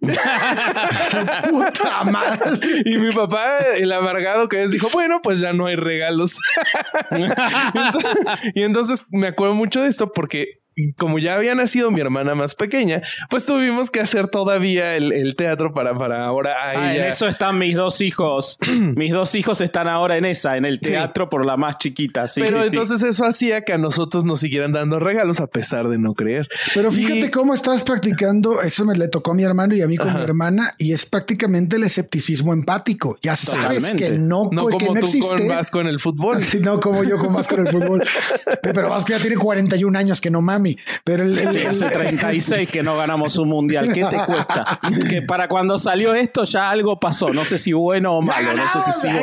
Puta 1.50 2.04
madre. 2.04 2.58
Y 2.84 2.96
mi 2.98 3.12
papá, 3.12 3.58
el 3.76 3.92
amargado 3.92 4.48
que 4.48 4.62
es, 4.62 4.70
dijo, 4.70 4.88
bueno, 4.92 5.20
pues 5.22 5.40
ya 5.40 5.52
no 5.52 5.66
hay 5.66 5.76
regalos. 5.76 6.38
Entonces- 7.10 8.12
y 8.54 8.62
entonces 8.62 9.04
me 9.10 9.28
acuerdo 9.28 9.54
mucho 9.54 9.82
de 9.82 9.88
esto 9.88 10.12
porque 10.12 10.61
como 10.96 11.18
ya 11.18 11.34
había 11.34 11.54
nacido 11.54 11.90
mi 11.90 12.00
hermana 12.00 12.34
más 12.34 12.54
pequeña, 12.54 13.02
pues 13.30 13.44
tuvimos 13.44 13.90
que 13.90 14.00
hacer 14.00 14.28
todavía 14.28 14.96
el, 14.96 15.12
el 15.12 15.36
teatro 15.36 15.72
para, 15.74 15.96
para 15.98 16.24
ahora 16.24 16.52
a 16.52 16.70
Ah, 16.70 16.74
en 16.94 16.96
ella. 16.96 17.08
eso 17.08 17.28
están 17.28 17.58
mis 17.58 17.76
dos 17.76 18.00
hijos. 18.00 18.58
mis 18.96 19.12
dos 19.12 19.34
hijos 19.34 19.60
están 19.60 19.88
ahora 19.88 20.16
en 20.16 20.24
esa, 20.24 20.56
en 20.56 20.64
el 20.64 20.74
Sí. 20.82 20.88
teatro 20.90 21.28
por 21.28 21.44
la 21.44 21.56
más 21.56 21.78
chiquita. 21.78 22.26
sí, 22.28 22.40
Pero 22.40 22.58
sí, 22.58 22.62
sí. 22.64 22.68
entonces 22.76 23.02
eso 23.02 23.24
hacía 23.26 23.62
que 23.62 23.72
a 23.72 23.78
nosotros 23.78 24.24
nos 24.24 24.40
siguieran 24.40 24.72
dando 24.72 24.98
regalos 24.98 25.40
a 25.40 25.46
pesar 25.46 25.88
de 25.88 25.98
no 25.98 26.14
creer. 26.14 26.48
Pero 26.74 26.90
fíjate 26.90 27.26
Y- 27.26 27.30
cómo 27.30 27.54
estás 27.54 27.84
practicando, 27.84 28.62
eso 28.62 28.84
me 28.84 28.94
le 28.96 29.08
tocó 29.08 29.32
a 29.32 29.34
mi 29.34 29.42
hermano 29.44 29.74
y 29.74 29.82
a 29.82 29.86
mí 29.88 29.96
con 29.96 30.14
mi 30.14 30.20
hermana, 30.22 30.74
y 30.78 30.92
es 30.92 31.06
prácticamente 31.06 31.76
el 31.76 31.84
escepticismo 31.84 32.52
empático. 32.52 33.18
Ya 33.22 33.36
sabes 33.36 33.66
Totalmente. 33.66 33.96
que 34.04 34.10
no, 34.18 34.48
no 34.50 34.66
que 34.66 34.72
como 34.78 34.94
no 34.94 35.00
tú 35.00 35.06
existe. 35.06 35.36
con 35.36 35.48
Vasco 35.48 35.80
en 35.80 35.86
el 35.88 35.98
fútbol. 35.98 36.38
No 36.62 36.80
como 36.80 37.02
yo 37.04 37.18
con 37.18 37.32
Vasco 37.34 37.56
en 37.56 37.66
el 37.66 37.72
fútbol. 37.72 38.04
Pero 38.62 38.88
Vasco 38.88 39.10
ya 39.10 39.18
tiene 39.18 39.36
41 39.36 39.98
años 39.98 40.20
que 40.20 40.30
no 40.30 40.40
mami. 40.62 40.76
Pero 41.04 41.24
el, 41.24 41.38
el- 41.38 41.52
Sí, 41.52 41.58
hace 41.66 41.86
36 41.88 42.70
que 42.70 42.82
no 42.82 42.96
ganamos 42.96 43.36
un 43.38 43.48
mundial. 43.48 43.92
¿Qué 43.92 44.04
te 44.04 44.16
cuesta? 44.24 44.78
Que 45.10 45.22
para 45.22 45.48
cuando 45.48 45.78
salió 45.78 46.14
esto 46.14 46.44
ya 46.44 46.70
algo 46.70 46.98
pasó. 47.00 47.30
No 47.32 47.44
sé 47.44 47.58
si 47.58 47.72
bueno 47.72 48.14
o 48.14 48.22
malo. 48.22 48.54
No 48.54 48.68
sé 48.68 48.80
si 48.80 48.92
sigo, 48.92 49.20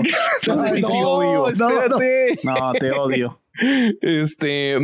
no 0.47 0.57
sé 0.57 0.71
si 0.71 0.81
No, 0.81 0.87
sigo 0.89 1.19
vivo. 1.19 1.49
espérate. 1.49 2.39
No, 2.43 2.73
te 2.73 2.91
odio. 2.91 3.41
Este, 4.01 4.77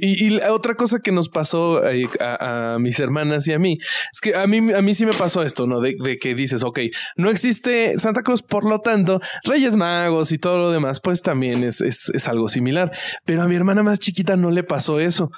y, 0.00 0.26
y 0.26 0.30
la 0.30 0.52
otra 0.52 0.74
cosa 0.76 1.00
que 1.00 1.10
nos 1.10 1.28
pasó 1.28 1.84
eh, 1.88 2.08
a, 2.20 2.74
a 2.74 2.78
mis 2.78 3.00
hermanas 3.00 3.48
y 3.48 3.52
a 3.52 3.58
mí 3.58 3.78
es 4.12 4.20
que 4.20 4.36
a 4.36 4.46
mí, 4.46 4.72
a 4.72 4.80
mí 4.80 4.94
sí 4.94 5.04
me 5.06 5.12
pasó 5.12 5.42
esto, 5.42 5.66
¿no? 5.66 5.80
De, 5.80 5.96
de 6.02 6.18
que 6.18 6.34
dices, 6.36 6.62
ok, 6.62 6.78
no 7.16 7.30
existe 7.30 7.98
Santa 7.98 8.22
Claus, 8.22 8.42
por 8.42 8.64
lo 8.64 8.80
tanto, 8.80 9.20
Reyes 9.44 9.74
Magos 9.76 10.30
y 10.30 10.38
todo 10.38 10.58
lo 10.58 10.70
demás, 10.70 11.00
pues 11.00 11.22
también 11.22 11.64
es, 11.64 11.80
es, 11.80 12.10
es 12.14 12.28
algo 12.28 12.48
similar. 12.48 12.92
Pero 13.24 13.42
a 13.42 13.48
mi 13.48 13.56
hermana 13.56 13.82
más 13.82 13.98
chiquita 13.98 14.36
no 14.36 14.50
le 14.52 14.62
pasó 14.62 15.00
eso. 15.00 15.30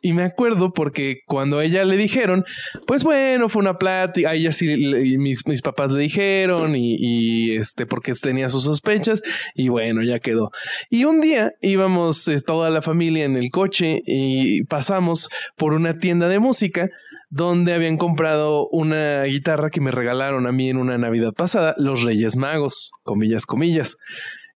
Y 0.00 0.12
me 0.12 0.22
acuerdo 0.22 0.72
porque 0.72 1.20
cuando 1.26 1.58
a 1.58 1.64
ella 1.64 1.84
le 1.84 1.96
dijeron, 1.96 2.44
pues 2.86 3.04
bueno, 3.04 3.48
fue 3.48 3.62
una 3.62 3.78
plática, 3.78 4.30
a 4.30 4.34
ella 4.34 4.52
sí, 4.52 4.76
mis, 5.18 5.46
mis 5.46 5.62
papás 5.62 5.90
le 5.90 6.00
dijeron 6.02 6.76
y, 6.76 6.96
y, 6.98 7.56
este, 7.56 7.86
porque 7.86 8.12
tenía 8.14 8.48
sus 8.48 8.64
sospechas 8.64 9.22
y 9.54 9.68
bueno, 9.68 10.02
ya 10.02 10.18
quedó. 10.18 10.50
Y 10.90 11.04
un 11.04 11.20
día 11.20 11.52
íbamos 11.60 12.28
eh, 12.28 12.40
toda 12.40 12.70
la 12.70 12.82
familia 12.82 13.24
en 13.24 13.36
el 13.36 13.50
coche 13.50 14.00
y 14.06 14.64
pasamos 14.64 15.28
por 15.56 15.72
una 15.72 15.98
tienda 15.98 16.28
de 16.28 16.38
música 16.38 16.88
donde 17.28 17.74
habían 17.74 17.96
comprado 17.96 18.68
una 18.68 19.24
guitarra 19.24 19.70
que 19.70 19.80
me 19.80 19.90
regalaron 19.90 20.46
a 20.46 20.52
mí 20.52 20.70
en 20.70 20.76
una 20.76 20.96
Navidad 20.96 21.32
pasada, 21.32 21.74
los 21.76 22.02
Reyes 22.02 22.36
Magos, 22.36 22.92
comillas, 23.02 23.46
comillas. 23.46 23.96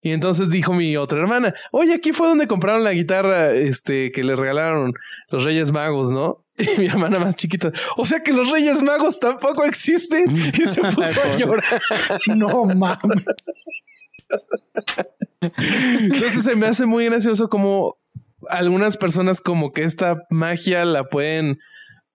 Y 0.02 0.12
entonces 0.12 0.50
dijo 0.50 0.74
mi 0.74 0.96
otra 0.96 1.20
hermana, 1.20 1.54
oye, 1.72 1.94
aquí 1.94 2.14
fue 2.14 2.28
donde 2.28 2.48
compraron 2.48 2.84
la 2.84 2.94
guitarra 2.94 3.52
este, 3.52 4.12
que 4.12 4.24
le 4.24 4.36
regalaron 4.36 4.94
los 5.30 5.44
Reyes 5.44 5.72
Magos, 5.72 6.12
¿no? 6.12 6.46
Y 6.58 6.80
mi 6.80 6.88
hermana 6.88 7.20
más 7.20 7.36
chiquita, 7.36 7.72
o 7.98 8.06
sea 8.06 8.22
que 8.22 8.34
los 8.34 8.52
Reyes 8.52 8.82
Magos 8.82 9.20
tampoco 9.20 9.64
existen. 9.64 10.26
Y 10.54 10.66
se 10.66 10.82
puso 10.82 11.22
a 11.22 11.38
llorar. 11.38 11.82
no 12.28 12.66
mames. 12.66 13.26
Entonces 15.42 16.44
se 16.44 16.56
me 16.56 16.68
hace 16.68 16.86
muy 16.86 17.06
gracioso 17.06 17.50
como 17.50 17.98
algunas 18.50 18.98
personas 18.98 19.42
como 19.42 19.72
que 19.72 19.84
esta 19.84 20.26
magia 20.30 20.86
la 20.86 21.06
pueden 21.06 21.60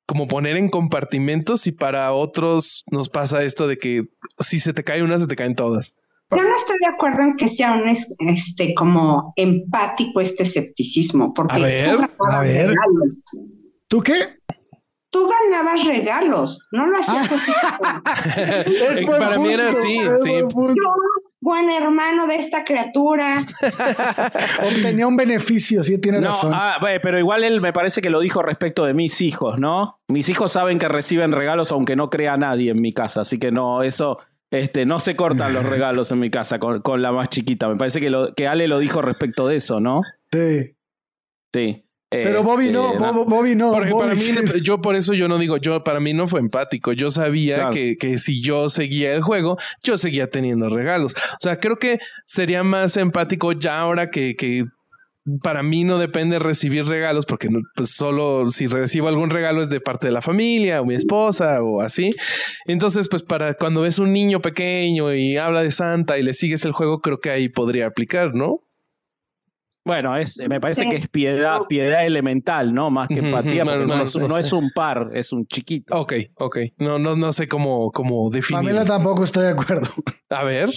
como 0.07 0.29
poner 0.29 0.57
en 0.57 0.69
compartimentos 0.69 1.67
y 1.67 1.73
para 1.73 2.13
otros 2.13 2.85
nos 2.91 3.09
pasa 3.09 3.43
esto 3.43 3.67
de 3.67 3.79
que 3.79 4.05
si 4.39 4.59
se 4.59 4.75
te 4.75 4.85
cae 4.85 5.03
una, 5.03 5.19
se 5.19 5.27
te 5.27 5.37
caen 5.37 5.55
todas. 5.55 5.97
Yo 6.37 6.43
no 6.43 6.57
estoy 6.57 6.77
de 6.81 6.87
acuerdo 6.95 7.23
en 7.23 7.37
que 7.37 7.49
sea 7.49 7.75
un 7.75 7.89
es- 7.89 8.15
este 8.19 8.75
como 8.75 9.33
empático 9.37 10.21
este 10.21 10.43
escepticismo, 10.45 11.33
porque 11.35 11.55
A 11.57 11.59
ver, 11.59 11.85
tú 11.85 11.91
ganabas 11.99 12.35
a 12.35 12.41
ver. 12.41 12.69
regalos. 12.69 13.19
¿Tú 13.89 14.01
qué? 14.03 14.15
Tú 15.11 15.29
ganabas 15.29 15.85
regalos, 15.87 16.67
no 16.73 16.87
lo 16.87 16.97
hacías 16.99 17.31
así. 17.31 17.53
como, 19.07 19.17
Eh, 19.17 19.19
para 19.21 19.39
mí 19.39 19.49
era 19.53 19.71
así, 19.71 20.01
sí. 20.23 20.31
Buen 21.41 21.69
hermano 21.69 22.27
de 22.27 22.37
esta 22.37 22.65
criatura. 22.65 23.47
Obtenía 24.63 25.07
un 25.07 25.17
beneficio, 25.17 25.83
sí, 25.83 25.99
tiene 26.01 26.21
No, 26.21 26.29
razón. 26.29 26.53
ah, 26.55 26.79
pero 27.03 27.19
igual 27.19 27.45
él 27.45 27.61
me 27.61 27.73
parece 27.73 28.01
que 28.01 28.09
lo 28.11 28.21
dijo 28.21 28.41
respecto 28.43 28.85
de 28.87 28.95
mis 28.95 29.21
hijos, 29.21 29.59
¿no? 29.59 30.01
Mis 30.09 30.29
hijos 30.31 30.53
saben 30.53 30.79
que 30.79 30.89
reciben 30.89 31.33
regalos 31.33 31.71
aunque 31.73 31.97
no 31.97 32.09
crea 32.09 32.37
nadie 32.39 32.71
en 32.71 32.81
mi 32.81 32.93
casa, 32.93 33.21
así 33.21 33.39
que 33.39 33.53
no, 33.53 33.83
eso, 33.83 34.19
este, 34.61 34.87
no 34.87 35.01
se 35.01 35.17
cortan 35.17 35.53
los 35.55 35.65
regalos 35.69 36.11
en 36.13 36.21
mi 36.21 36.31
casa 36.31 36.59
con, 36.59 36.81
con 36.83 37.03
la 37.03 37.13
más 37.13 37.29
chiquita. 37.29 37.69
Me 37.69 37.77
parece 37.77 38.01
que, 38.01 38.11
lo, 38.11 38.35
que 38.35 38.47
Ale 38.49 38.69
lo 38.69 38.79
dijo 38.79 39.03
respecto 39.03 39.47
de 39.49 39.57
eso, 39.57 39.81
¿no? 39.81 40.03
Sí. 40.33 40.77
Sí. 41.55 41.81
Eh, 42.11 42.23
Pero 42.25 42.45
Bobby 42.45 42.71
no, 42.71 42.95
eh, 42.95 42.97
Bob- 42.99 43.27
Bobby 43.29 43.55
no. 43.57 43.73
Porque 43.73 43.91
Bobby 43.91 44.03
para 44.03 44.15
mí, 44.15 44.21
sí. 44.21 44.61
yo 44.63 44.81
por 44.81 44.95
eso 44.95 45.15
yo 45.15 45.27
no 45.27 45.37
digo, 45.39 45.57
yo 45.57 45.83
para 45.83 45.99
mí 46.01 46.13
no 46.13 46.29
fue 46.29 46.39
empático. 46.41 46.93
Yo 46.93 47.11
sabía 47.11 47.57
Claro. 47.57 47.71
que, 47.73 47.97
que 47.97 48.19
si 48.19 48.41
yo 48.41 48.69
seguía 48.69 49.15
el 49.15 49.23
juego, 49.23 49.57
yo 49.83 49.99
seguía 49.99 50.31
teniendo 50.31 50.69
regalos. 50.69 51.15
O 51.33 51.37
sea, 51.41 51.59
creo 51.59 51.77
que 51.77 51.99
sería 52.27 52.63
más 52.63 52.97
empático 52.97 53.51
ya 53.53 53.81
ahora 53.81 54.11
que, 54.11 54.37
que 54.37 54.65
para 55.43 55.63
mí 55.63 55.85
no 55.85 55.99
depende 55.99 56.39
recibir 56.39 56.85
regalos, 56.87 57.25
porque 57.25 57.49
no, 57.49 57.61
pues 57.75 57.95
solo 57.95 58.47
si 58.51 58.67
recibo 58.67 59.09
algún 59.09 59.31
regalo 59.31 59.63
es 59.63 59.71
de 59.71 59.81
parte 59.81 60.09
de 60.09 60.13
la 60.13 60.23
familia 60.23 60.81
o 60.81 60.85
mi 60.85 60.95
esposa 60.95 61.63
o 61.63 61.81
así. 61.81 62.11
Entonces, 62.67 63.09
pues 63.09 63.23
para 63.23 63.55
cuando 63.55 63.83
ves 63.83 63.99
un 63.99 64.13
niño 64.13 64.41
pequeño 64.41 65.15
y 65.15 65.37
habla 65.37 65.63
de 65.63 65.71
Santa 65.71 66.19
y 66.19 66.23
le 66.23 66.35
sigues 66.35 66.65
el 66.65 66.73
juego, 66.73 67.01
creo 67.01 67.21
que 67.21 67.31
ahí 67.31 67.49
podría 67.49 67.87
aplicar, 67.87 68.35
¿no? 68.35 68.61
Bueno, 69.87 70.17
es, 70.17 70.41
me 70.49 70.61
parece 70.63 70.89
que 70.89 70.97
es 70.97 71.09
piedad, 71.09 71.61
piedad 71.69 72.07
elemental, 72.07 72.73
¿no? 72.73 72.91
Más 72.91 73.09
que 73.09 73.19
empatía, 73.19 73.65
porque 73.65 73.81
no, 73.81 73.87
no, 73.87 73.97
no, 73.97 74.03
es, 74.39 74.53
no 74.53 74.59
un 74.59 74.71
par, 74.75 75.11
es 75.13 75.31
un 75.31 75.47
chiquito. 75.47 75.95
Ok, 75.95 76.15
ok. 76.37 76.59
No, 76.79 76.99
no, 76.99 77.17
no 77.17 77.33
sé 77.33 77.49
cómo, 77.49 77.93
cómo 77.93 78.31
definir. 78.31 78.63
Pamela 78.63 78.87
tampoco 78.87 79.25
estoy 79.25 79.45
de 79.45 79.51
acuerdo. 79.51 79.89
A 80.31 80.43
ver. 80.43 80.71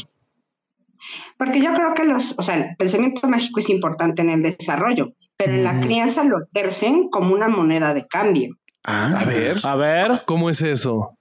Porque 1.37 1.61
yo 1.61 1.73
creo 1.73 1.93
que 1.93 2.03
los, 2.03 2.37
o 2.39 2.41
sea, 2.41 2.55
el 2.55 2.75
pensamiento 2.77 3.27
mágico 3.27 3.59
es 3.59 3.69
importante 3.69 4.21
en 4.21 4.29
el 4.29 4.41
desarrollo, 4.41 5.13
pero 5.37 5.53
en 5.53 5.63
la 5.63 5.79
crianza 5.79 6.23
lo 6.23 6.37
ejercen 6.53 7.09
como 7.09 7.33
una 7.33 7.47
moneda 7.47 7.93
de 7.93 8.05
cambio. 8.07 8.55
Ah, 8.83 9.19
A 9.19 9.25
ver. 9.25 9.57
A 9.63 9.75
ver, 9.75 10.23
¿Cómo 10.25 10.49
es 10.49 10.61
eso? 10.61 11.13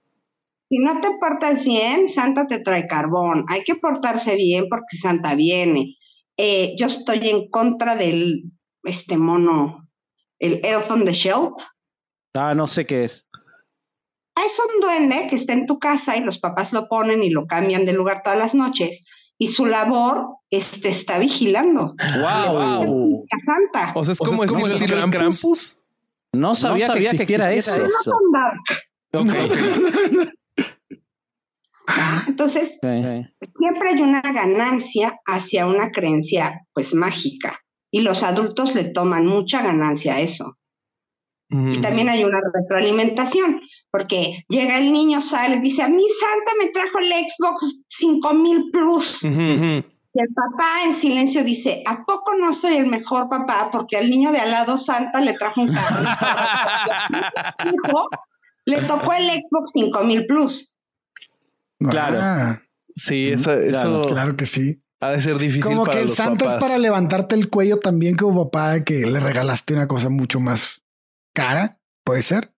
si 0.69 0.79
no 0.79 0.99
te 0.99 1.07
portas 1.19 1.63
bien, 1.63 2.09
Santa 2.09 2.45
te 2.47 2.59
trae 2.59 2.87
carbón. 2.87 3.45
Hay 3.47 3.63
que 3.63 3.75
portarse 3.75 4.35
bien 4.35 4.65
porque 4.69 4.97
Santa 4.97 5.33
viene. 5.35 5.95
Eh, 6.35 6.75
yo 6.77 6.87
estoy 6.87 7.29
en 7.29 7.49
contra 7.49 7.95
del 7.95 8.51
este 8.83 9.17
mono, 9.17 9.87
el 10.39 10.59
Elf 10.63 10.91
on 10.91 11.05
the 11.05 11.13
Shelf. 11.13 11.53
Ah, 12.33 12.53
no 12.53 12.67
sé 12.67 12.85
qué 12.85 13.05
es. 13.05 13.25
Ah, 14.35 14.43
es 14.45 14.59
un 14.59 14.81
duende 14.81 15.27
que 15.29 15.35
está 15.35 15.53
en 15.53 15.65
tu 15.65 15.79
casa 15.79 16.15
y 16.17 16.21
los 16.21 16.37
papás 16.37 16.73
lo 16.73 16.87
ponen 16.87 17.23
y 17.23 17.29
lo 17.31 17.47
cambian 17.47 17.85
de 17.85 17.93
lugar 17.93 18.21
todas 18.23 18.37
las 18.37 18.53
noches. 18.53 19.03
Y 19.39 19.47
su 19.47 19.65
labor 19.65 20.37
es 20.49 20.81
te 20.81 20.89
está 20.89 21.19
vigilando. 21.19 21.95
¡Wow! 22.19 23.25
Santa. 23.45 23.93
O 23.95 24.03
sea, 24.03 24.13
es 24.13 24.19
como, 24.19 24.43
el 24.43 24.73
estilo 24.73 25.09
Krampus. 25.09 25.79
No 26.33 26.55
sabía, 26.55 26.89
que 26.89 26.99
existiera 26.99 27.53
eso. 27.53 27.71
Entonces, 32.27 32.77
siempre 32.81 33.89
hay 33.89 34.01
una 34.01 34.21
ganancia 34.21 35.17
hacia 35.25 35.65
una 35.65 35.91
creencia 35.91 36.65
pues 36.73 36.93
mágica 36.93 37.61
y 37.91 38.01
los 38.01 38.23
adultos 38.23 38.75
le 38.75 38.85
toman 38.85 39.25
mucha 39.25 39.61
ganancia 39.61 40.15
a 40.15 40.19
eso. 40.19 40.57
Y 41.49 41.79
también 41.79 42.09
hay 42.09 42.25
una 42.25 42.39
retroalimentación, 42.53 43.61
porque 43.89 44.43
llega 44.49 44.77
el 44.77 44.91
niño, 44.91 45.21
sale 45.21 45.55
y 45.55 45.59
dice, 45.59 45.81
a 45.83 45.87
mí 45.87 46.03
Santa 46.19 46.51
me 46.61 46.69
trajo 46.71 46.99
el 46.99 47.05
Xbox 47.07 47.83
5000 47.87 48.65
Plus. 48.71 49.23
Y 49.23 50.19
el 50.19 50.33
papá 50.33 50.83
en 50.85 50.93
silencio 50.93 51.43
dice, 51.43 51.83
¿a 51.85 52.03
poco 52.03 52.33
no 52.35 52.51
soy 52.51 52.75
el 52.75 52.87
mejor 52.87 53.29
papá? 53.29 53.69
Porque 53.71 53.97
al 53.97 54.09
niño 54.09 54.31
de 54.31 54.39
al 54.39 54.51
lado 54.51 54.77
Santa 54.77 55.21
le 55.21 55.33
trajo 55.33 55.61
un 55.61 55.67
carro. 55.67 56.03
le 58.65 58.81
tocó 58.81 59.13
el 59.13 59.25
Xbox 59.29 59.71
5000 59.73 60.25
Plus. 60.27 60.77
Claro. 61.79 62.17
Ah, 62.19 62.59
Sí, 62.95 63.29
eso, 63.29 63.53
eso 63.53 64.01
claro 64.01 64.35
que 64.35 64.47
sí. 64.47 64.81
ha 64.99 65.11
de 65.11 65.21
ser 65.21 65.37
difícil 65.37 65.61
Como 65.61 65.83
para 65.85 65.97
que 65.97 66.01
el 66.01 66.07
los 66.07 66.15
Santa 66.17 66.45
es 66.45 66.53
papás. 66.53 66.67
para 66.67 66.79
levantarte 66.79 67.35
el 67.35 67.51
cuello 67.51 67.77
también 67.77 68.15
como 68.15 68.49
papá 68.49 68.83
que 68.83 69.05
le 69.05 69.19
regalaste 69.19 69.75
una 69.75 69.87
cosa 69.87 70.09
mucho 70.09 70.39
más 70.39 70.81
cara, 71.37 71.77
puede 72.03 72.23
ser. 72.23 72.51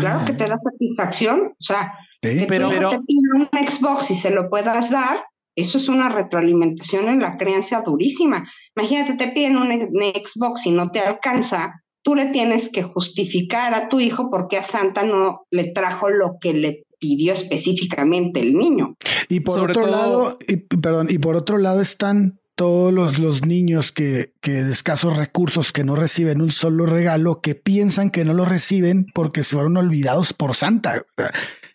Claro 0.00 0.24
que 0.26 0.32
te 0.32 0.46
da 0.48 0.58
satisfacción. 0.62 1.52
O 1.52 1.56
sea, 1.60 1.94
Sí. 2.20 2.36
que 2.40 2.46
Pero- 2.48 2.68
te 2.70 2.98
pida 3.06 3.30
un 3.36 3.68
Xbox 3.68 4.10
y 4.10 4.16
se 4.16 4.30
lo 4.30 4.50
puedas 4.50 4.90
dar, 4.90 5.24
eso 5.54 5.78
es 5.78 5.88
una 5.88 6.08
retroalimentación 6.08 7.08
en 7.08 7.20
la 7.20 7.36
creencia 7.36 7.82
durísima. 7.82 8.44
Imagínate, 8.76 9.14
te 9.14 9.28
piden 9.32 9.56
un, 9.56 9.70
un 9.70 10.02
Xbox 10.02 10.66
y 10.66 10.72
no 10.72 10.90
te 10.90 10.98
alcanza, 10.98 11.84
tú 12.02 12.16
le 12.16 12.26
tienes 12.26 12.70
que 12.70 12.82
justificar 12.82 13.72
a 13.74 13.88
tu 13.88 14.00
hijo 14.00 14.30
por 14.30 14.48
qué 14.48 14.56
a 14.58 14.62
Santa 14.64 15.04
no 15.04 15.46
le 15.52 15.70
trajo 15.70 16.08
lo 16.08 16.38
que 16.40 16.54
le 16.54 16.82
pidió 16.98 17.32
específicamente 17.34 18.40
el 18.40 18.54
niño. 18.54 18.96
Y 19.28 19.38
por 19.40 19.54
Sobre 19.54 19.72
otro 19.74 19.82
todo- 19.84 19.92
lado, 19.92 20.38
y, 20.48 20.56
perdón, 20.56 21.06
y 21.10 21.18
por 21.18 21.36
otro 21.36 21.58
lado 21.58 21.80
están 21.80 22.40
todos 22.58 23.20
los, 23.20 23.46
niños 23.46 23.92
que, 23.92 24.34
que 24.40 24.64
de 24.64 24.72
escasos 24.72 25.16
recursos 25.16 25.72
que 25.72 25.84
no 25.84 25.94
reciben 25.94 26.40
un 26.40 26.48
solo 26.48 26.86
regalo, 26.86 27.40
que 27.40 27.54
piensan 27.54 28.10
que 28.10 28.24
no 28.24 28.34
lo 28.34 28.44
reciben 28.44 29.06
porque 29.14 29.44
se 29.44 29.54
fueron 29.54 29.76
olvidados 29.76 30.32
por 30.32 30.56
Santa. 30.56 31.06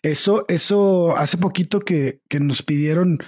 Eso, 0.02 0.44
eso 0.46 1.16
hace 1.16 1.38
poquito 1.38 1.80
que, 1.80 2.20
que 2.28 2.38
nos 2.38 2.62
pidieron 2.62 3.18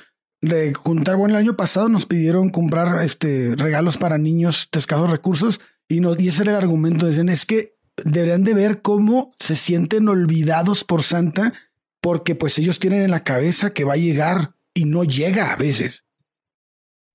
de 0.42 0.74
juntar, 0.74 1.16
bueno, 1.16 1.34
el 1.34 1.40
año 1.40 1.56
pasado 1.56 1.88
nos 1.88 2.04
pidieron 2.04 2.50
comprar 2.50 3.02
este 3.02 3.54
regalos 3.56 3.96
para 3.96 4.18
niños 4.18 4.68
de 4.70 4.78
escasos 4.78 5.10
recursos 5.10 5.58
y, 5.88 6.00
nos, 6.00 6.20
y 6.20 6.28
ese 6.28 6.42
era 6.42 6.52
el 6.52 6.58
argumento. 6.58 7.06
Decían, 7.06 7.30
es 7.30 7.46
que 7.46 7.74
deberían 8.04 8.44
de 8.44 8.52
ver 8.52 8.82
cómo 8.82 9.30
se 9.38 9.56
sienten 9.56 10.10
olvidados 10.10 10.84
por 10.84 11.02
Santa 11.02 11.54
porque 12.02 12.34
pues 12.34 12.58
ellos 12.58 12.78
tienen 12.80 13.00
en 13.00 13.12
la 13.12 13.24
cabeza 13.24 13.70
que 13.70 13.84
va 13.84 13.94
a 13.94 13.96
llegar 13.96 14.56
y 14.74 14.84
no 14.84 15.04
llega 15.04 15.52
a 15.52 15.56
veces. 15.56 16.05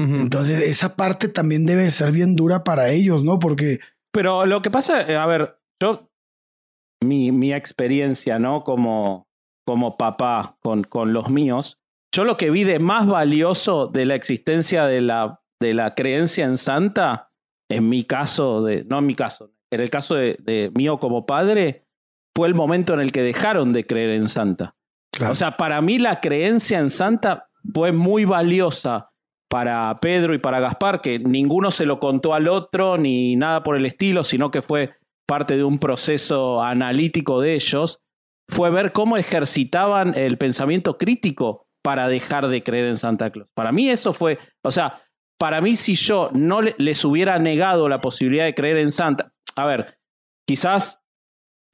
Entonces 0.00 0.62
esa 0.62 0.96
parte 0.96 1.28
también 1.28 1.66
debe 1.66 1.90
ser 1.90 2.12
bien 2.12 2.34
dura 2.34 2.64
para 2.64 2.88
ellos, 2.88 3.22
¿no? 3.22 3.38
Porque 3.38 3.80
Pero 4.12 4.46
lo 4.46 4.62
que 4.62 4.70
pasa, 4.70 5.02
eh, 5.02 5.16
a 5.16 5.26
ver, 5.26 5.58
yo, 5.80 6.10
mi, 7.04 7.32
mi 7.32 7.52
experiencia, 7.52 8.38
¿no? 8.38 8.64
Como, 8.64 9.28
como 9.66 9.98
papá 9.98 10.56
con, 10.62 10.84
con 10.84 11.12
los 11.12 11.28
míos, 11.30 11.78
yo 12.14 12.24
lo 12.24 12.36
que 12.36 12.50
vi 12.50 12.64
de 12.64 12.78
más 12.78 13.06
valioso 13.06 13.88
de 13.88 14.06
la 14.06 14.14
existencia 14.14 14.86
de 14.86 15.00
la, 15.00 15.42
de 15.60 15.74
la 15.74 15.94
creencia 15.94 16.46
en 16.46 16.56
Santa, 16.56 17.30
en 17.70 17.88
mi 17.88 18.04
caso, 18.04 18.62
de, 18.62 18.84
no 18.84 18.98
en 18.98 19.06
mi 19.06 19.14
caso, 19.14 19.52
en 19.70 19.80
el 19.80 19.90
caso 19.90 20.14
de, 20.14 20.38
de 20.40 20.72
mío 20.74 20.98
como 20.98 21.26
padre, 21.26 21.86
fue 22.34 22.48
el 22.48 22.54
momento 22.54 22.94
en 22.94 23.00
el 23.00 23.12
que 23.12 23.22
dejaron 23.22 23.72
de 23.72 23.86
creer 23.86 24.10
en 24.10 24.28
Santa. 24.28 24.74
claro, 25.12 25.32
O 25.32 25.34
sea, 25.34 25.56
para 25.56 25.80
mí 25.82 25.98
la 25.98 26.20
creencia 26.20 26.78
en 26.78 26.90
Santa 26.90 27.50
fue 27.74 27.92
muy 27.92 28.24
valiosa 28.24 29.09
para 29.50 29.98
Pedro 30.00 30.32
y 30.32 30.38
para 30.38 30.60
Gaspar, 30.60 31.00
que 31.00 31.18
ninguno 31.18 31.70
se 31.72 31.84
lo 31.84 31.98
contó 31.98 32.34
al 32.34 32.46
otro 32.48 32.96
ni 32.96 33.34
nada 33.34 33.62
por 33.64 33.76
el 33.76 33.84
estilo, 33.84 34.22
sino 34.22 34.50
que 34.52 34.62
fue 34.62 34.94
parte 35.26 35.56
de 35.56 35.64
un 35.64 35.78
proceso 35.78 36.62
analítico 36.62 37.40
de 37.40 37.54
ellos, 37.54 37.98
fue 38.48 38.70
ver 38.70 38.92
cómo 38.92 39.16
ejercitaban 39.16 40.14
el 40.16 40.38
pensamiento 40.38 40.98
crítico 40.98 41.66
para 41.82 42.08
dejar 42.08 42.48
de 42.48 42.62
creer 42.62 42.86
en 42.86 42.96
Santa 42.96 43.30
Claus. 43.30 43.48
Para 43.54 43.72
mí 43.72 43.88
eso 43.90 44.12
fue, 44.12 44.38
o 44.62 44.70
sea, 44.70 45.02
para 45.38 45.60
mí 45.60 45.74
si 45.74 45.94
yo 45.94 46.30
no 46.32 46.62
le- 46.62 46.74
les 46.78 47.04
hubiera 47.04 47.38
negado 47.38 47.88
la 47.88 48.00
posibilidad 48.00 48.44
de 48.44 48.54
creer 48.54 48.76
en 48.78 48.92
Santa, 48.92 49.32
a 49.56 49.66
ver, 49.66 49.98
quizás 50.46 51.00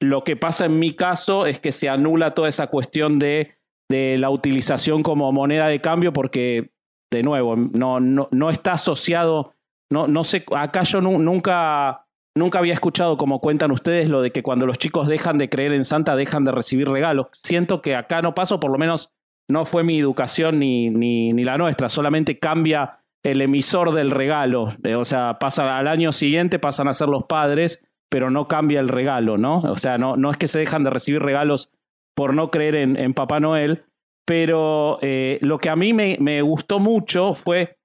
lo 0.01 0.23
que 0.23 0.35
pasa 0.35 0.65
en 0.65 0.79
mi 0.79 0.95
caso 0.95 1.45
es 1.45 1.59
que 1.59 1.71
se 1.71 1.89
anula 1.89 2.33
toda 2.33 2.47
esa 2.47 2.67
cuestión 2.67 3.19
de, 3.19 3.55
de 3.89 4.17
la 4.17 4.29
utilización 4.29 5.03
como 5.03 5.31
moneda 5.31 5.67
de 5.67 5.81
cambio 5.81 6.13
porque, 6.13 6.71
de 7.11 7.23
nuevo, 7.23 7.55
no, 7.55 7.99
no, 7.99 8.27
no 8.31 8.49
está 8.49 8.73
asociado, 8.73 9.53
no, 9.91 10.07
no 10.07 10.23
sé, 10.23 10.43
acá 10.55 10.81
yo 10.83 10.99
nu- 11.01 11.19
nunca, 11.19 12.05
nunca 12.35 12.59
había 12.59 12.73
escuchado 12.73 13.17
como 13.17 13.39
cuentan 13.39 13.71
ustedes 13.71 14.09
lo 14.09 14.21
de 14.21 14.31
que 14.31 14.43
cuando 14.43 14.65
los 14.65 14.77
chicos 14.77 15.07
dejan 15.07 15.37
de 15.37 15.49
creer 15.49 15.73
en 15.73 15.85
Santa 15.85 16.15
dejan 16.15 16.43
de 16.43 16.51
recibir 16.51 16.89
regalos. 16.89 17.27
Siento 17.31 17.81
que 17.81 17.95
acá 17.95 18.21
no 18.21 18.33
paso, 18.33 18.59
por 18.59 18.71
lo 18.71 18.77
menos 18.77 19.11
no 19.49 19.63
fue 19.63 19.83
mi 19.83 19.97
educación 19.99 20.57
ni, 20.57 20.89
ni, 20.89 21.31
ni 21.31 21.43
la 21.45 21.57
nuestra, 21.57 21.87
solamente 21.87 22.37
cambia 22.37 22.99
el 23.23 23.41
emisor 23.41 23.93
del 23.93 24.11
regalo. 24.11 24.73
Eh, 24.83 24.95
O 24.95 25.05
sea, 25.05 25.39
pasa 25.39 25.77
al 25.77 25.87
año 25.87 26.11
siguiente, 26.11 26.59
pasan 26.59 26.89
a 26.89 26.93
ser 26.93 27.07
los 27.07 27.23
padres, 27.23 27.81
pero 28.09 28.29
no 28.29 28.47
cambia 28.47 28.79
el 28.81 28.89
regalo, 28.89 29.37
¿no? 29.37 29.59
O 29.59 29.75
sea, 29.77 29.97
no, 29.97 30.17
no 30.17 30.29
es 30.31 30.37
que 30.37 30.47
se 30.47 30.59
dejan 30.59 30.83
de 30.83 30.89
recibir 30.89 31.21
regalos 31.21 31.69
por 32.15 32.35
no 32.35 32.51
creer 32.51 32.75
en, 32.75 32.97
en 32.97 33.13
Papá 33.13 33.39
Noel, 33.39 33.85
pero 34.27 34.99
eh, 35.01 35.39
lo 35.41 35.57
que 35.57 35.69
a 35.69 35.77
mí 35.77 35.93
me, 35.93 36.41
gustó 36.41 36.79
mucho 36.79 37.33
fue 37.33 37.77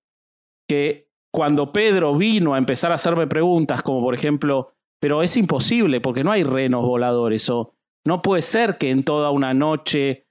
que 0.69 1.07
cuando 1.33 1.73
Pedro 1.73 2.17
vino 2.17 2.55
a 2.55 2.59
empezar 2.59 2.91
a 2.91 2.97
hacerme 2.97 3.29
preguntas, 3.29 3.81
como 3.81 4.03
por 4.03 4.13
ejemplo, 4.13 4.69
pero 5.01 5.23
es 5.23 5.37
imposible 5.37 6.01
porque 6.01 6.25
no 6.25 6.33
hay 6.33 6.43
renos 6.43 6.85
voladores, 6.85 7.49
o 7.49 7.75
no 8.05 8.23
puede 8.23 8.43
ser 8.43 8.77
que 8.77 8.91
en 8.91 9.05
toda 9.05 9.31
una 9.31 9.55
noche, 9.55 10.27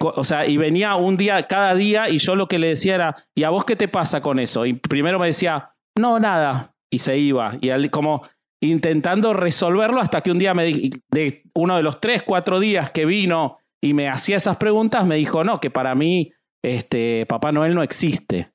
o 0.00 0.24
sea, 0.24 0.46
y 0.46 0.58
venía 0.58 0.96
un 0.96 1.16
día, 1.16 1.46
cada 1.46 1.74
día, 1.74 2.10
y 2.10 2.18
yo 2.18 2.36
lo 2.36 2.46
que 2.46 2.58
le 2.58 2.68
decía 2.68 2.96
era, 2.96 3.14
¿y 3.34 3.44
a 3.44 3.50
vos 3.50 3.64
qué 3.64 3.74
te 3.74 3.88
pasa 3.88 4.20
con 4.20 4.38
eso? 4.38 4.66
Y 4.66 4.74
primero 4.74 5.18
me 5.18 5.26
decía, 5.26 5.72
no, 5.96 6.20
nada, 6.20 6.74
y 6.92 6.98
se 6.98 7.16
iba, 7.16 7.56
y 7.62 7.88
como 7.88 8.22
intentando 8.60 9.32
resolverlo 9.32 10.00
hasta 10.00 10.20
que 10.20 10.30
un 10.30 10.38
día 10.38 10.52
me 10.52 10.90
de 11.10 11.42
uno 11.54 11.76
de 11.76 11.82
los 11.82 12.00
tres, 12.00 12.22
cuatro 12.22 12.60
días 12.60 12.90
que 12.90 13.06
vino 13.06 13.58
y 13.84 13.92
me 13.92 14.08
hacía 14.08 14.36
esas 14.38 14.56
preguntas, 14.56 15.04
me 15.06 15.16
dijo, 15.16 15.44
no, 15.44 15.60
que 15.60 15.70
para 15.70 15.94
mí 15.94 16.32
este, 16.64 17.26
Papá 17.26 17.52
Noel 17.52 17.74
no 17.74 17.82
existe. 17.82 18.50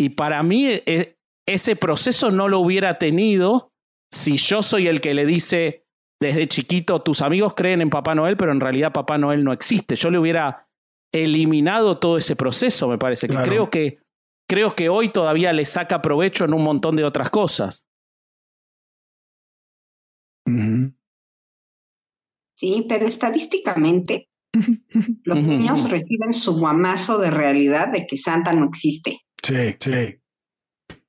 Y 0.00 0.08
para 0.10 0.42
mí 0.42 0.66
e- 0.66 1.18
ese 1.46 1.76
proceso 1.76 2.30
no 2.30 2.48
lo 2.48 2.60
hubiera 2.60 2.96
tenido 2.96 3.72
si 4.10 4.38
yo 4.38 4.62
soy 4.62 4.88
el 4.88 5.02
que 5.02 5.12
le 5.12 5.26
dice 5.26 5.84
desde 6.18 6.48
chiquito, 6.48 7.02
tus 7.02 7.20
amigos 7.20 7.52
creen 7.54 7.82
en 7.82 7.90
Papá 7.90 8.14
Noel, 8.14 8.38
pero 8.38 8.52
en 8.52 8.60
realidad 8.60 8.92
Papá 8.94 9.18
Noel 9.18 9.44
no 9.44 9.52
existe. 9.52 9.96
Yo 9.96 10.10
le 10.10 10.18
hubiera 10.18 10.66
eliminado 11.12 11.98
todo 11.98 12.16
ese 12.16 12.34
proceso, 12.34 12.88
me 12.88 12.96
parece, 12.96 13.26
que 13.26 13.34
Claro. 13.34 13.46
creo 13.50 13.70
que 13.70 13.98
creo 14.48 14.74
que 14.74 14.88
hoy 14.88 15.10
todavía 15.10 15.52
le 15.52 15.66
saca 15.66 16.00
provecho 16.00 16.46
en 16.46 16.54
un 16.54 16.62
montón 16.64 16.96
de 16.96 17.04
otras 17.04 17.28
cosas. 17.28 17.86
Sí, 22.56 22.86
pero 22.88 23.06
estadísticamente 23.06 24.28
Los 25.24 25.38
niños 25.38 25.90
reciben 25.90 26.32
su 26.32 26.58
guamazo 26.58 27.18
de 27.18 27.30
realidad 27.30 27.88
de 27.88 28.06
que 28.06 28.16
Santa 28.16 28.52
no 28.52 28.66
existe. 28.66 29.20
Sí, 29.42 29.74
sí. 29.78 30.20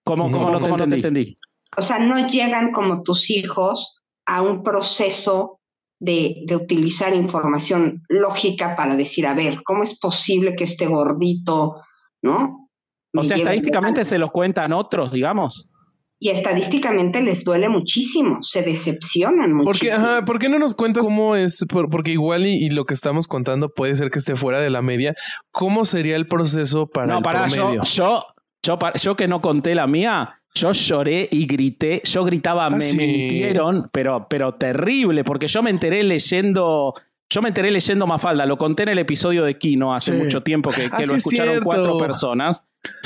¿Cómo, 0.04 0.32
cómo 0.32 0.52
no, 0.52 0.58
te 0.58 0.64
¿Cómo 0.64 0.78
no 0.78 0.88
te 0.88 0.96
entendí? 0.96 1.36
O 1.78 1.82
sea, 1.82 2.00
no 2.00 2.28
llegan 2.28 2.72
como 2.72 3.04
tus 3.04 3.30
hijos 3.30 4.04
a 4.26 4.42
un 4.42 4.64
proceso 4.64 5.60
de, 6.00 6.44
de 6.46 6.56
utilizar 6.56 7.14
información 7.14 8.04
lógica 8.10 8.76
para 8.76 8.96
decir, 8.96 9.26
a 9.26 9.34
ver, 9.34 9.62
¿cómo 9.64 9.84
es 9.84 9.98
posible 10.00 10.56
que 10.56 10.66
este 10.66 10.88
gordito, 10.88 11.82
¿no? 12.22 12.70
O 13.18 13.24
sea, 13.24 13.38
estadísticamente 13.38 14.04
se 14.04 14.18
los 14.18 14.32
cuentan 14.32 14.74
otros, 14.74 15.12
digamos. 15.12 15.70
Y 16.18 16.30
estadísticamente 16.30 17.22
les 17.22 17.44
duele 17.44 17.68
muchísimo, 17.68 18.38
se 18.42 18.62
decepcionan 18.64 19.54
muchísimo. 19.54 19.64
Porque, 19.66 19.92
ajá, 19.92 20.24
¿por 20.26 20.40
qué 20.40 20.48
no 20.48 20.58
nos 20.60 20.74
cuentas 20.74 21.04
cómo 21.06 21.36
es? 21.36 21.66
Por- 21.70 21.90
porque 21.90 22.12
igual 22.12 22.46
y, 22.48 22.54
y 22.66 22.70
lo 22.70 22.86
que 22.86 22.94
estamos 22.94 23.28
contando 23.28 23.70
puede 23.70 23.96
ser 23.96 24.10
que 24.12 24.20
esté 24.20 24.36
fuera 24.38 24.60
de 24.62 24.70
la 24.70 24.82
media. 24.82 25.14
¿Cómo 25.52 25.84
sería 25.84 26.16
el 26.16 26.28
proceso 26.28 26.88
para 26.88 27.08
no, 27.08 27.18
el 27.18 27.22
pará, 27.24 27.48
yo, 27.48 27.56
promedio? 27.56 27.84
yo, 27.84 28.24
yo, 28.64 28.80
pa- 28.80 28.94
yo 28.94 29.16
que 29.18 29.28
no 29.28 29.42
conté 29.42 29.76
la 29.76 29.88
mía, 29.88 30.34
yo 30.54 30.72
lloré 30.72 31.28
y 31.30 31.46
grité. 31.48 32.02
Yo 32.06 32.24
gritaba, 32.24 32.70
me 32.70 32.78
Ah, 32.78 32.80
sí. 32.82 32.96
mintieron, 32.98 33.90
pero, 33.92 34.28
pero 34.30 34.54
terrible, 34.54 35.26
porque 35.26 35.48
yo 35.48 35.62
me 35.62 35.70
enteré 35.70 36.02
leyendo. 36.04 36.94
Yo 37.30 37.42
me 37.42 37.50
enteré 37.50 37.72
leyendo 37.72 38.06
Mafalda, 38.06 38.46
lo 38.46 38.56
conté 38.58 38.84
en 38.84 38.90
el 38.90 39.00
episodio 39.00 39.44
de 39.44 39.58
Kino 39.58 39.96
hace 39.96 40.12
Sí. 40.12 40.18
mucho 40.24 40.44
tiempo 40.44 40.70
que, 40.70 40.84
que 40.84 40.90
Ah, 40.92 41.00
lo 41.02 41.14
sí, 41.14 41.16
escucharon 41.16 41.64
cuatro 41.64 41.98
personas. 41.98 42.64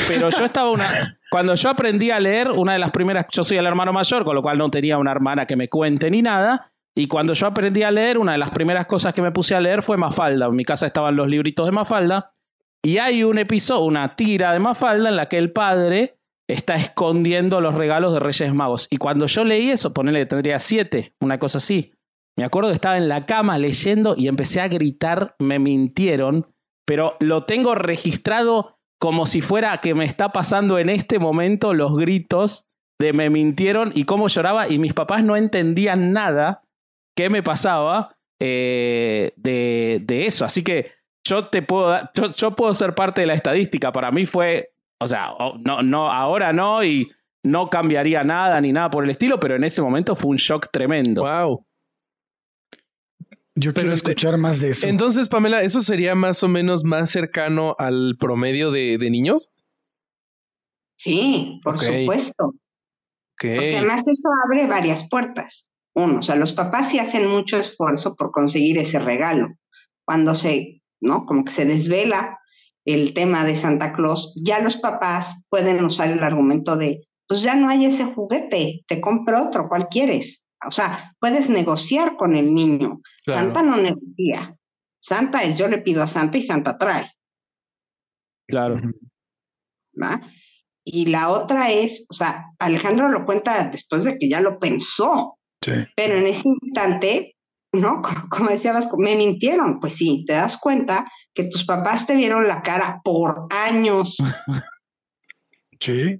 Pero 0.08 0.30
yo 0.30 0.46
estaba 0.46 0.72
una. 0.72 1.20
Cuando 1.30 1.56
yo 1.56 1.70
aprendí 1.70 2.12
a 2.12 2.20
leer, 2.20 2.50
una 2.52 2.74
de 2.74 2.80
las 2.80 2.92
primeras. 2.92 3.26
Yo 3.32 3.44
soy 3.44 3.58
el 3.58 3.66
hermano 3.66 3.94
mayor, 3.94 4.24
con 4.24 4.36
lo 4.36 4.42
cual 4.42 4.58
no 4.58 4.70
tenía 4.70 4.98
una 4.98 5.12
hermana 5.12 5.46
que 5.46 5.56
me 5.56 5.70
cuente 5.70 6.10
ni 6.10 6.22
nada. 6.22 6.72
Y 6.96 7.08
cuando 7.08 7.34
yo 7.34 7.48
aprendí 7.48 7.84
a 7.84 7.92
leer, 7.92 8.18
una 8.18 8.34
de 8.34 8.40
las 8.40 8.52
primeras 8.52 8.86
cosas 8.88 9.14
que 9.14 9.22
me 9.22 9.32
puse 9.32 9.56
a 9.56 9.62
leer 9.62 9.84
fue 9.84 9.98
Mafalda. 9.98 10.48
En 10.48 10.56
mi 10.56 10.66
casa 10.66 10.86
estaban 10.86 11.16
los 11.16 11.28
libritos 11.28 11.66
de 11.66 11.72
Mafalda. 11.72 12.34
Y 12.84 12.98
hay 12.98 13.24
un 13.24 13.38
episodio, 13.38 13.84
una 13.84 14.16
tira 14.16 14.54
de 14.54 14.60
Mafalda 14.60 15.10
en 15.10 15.16
la 15.16 15.28
que 15.28 15.38
el 15.38 15.52
padre 15.52 16.18
está 16.48 16.76
escondiendo 16.76 17.62
los 17.62 17.76
regalos 17.76 18.14
de 18.14 18.20
Reyes 18.20 18.54
Magos. 18.54 18.88
Y 18.90 18.98
cuando 18.98 19.28
yo 19.28 19.44
leí 19.44 19.70
eso, 19.70 19.94
ponele 19.94 20.26
tendría 20.26 20.58
siete, 20.60 21.14
una 21.20 21.38
cosa 21.38 21.60
así. 21.60 21.94
Me 22.38 22.44
acuerdo 22.44 22.70
que 22.70 22.76
estaba 22.76 22.98
en 22.98 23.08
la 23.08 23.26
cama 23.26 23.58
leyendo 23.58 24.16
y 24.18 24.28
empecé 24.28 24.62
a 24.62 24.68
gritar, 24.68 25.36
me 25.40 25.60
mintieron, 25.60 26.48
pero 26.86 27.18
lo 27.20 27.44
tengo 27.44 27.76
registrado 27.76 28.79
como 29.00 29.26
si 29.26 29.42
fuera 29.42 29.78
que 29.80 29.96
me 29.96 30.06
está 30.06 30.30
pasando 30.30 30.78
en 30.78 30.90
este 30.90 31.20
momento 31.20 31.74
los 31.74 31.96
gritos 31.96 32.66
de 33.00 33.14
me 33.14 33.30
mintieron 33.30 33.92
y 33.96 34.04
cómo 34.04 34.28
lloraba 34.28 34.68
y 34.68 34.78
mis 34.78 34.94
papás 34.94 35.24
no 35.24 35.38
entendían 35.38 36.12
nada 36.12 36.64
que 37.16 37.30
me 37.30 37.42
pasaba 37.42 38.18
eh, 38.40 39.32
de, 39.38 40.02
de 40.04 40.26
eso. 40.26 40.44
Así 40.46 40.64
que 40.64 40.92
yo 41.24 41.48
te 41.48 41.62
puedo 41.62 41.98
yo, 42.14 42.26
yo 42.32 42.56
puedo 42.56 42.74
ser 42.74 42.94
parte 42.94 43.22
de 43.22 43.28
la 43.28 43.34
estadística. 43.34 43.92
Para 43.92 44.12
mí 44.12 44.26
fue, 44.26 44.74
o 45.00 45.08
sea, 45.08 45.34
no, 45.60 45.82
no, 45.82 46.12
ahora 46.12 46.52
no 46.52 46.84
y 46.84 47.10
no 47.44 47.70
cambiaría 47.70 48.24
nada 48.24 48.60
ni 48.60 48.74
nada 48.74 48.90
por 48.90 49.06
el 49.06 49.10
estilo, 49.10 49.40
pero 49.40 49.56
en 49.56 49.64
ese 49.64 49.82
momento 49.82 50.14
fue 50.14 50.32
un 50.32 50.38
shock 50.38 50.68
tremendo. 50.72 51.24
Wow. 51.24 51.66
Yo 53.60 53.74
Pero 53.74 53.84
quiero 53.86 53.94
este- 53.94 54.12
escuchar 54.12 54.38
más 54.38 54.62
de 54.62 54.70
eso. 54.70 54.88
Entonces, 54.88 55.28
Pamela, 55.28 55.62
¿eso 55.62 55.82
sería 55.82 56.16
más 56.16 56.44
o 56.44 56.48
menos 56.48 56.86
más 56.86 57.10
cercano 57.10 57.76
al 57.78 58.16
promedio 58.18 58.72
de, 58.72 58.98
de 58.98 59.10
niños? 59.10 59.52
Sí, 60.98 61.60
por 61.62 61.78
supuesto. 61.78 62.54
Porque 63.38 63.78
además 63.78 64.02
eso 64.06 64.30
abre 64.46 64.66
varias 64.68 65.08
puertas. 65.10 65.72
Uno, 65.94 66.20
o 66.20 66.22
sea, 66.22 66.36
los 66.36 66.54
papás 66.54 66.90
sí 66.90 67.00
hacen 67.00 67.28
mucho 67.28 67.58
esfuerzo 67.58 68.16
por 68.16 68.32
conseguir 68.32 68.78
ese 68.78 69.00
regalo. 69.00 69.50
Cuando 70.06 70.36
se, 70.36 70.82
¿no? 71.02 71.26
Como 71.26 71.44
que 71.44 71.52
se 71.52 71.66
desvela 71.66 72.40
el 72.86 73.14
tema 73.14 73.44
de 73.44 73.56
Santa 73.56 73.92
Claus, 73.92 74.34
ya 74.44 74.60
los 74.62 74.78
papás 74.78 75.46
pueden 75.50 75.84
usar 75.84 76.12
el 76.12 76.24
argumento 76.24 76.78
de, 76.78 77.08
pues 77.28 77.42
ya 77.42 77.56
no 77.56 77.70
hay 77.70 77.86
ese 77.86 78.06
juguete, 78.06 78.84
te 78.88 79.02
compro 79.02 79.48
otro, 79.48 79.68
¿cuál 79.68 79.88
quieres? 79.90 80.48
O 80.66 80.72
sea, 80.72 81.16
puedes 81.20 81.50
negociar 81.50 82.16
con 82.18 82.36
el 82.36 82.54
niño. 82.54 83.02
Claro. 83.24 83.42
Santa 83.42 83.64
no 83.64 83.78
negocia. 83.78 84.56
Santa 85.00 85.44
es 85.44 85.58
yo 85.58 85.68
le 85.68 85.78
pido 85.78 86.04
a 86.04 86.08
Santa 86.08 86.38
y 86.38 86.42
Santa 86.42 86.78
trae. 86.78 87.10
Claro. 88.48 88.82
¿va? 90.02 90.22
Y 90.84 91.06
la 91.06 91.30
otra 91.30 91.72
es, 91.72 92.06
o 92.10 92.14
sea, 92.14 92.46
Alejandro 92.58 93.10
lo 93.10 93.26
cuenta 93.26 93.70
después 93.70 94.04
de 94.04 94.18
que 94.18 94.30
ya 94.30 94.42
lo 94.42 94.60
pensó, 94.60 95.38
Sí. 95.62 95.74
pero 95.96 96.16
en 96.16 96.26
ese 96.26 96.48
instante, 96.62 97.36
¿no? 97.74 98.02
Como, 98.32 98.50
decía 98.50 98.74
Vasco, 98.74 98.98
me 98.98 99.16
mintieron. 99.16 99.80
Pues 99.80 99.94
sí, 99.94 100.24
te 100.26 100.34
das 100.34 100.58
cuenta 100.58 101.06
que 101.34 101.44
tus 101.44 101.66
papás 101.66 102.08
te 102.08 102.16
vieron 102.16 102.48
la 102.48 102.62
cara 102.62 103.02
por 103.04 103.48
años. 103.52 104.18
Sí. 105.82 106.20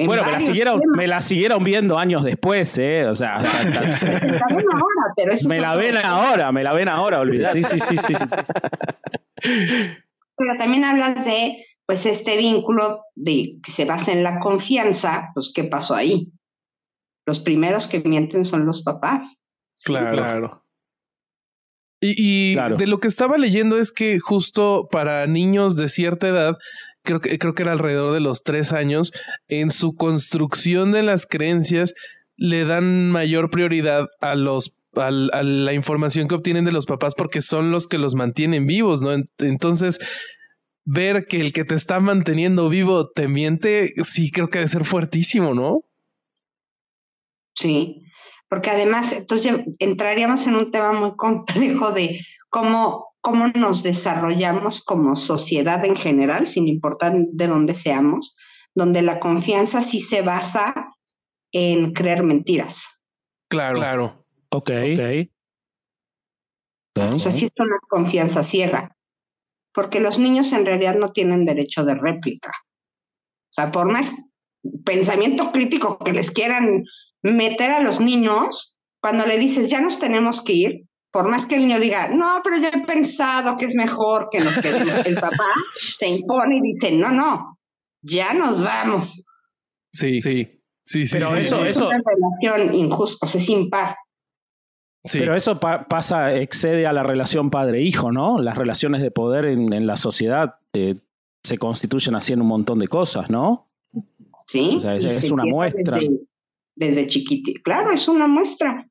En 0.00 0.06
Bueno, 0.06 0.24
me 0.24 0.32
la, 0.32 0.40
siguieron, 0.40 0.80
temas. 0.80 0.96
me 0.96 1.06
la 1.06 1.20
siguieron 1.20 1.62
viendo 1.62 1.98
años 1.98 2.24
después, 2.24 2.76
¿eh? 2.78 3.06
O 3.06 3.14
sea, 3.14 3.36
Me 3.38 3.44
la 4.38 4.46
ven 4.48 4.66
ahora, 4.72 5.12
pero 5.16 5.32
eso 5.32 5.48
me 5.48 5.60
la 5.60 5.76
ven 5.76 5.96
ahora, 5.98 6.52
me 6.52 6.62
la 6.64 6.72
ven 6.72 6.88
ahora, 6.88 7.20
olvidate. 7.20 7.62
Sí, 7.64 7.78
sí, 7.78 7.96
sí, 7.96 7.96
sí, 7.98 8.14
sí, 8.14 8.24
sí. 8.44 8.52
Pero 10.36 10.56
también 10.58 10.84
hablas 10.84 11.24
de, 11.24 11.56
pues, 11.86 12.06
este 12.06 12.36
vínculo 12.36 13.00
de 13.14 13.58
que 13.64 13.70
se 13.70 13.84
basa 13.84 14.12
en 14.12 14.22
la 14.22 14.38
confianza, 14.40 15.30
pues, 15.34 15.52
¿qué 15.54 15.64
pasó 15.64 15.94
ahí? 15.94 16.32
Los 17.26 17.40
primeros 17.40 17.86
que 17.86 18.00
mienten 18.00 18.44
son 18.44 18.66
los 18.66 18.82
papás. 18.82 19.40
¿sí? 19.72 19.84
Claro. 19.92 20.12
claro. 20.16 20.64
Y, 22.02 22.14
y 22.50 22.54
Claro. 22.54 22.76
de 22.76 22.86
lo 22.86 22.98
que 22.98 23.08
estaba 23.08 23.36
leyendo 23.36 23.78
es 23.78 23.92
que 23.92 24.18
justo 24.18 24.88
para 24.90 25.26
niños 25.26 25.76
de 25.76 25.88
cierta 25.88 26.28
edad, 26.28 26.54
creo 27.02 27.20
que, 27.20 27.38
creo 27.38 27.54
que 27.54 27.62
era 27.62 27.72
alrededor 27.72 28.12
de 28.12 28.20
los 28.20 28.42
tres 28.42 28.72
años, 28.72 29.12
en 29.48 29.70
su 29.70 29.94
construcción 29.94 30.92
de 30.92 31.02
las 31.02 31.26
creencias 31.26 31.94
le 32.36 32.64
dan 32.64 33.10
mayor 33.10 33.50
prioridad 33.50 34.06
a 34.20 34.34
los 34.34 34.74
al- 34.96 35.30
a 35.32 35.44
la 35.44 35.72
información 35.72 36.26
que 36.26 36.34
obtienen 36.34 36.64
de 36.64 36.72
los 36.72 36.84
papás 36.86 37.14
porque 37.16 37.42
son 37.42 37.70
los 37.70 37.86
que 37.86 37.96
los 37.98 38.16
mantienen 38.16 38.66
vivos, 38.66 39.02
¿no? 39.02 39.12
En- 39.12 39.24
Entonces, 39.38 40.00
ver 40.84 41.26
que 41.28 41.40
el 41.40 41.52
que 41.52 41.64
te 41.64 41.76
está 41.76 42.00
manteniendo 42.00 42.68
vivo 42.68 43.08
te 43.08 43.28
miente, 43.28 43.92
sí 44.02 44.32
creo 44.32 44.48
que 44.48 44.58
debe 44.58 44.68
ser 44.68 44.84
fuertísimo, 44.84 45.54
¿no? 45.54 45.82
Sí, 47.54 48.02
porque 48.48 48.70
además, 48.70 49.12
entonces 49.12 49.52
entraríamos 49.78 50.46
en 50.46 50.56
un 50.56 50.70
tema 50.70 50.92
muy 50.92 51.14
complejo 51.16 51.92
de 51.92 52.18
cómo, 52.48 53.09
cómo 53.20 53.48
nos 53.48 53.82
desarrollamos 53.82 54.84
como 54.84 55.14
sociedad 55.16 55.84
en 55.84 55.96
general, 55.96 56.46
sin 56.46 56.68
importar 56.68 57.12
de 57.14 57.46
dónde 57.46 57.74
seamos, 57.74 58.36
donde 58.74 59.02
la 59.02 59.20
confianza 59.20 59.82
sí 59.82 60.00
se 60.00 60.22
basa 60.22 60.74
en 61.52 61.92
creer 61.92 62.22
mentiras. 62.22 63.04
Claro, 63.48 63.76
claro. 63.76 64.26
Ok. 64.50 64.70
ok. 64.70 65.30
O 67.14 67.18
sea, 67.18 67.32
sí 67.32 67.46
es 67.46 67.52
una 67.58 67.78
confianza 67.88 68.42
ciega, 68.42 68.96
porque 69.72 70.00
los 70.00 70.18
niños 70.18 70.52
en 70.52 70.66
realidad 70.66 70.96
no 70.96 71.12
tienen 71.12 71.44
derecho 71.44 71.84
de 71.84 71.94
réplica. 71.94 72.50
O 72.50 73.52
sea, 73.52 73.70
por 73.70 73.90
más 73.90 74.12
pensamiento 74.84 75.50
crítico 75.52 75.98
que 75.98 76.12
les 76.12 76.30
quieran 76.30 76.84
meter 77.22 77.70
a 77.70 77.82
los 77.82 78.00
niños, 78.00 78.78
cuando 79.00 79.24
le 79.26 79.38
dices, 79.38 79.70
ya 79.70 79.80
nos 79.80 79.98
tenemos 79.98 80.42
que 80.42 80.52
ir, 80.52 80.86
por 81.12 81.28
más 81.28 81.46
que 81.46 81.56
el 81.56 81.62
niño 81.62 81.80
diga, 81.80 82.08
no, 82.08 82.40
pero 82.44 82.56
yo 82.58 82.68
he 82.68 82.86
pensado 82.86 83.56
que 83.56 83.66
es 83.66 83.74
mejor 83.74 84.28
que 84.30 84.40
nos 84.40 84.56
quedemos, 84.58 84.94
el 85.06 85.14
papá 85.20 85.46
se 85.76 86.08
impone 86.08 86.58
y 86.58 86.72
dice, 86.72 86.92
no, 86.92 87.10
no, 87.10 87.58
ya 88.02 88.32
nos 88.34 88.62
vamos. 88.62 89.22
Sí, 89.92 90.20
sí, 90.20 90.62
sí, 90.84 91.04
sí. 91.06 91.10
Pero 91.16 91.34
sí, 91.34 91.40
eso- 91.40 91.64
es 91.64 91.76
una 91.78 91.98
relación 92.04 92.74
injusta, 92.74 93.26
o 93.26 93.28
sea, 93.28 93.40
es 93.40 93.48
impar. 93.48 93.96
Sí. 95.04 95.18
Pero 95.18 95.34
eso 95.34 95.58
pa- 95.58 95.86
pasa, 95.88 96.34
excede 96.34 96.86
a 96.86 96.92
la 96.92 97.02
relación 97.02 97.48
padre-hijo, 97.50 98.12
¿no? 98.12 98.38
Las 98.38 98.56
relaciones 98.58 99.00
de 99.00 99.10
poder 99.10 99.46
en, 99.46 99.72
en 99.72 99.86
la 99.86 99.96
sociedad 99.96 100.56
eh, 100.74 100.96
se 101.42 101.56
constituyen 101.56 102.14
así 102.16 102.34
en 102.34 102.42
un 102.42 102.48
montón 102.48 102.78
de 102.78 102.86
cosas, 102.86 103.30
¿no? 103.30 103.70
¿sí? 104.46 104.74
O 104.76 104.80
sea, 104.80 104.94
es- 104.96 105.20
se 105.26 105.32
una 105.32 105.44
muestra. 105.44 105.96
Desde, 105.98 106.20
desde 106.76 107.06
chiquitito. 107.06 107.62
Claro, 107.64 107.92
es 107.92 108.06
una 108.08 108.26
muestra. 108.26 108.89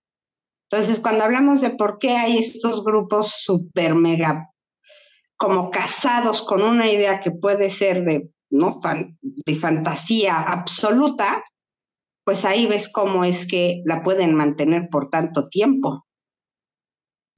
Entonces, 0.71 0.99
cuando 0.99 1.23
hablamos 1.23 1.62
de 1.62 1.71
por 1.71 1.97
qué 1.97 2.12
hay 2.12 2.38
estos 2.38 2.84
grupos 2.84 3.32
super 3.41 3.95
mega 3.95 4.49
como 5.36 5.71
casados 5.71 6.41
con 6.43 6.62
una 6.62 6.89
idea 6.91 7.21
que 7.21 7.32
puede 7.32 7.69
ser 7.69 8.03
de, 8.03 8.29
¿no? 8.51 8.79
Fan- 8.82 9.17
de 9.21 9.55
fantasía 9.55 10.39
absoluta, 10.41 11.43
pues 12.25 12.45
ahí 12.45 12.67
ves 12.67 12.89
cómo 12.91 13.23
es 13.23 13.47
que 13.47 13.82
la 13.86 14.03
pueden 14.03 14.36
mantener 14.36 14.89
por 14.91 15.10
tanto 15.10 15.47
tiempo. 15.47 16.05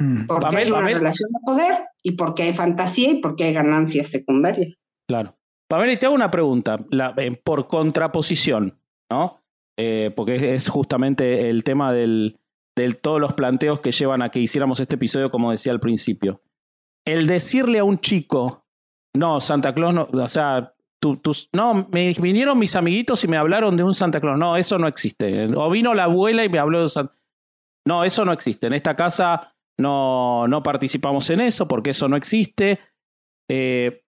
Mm. 0.02 0.26
Porque 0.26 0.42
Pamela, 0.48 0.60
hay 0.60 0.68
una 0.72 0.80
Pamela. 0.80 0.98
relación 1.00 1.30
de 1.32 1.40
poder 1.46 1.78
y 2.04 2.12
porque 2.14 2.44
hay 2.44 2.54
fantasía 2.54 3.12
y 3.12 3.22
porque 3.22 3.46
hay 3.46 3.54
ganancias 3.54 4.08
secundarias. 4.10 4.88
Claro. 5.08 5.38
Pamela, 5.70 5.94
y 5.94 5.98
te 5.98 6.06
hago 6.08 6.16
una 6.16 6.32
pregunta, 6.32 6.78
la- 6.90 7.14
eh, 7.18 7.32
por 7.42 7.68
contraposición, 7.68 8.82
¿no? 9.10 9.42
Eh, 9.78 10.12
porque 10.16 10.54
es 10.54 10.68
justamente 10.70 11.50
el 11.50 11.64
tema 11.64 11.94
del, 11.94 12.41
del 12.82 13.00
todos 13.00 13.20
los 13.20 13.34
planteos 13.34 13.80
que 13.80 13.92
llevan 13.92 14.22
a 14.22 14.30
que 14.30 14.40
hiciéramos 14.40 14.80
este 14.80 14.96
episodio, 14.96 15.32
como 15.32 15.52
decía 15.52 15.72
al 15.72 15.80
principio. 15.80 16.42
el 17.06 17.26
decirle 17.28 17.80
a 17.80 17.84
un 17.84 18.00
chico, 18.00 18.66
no, 19.16 19.40
Santa 19.40 19.74
Claus 19.74 19.94
no, 19.94 20.08
o 20.12 20.28
sea, 20.28 20.74
tú, 21.02 21.20
no, 21.54 21.88
me 21.92 22.14
vinieron 22.14 22.60
mis 22.60 22.76
amiguitos 22.76 23.24
y 23.24 23.28
me 23.28 23.38
hablaron 23.38 23.76
de 23.76 23.84
un 23.84 23.94
Santa 23.94 24.22
Claus. 24.22 24.38
No, 24.38 24.56
eso 24.56 24.78
no 24.78 24.88
existe. 24.88 25.48
O 25.56 25.70
vino 25.70 25.94
la 25.94 26.04
abuela 26.04 26.44
y 26.44 26.50
me 26.50 26.60
habló 26.60 26.82
de 26.82 26.90
Santa 26.90 27.18
No, 27.86 28.04
eso 28.04 28.24
no 28.24 28.32
existe. 28.32 28.68
En 28.68 28.74
esta 28.74 28.96
casa 28.96 29.56
no, 29.80 30.48
no 30.48 30.62
participamos 30.62 31.30
en 31.32 31.42
eso 31.42 31.68
porque 31.68 31.90
eso 31.90 32.08
no 32.08 32.16
existe. 32.16 32.80
Eh, 33.50 34.04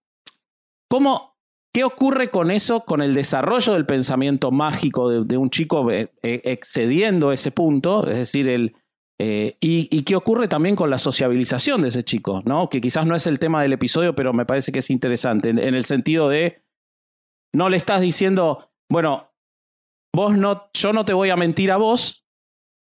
¿Cómo, 0.89 1.32
¿Qué 1.73 1.83
ocurre 1.83 2.29
con 2.29 2.51
eso, 2.51 2.81
con 2.81 3.01
el 3.01 3.15
desarrollo 3.15 3.73
del 3.73 3.87
pensamiento 3.87 4.51
mágico 4.51 5.09
de, 5.09 5.37
un 5.37 5.49
chico 5.49 5.89
eh, 5.89 6.11
eh, 6.21 6.41
excediendo 6.43 7.31
ese 7.31 7.51
punto? 7.51 8.07
Es 8.07 8.17
decir, 8.17 8.47
el, 8.47 8.75
y, 9.19 10.03
qué 10.03 10.15
ocurre 10.15 10.47
también 10.47 10.75
con 10.75 10.89
la 10.89 10.97
sociabilización 10.97 11.81
de 11.81 11.87
ese 11.87 12.03
chico, 12.03 12.41
¿no? 12.45 12.69
Que 12.69 12.81
quizás 12.81 13.05
no 13.05 13.15
es 13.15 13.25
el 13.25 13.39
tema 13.39 13.61
del 13.61 13.73
episodio, 13.73 14.13
pero 14.15 14.33
me 14.33 14.45
parece 14.45 14.71
que 14.71 14.79
es 14.79 14.89
interesante, 14.89 15.49
en, 15.49 15.59
el 15.59 15.85
sentido 15.85 16.29
de 16.29 16.61
no 17.55 17.69
le 17.69 17.77
estás 17.77 18.01
diciendo, 18.01 18.71
bueno, 18.91 19.31
vos 20.13 20.37
no, 20.37 20.69
yo 20.73 20.93
no 20.93 21.05
te 21.05 21.13
voy 21.13 21.29
a 21.29 21.37
mentir 21.37 21.71
a 21.71 21.77
vos, 21.77 22.25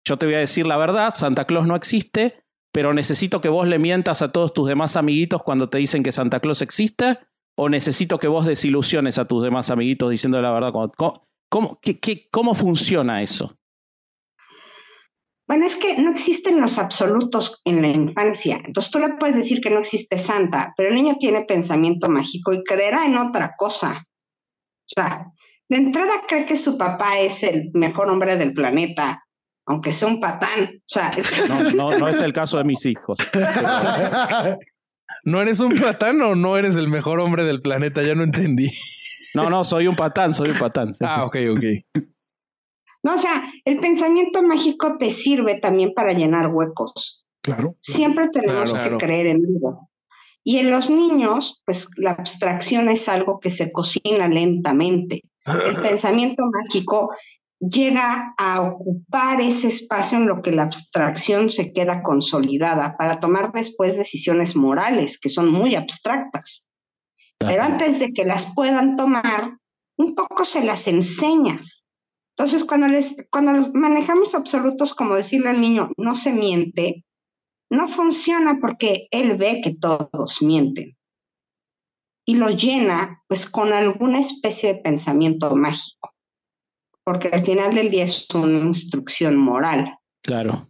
yo 0.07 0.17
te 0.17 0.25
voy 0.25 0.35
a 0.35 0.39
decir 0.39 0.65
la 0.65 0.77
verdad, 0.77 1.13
Santa 1.13 1.45
Claus 1.45 1.67
no 1.67 1.75
existe, 1.75 2.43
pero 2.71 2.93
necesito 2.93 3.41
que 3.41 3.49
vos 3.49 3.67
le 3.67 3.79
mientas 3.79 4.21
a 4.21 4.31
todos 4.31 4.53
tus 4.53 4.67
demás 4.67 4.95
amiguitos 4.95 5.43
cuando 5.43 5.69
te 5.69 5.77
dicen 5.77 6.03
que 6.03 6.11
Santa 6.11 6.39
Claus 6.39 6.61
existe, 6.61 7.19
o 7.55 7.69
necesito 7.69 8.17
que 8.17 8.27
vos 8.27 8.45
desilusiones 8.45 9.17
a 9.17 9.25
tus 9.25 9.43
demás 9.43 9.69
amiguitos 9.69 10.09
diciendo 10.09 10.41
la 10.41 10.51
verdad. 10.51 10.71
¿Cómo, 11.49 11.79
qué, 11.81 12.27
cómo 12.31 12.55
funciona 12.55 13.21
eso? 13.21 13.55
Bueno, 15.47 15.65
es 15.65 15.75
que 15.75 16.01
no 16.01 16.11
existen 16.11 16.61
los 16.61 16.79
absolutos 16.79 17.61
en 17.65 17.81
la 17.81 17.89
infancia. 17.89 18.61
Entonces 18.63 18.91
tú 18.91 18.99
le 18.99 19.09
puedes 19.15 19.35
decir 19.35 19.59
que 19.61 19.69
no 19.69 19.79
existe 19.79 20.17
Santa, 20.17 20.73
pero 20.77 20.89
el 20.89 20.95
niño 20.95 21.17
tiene 21.19 21.41
pensamiento 21.41 22.09
mágico 22.09 22.53
y 22.53 22.63
creerá 22.63 23.05
en 23.05 23.17
otra 23.17 23.53
cosa. 23.57 23.91
O 24.01 24.87
sea, 24.95 25.27
de 25.69 25.77
entrada 25.77 26.13
cree 26.27 26.45
que 26.45 26.57
su 26.57 26.77
papá 26.77 27.19
es 27.19 27.43
el 27.43 27.69
mejor 27.73 28.09
hombre 28.09 28.37
del 28.37 28.53
planeta, 28.53 29.23
aunque 29.65 29.91
sea 29.91 30.07
un 30.07 30.19
patán. 30.19 30.63
O 30.63 30.81
sea, 30.85 31.11
no, 31.75 31.97
no, 31.97 32.07
es 32.07 32.21
el 32.21 32.33
caso 32.33 32.57
de 32.57 32.63
mis 32.63 32.85
hijos. 32.85 33.17
¿No 35.23 35.41
eres 35.41 35.59
un 35.59 35.79
patán 35.79 36.21
o 36.21 36.35
no 36.35 36.57
eres 36.57 36.75
el 36.75 36.87
mejor 36.87 37.19
hombre 37.19 37.43
del 37.43 37.61
planeta? 37.61 38.03
Ya 38.03 38.15
no 38.15 38.23
entendí. 38.23 38.71
No, 39.33 39.49
no, 39.49 39.63
soy 39.63 39.87
un 39.87 39.95
patán, 39.95 40.33
soy 40.33 40.51
un 40.51 40.59
patán. 40.59 40.91
ah, 41.01 41.25
ok, 41.25 41.37
ok. 41.51 42.03
No, 43.03 43.15
o 43.15 43.17
sea, 43.17 43.43
el 43.65 43.77
pensamiento 43.77 44.41
mágico 44.43 44.97
te 44.97 45.11
sirve 45.11 45.59
también 45.59 45.93
para 45.93 46.13
llenar 46.13 46.47
huecos. 46.53 47.25
Claro. 47.41 47.75
Siempre 47.81 48.27
tenemos 48.29 48.73
que 48.73 48.97
creer 48.97 49.27
en 49.27 49.37
algo. 49.45 49.89
Y 50.43 50.59
en 50.59 50.71
los 50.71 50.89
niños, 50.89 51.61
pues 51.65 51.89
la 51.97 52.11
abstracción 52.11 52.89
es 52.89 53.09
algo 53.09 53.39
que 53.39 53.49
se 53.49 53.71
cocina 53.71 54.27
lentamente. 54.27 55.23
El 55.45 55.75
pensamiento 55.81 56.43
mágico 56.45 57.09
llega 57.69 58.33
a 58.37 58.61
ocupar 58.61 59.39
ese 59.41 59.67
espacio 59.67 60.17
en 60.17 60.27
lo 60.27 60.41
que 60.41 60.51
la 60.51 60.63
abstracción 60.63 61.51
se 61.51 61.71
queda 61.71 62.03
consolidada 62.03 62.97
para 62.97 63.19
tomar 63.19 63.51
después 63.53 63.97
decisiones 63.97 64.55
morales 64.55 65.19
que 65.19 65.29
son 65.29 65.49
muy 65.49 65.75
abstractas. 65.75 66.67
Pero 67.37 67.63
antes 67.63 67.99
de 67.99 68.13
que 68.13 68.25
las 68.25 68.53
puedan 68.53 68.95
tomar, 68.95 69.57
un 69.97 70.15
poco 70.15 70.45
se 70.45 70.63
las 70.63 70.87
enseñas. 70.87 71.87
Entonces, 72.35 72.63
cuando, 72.63 72.87
les, 72.87 73.15
cuando 73.29 73.71
manejamos 73.73 74.33
absolutos 74.33 74.93
como 74.93 75.15
decirle 75.15 75.49
al 75.49 75.61
niño, 75.61 75.91
no 75.97 76.15
se 76.15 76.31
miente, 76.31 77.05
no 77.69 77.87
funciona 77.87 78.59
porque 78.61 79.07
él 79.11 79.35
ve 79.35 79.61
que 79.63 79.75
todos 79.75 80.41
mienten 80.41 80.91
y 82.25 82.35
lo 82.35 82.49
llena 82.49 83.21
pues 83.27 83.49
con 83.49 83.73
alguna 83.73 84.19
especie 84.19 84.73
de 84.73 84.79
pensamiento 84.79 85.55
mágico, 85.55 86.12
porque 87.03 87.29
al 87.29 87.43
final 87.43 87.73
del 87.73 87.91
día 87.91 88.03
es 88.03 88.27
una 88.33 88.59
instrucción 88.59 89.37
moral. 89.37 89.97
Claro. 90.21 90.69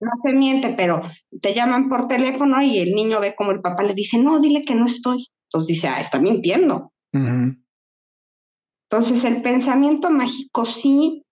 No 0.00 0.10
se 0.22 0.32
miente, 0.32 0.74
pero 0.76 1.02
te 1.40 1.54
llaman 1.54 1.88
por 1.88 2.08
teléfono 2.08 2.60
y 2.62 2.78
el 2.78 2.92
niño 2.92 3.20
ve 3.20 3.34
como 3.34 3.52
el 3.52 3.60
papá 3.60 3.82
le 3.82 3.94
dice, 3.94 4.18
no, 4.18 4.40
dile 4.40 4.62
que 4.62 4.74
no 4.74 4.86
estoy. 4.86 5.26
Entonces 5.48 5.68
dice, 5.68 5.88
ah, 5.88 6.00
está 6.00 6.18
mintiendo. 6.18 6.92
Entonces 7.12 9.24
el 9.24 9.42
pensamiento 9.42 10.10
mágico 10.10 10.64
sí 10.64 11.24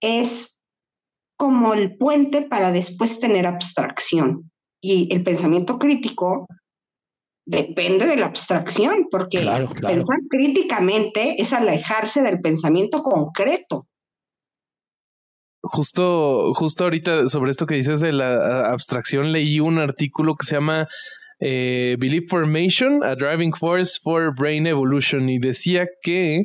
es 0.00 0.62
como 1.36 1.74
el 1.74 1.98
puente 1.98 2.42
para 2.42 2.72
después 2.72 3.18
tener 3.18 3.46
abstracción. 3.46 4.50
Y 4.80 5.12
el 5.14 5.22
pensamiento 5.22 5.78
crítico 5.78 6.46
depende 7.46 8.06
de 8.06 8.16
la 8.16 8.26
abstracción, 8.26 9.08
porque 9.10 9.38
pensar 9.38 10.18
críticamente 10.30 11.36
es 11.38 11.52
alejarse 11.52 12.22
del 12.22 12.40
pensamiento 12.40 13.02
concreto. 13.02 13.86
Justo, 15.62 16.52
justo 16.54 16.84
ahorita 16.84 17.28
sobre 17.28 17.50
esto 17.50 17.66
que 17.66 17.74
dices 17.74 18.00
de 18.00 18.12
la 18.12 18.70
abstracción, 18.70 19.32
leí 19.32 19.60
un 19.60 19.78
artículo 19.78 20.36
que 20.36 20.46
se 20.46 20.56
llama 20.56 20.88
eh, 21.40 21.96
Belief 21.98 22.28
Formation, 22.28 23.02
a 23.02 23.14
Driving 23.14 23.52
Force 23.54 23.98
for 24.02 24.34
Brain 24.34 24.66
Evolution, 24.66 25.28
y 25.28 25.38
decía 25.38 25.86
que 26.02 26.44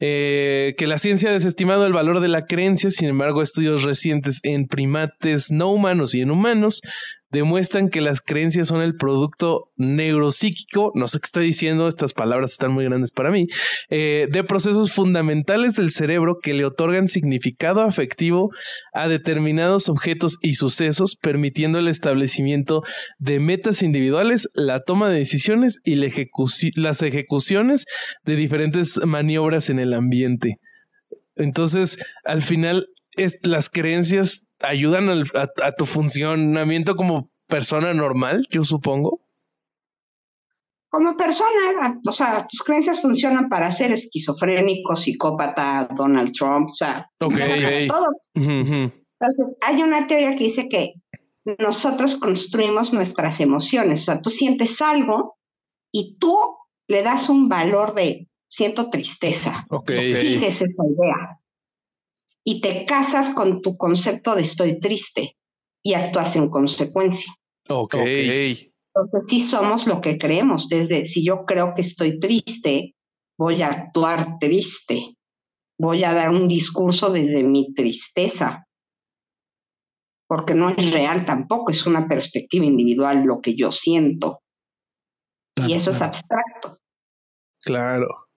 eh, 0.00 0.74
que 0.76 0.86
la 0.86 0.98
ciencia 0.98 1.30
ha 1.30 1.32
desestimado 1.32 1.86
el 1.86 1.92
valor 1.92 2.20
de 2.20 2.28
la 2.28 2.46
creencia, 2.46 2.90
sin 2.90 3.08
embargo, 3.08 3.42
estudios 3.42 3.84
recientes 3.84 4.40
en 4.42 4.66
primates 4.66 5.50
no 5.50 5.70
humanos 5.70 6.14
y 6.14 6.20
en 6.20 6.30
humanos 6.30 6.82
demuestran 7.34 7.90
que 7.90 8.00
las 8.00 8.22
creencias 8.22 8.68
son 8.68 8.80
el 8.80 8.96
producto 8.96 9.70
neuropsíquico, 9.76 10.92
no 10.94 11.08
sé 11.08 11.18
qué 11.18 11.26
estoy 11.26 11.46
diciendo, 11.46 11.88
estas 11.88 12.14
palabras 12.14 12.52
están 12.52 12.72
muy 12.72 12.84
grandes 12.84 13.10
para 13.10 13.30
mí, 13.30 13.46
eh, 13.90 14.28
de 14.30 14.44
procesos 14.44 14.92
fundamentales 14.92 15.74
del 15.74 15.90
cerebro 15.90 16.38
que 16.42 16.54
le 16.54 16.64
otorgan 16.64 17.08
significado 17.08 17.82
afectivo 17.82 18.50
a 18.94 19.08
determinados 19.08 19.88
objetos 19.88 20.38
y 20.40 20.54
sucesos, 20.54 21.16
permitiendo 21.16 21.78
el 21.78 21.88
establecimiento 21.88 22.82
de 23.18 23.40
metas 23.40 23.82
individuales, 23.82 24.48
la 24.54 24.80
toma 24.80 25.10
de 25.10 25.18
decisiones 25.18 25.80
y 25.84 25.96
las 25.96 27.02
ejecuciones 27.02 27.84
de 28.24 28.36
diferentes 28.36 29.04
maniobras 29.04 29.68
en 29.68 29.80
el 29.80 29.92
ambiente. 29.92 30.58
Entonces, 31.36 31.98
al 32.24 32.42
final, 32.42 32.86
las 33.42 33.70
creencias 33.70 34.44
ayudan 34.60 35.08
a, 35.10 35.72
tu 35.72 35.86
funcionamiento 35.86 36.96
como 36.96 37.30
persona 37.46 37.92
normal, 37.92 38.46
yo 38.50 38.62
supongo. 38.62 39.20
Como 40.88 41.16
persona, 41.16 42.00
o 42.06 42.12
sea, 42.12 42.46
tus 42.48 42.62
creencias 42.62 43.02
funcionan 43.02 43.48
para 43.48 43.70
ser 43.72 43.90
esquizofrénico, 43.92 44.94
psicópata, 44.94 45.88
Donald 45.96 46.32
Trump, 46.32 46.70
o 46.70 46.74
sea, 46.74 47.10
todo. 47.18 47.30
hay 49.60 49.82
una 49.82 50.06
teoría 50.06 50.36
que 50.36 50.44
dice 50.44 50.68
que 50.68 50.94
nosotros 51.58 52.16
construimos 52.16 52.92
nuestras 52.92 53.40
emociones, 53.40 54.02
o 54.02 54.04
sea, 54.04 54.20
tú 54.20 54.30
sientes 54.30 54.80
algo 54.80 55.36
y 55.92 56.16
tú 56.18 56.36
le 56.86 57.02
das 57.02 57.28
un 57.28 57.48
valor 57.48 57.94
de 57.94 58.28
siento 58.48 58.88
tristeza. 58.88 59.66
Okay. 59.68 60.14
Sigues 60.14 60.62
esa 60.62 60.66
idea 60.66 61.40
y 62.44 62.60
te 62.60 62.84
casas 62.84 63.30
con 63.30 63.62
tu 63.62 63.76
concepto 63.76 64.34
de 64.34 64.42
estoy 64.42 64.78
triste 64.78 65.36
y 65.82 65.94
actúas 65.94 66.36
en 66.36 66.50
consecuencia. 66.50 67.32
Ok. 67.68 67.94
Entonces 67.94 69.22
sí 69.28 69.40
somos 69.40 69.86
lo 69.86 70.00
que 70.00 70.18
creemos. 70.18 70.68
Desde 70.68 71.04
si 71.04 71.24
yo 71.24 71.44
creo 71.46 71.74
que 71.74 71.80
estoy 71.82 72.20
triste, 72.20 72.94
voy 73.38 73.62
a 73.62 73.68
actuar 73.68 74.38
triste. 74.38 75.16
Voy 75.78 76.04
a 76.04 76.14
dar 76.14 76.30
un 76.30 76.46
discurso 76.46 77.10
desde 77.10 77.42
mi 77.42 77.72
tristeza. 77.74 78.66
Porque 80.28 80.54
no 80.54 80.70
es 80.70 80.92
real 80.92 81.24
tampoco, 81.24 81.70
es 81.70 81.86
una 81.86 82.06
perspectiva 82.06 82.64
individual 82.64 83.24
lo 83.24 83.40
que 83.40 83.56
yo 83.56 83.72
siento. 83.72 84.40
y 85.56 85.72
eso 85.72 85.92
es 85.92 86.02
abstracto. 86.02 86.78
Claro. 87.60 88.28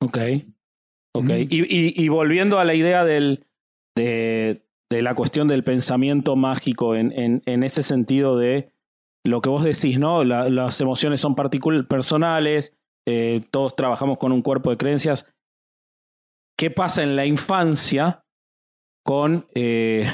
Ok. 0.00 0.18
Ok, 1.14 1.30
y, 1.50 2.08
volviendo 2.08 2.58
a 2.58 2.64
la 2.64 2.74
idea 2.74 3.04
del, 3.04 3.46
de, 3.94 4.62
la 4.90 5.14
cuestión 5.14 5.46
del 5.46 5.62
pensamiento 5.62 6.36
mágico 6.36 6.96
en, 6.96 7.42
en, 7.44 7.62
ese 7.62 7.82
sentido 7.82 8.38
de 8.38 8.72
lo 9.24 9.42
que 9.42 9.50
vos 9.50 9.62
decís, 9.62 9.98
¿no? 9.98 10.24
las 10.24 10.80
emociones 10.80 11.20
son 11.20 11.34
personales, 11.34 12.78
eh, 13.06 13.42
todos 13.50 13.76
trabajamos 13.76 14.18
con 14.18 14.32
un 14.32 14.42
cuerpo 14.42 14.70
de 14.70 14.78
creencias. 14.78 15.26
¿Qué 16.56 16.70
pasa 16.70 17.02
en 17.02 17.16
la 17.16 17.26
infancia 17.26 18.24
con 19.04 19.46
eh, 19.54 20.06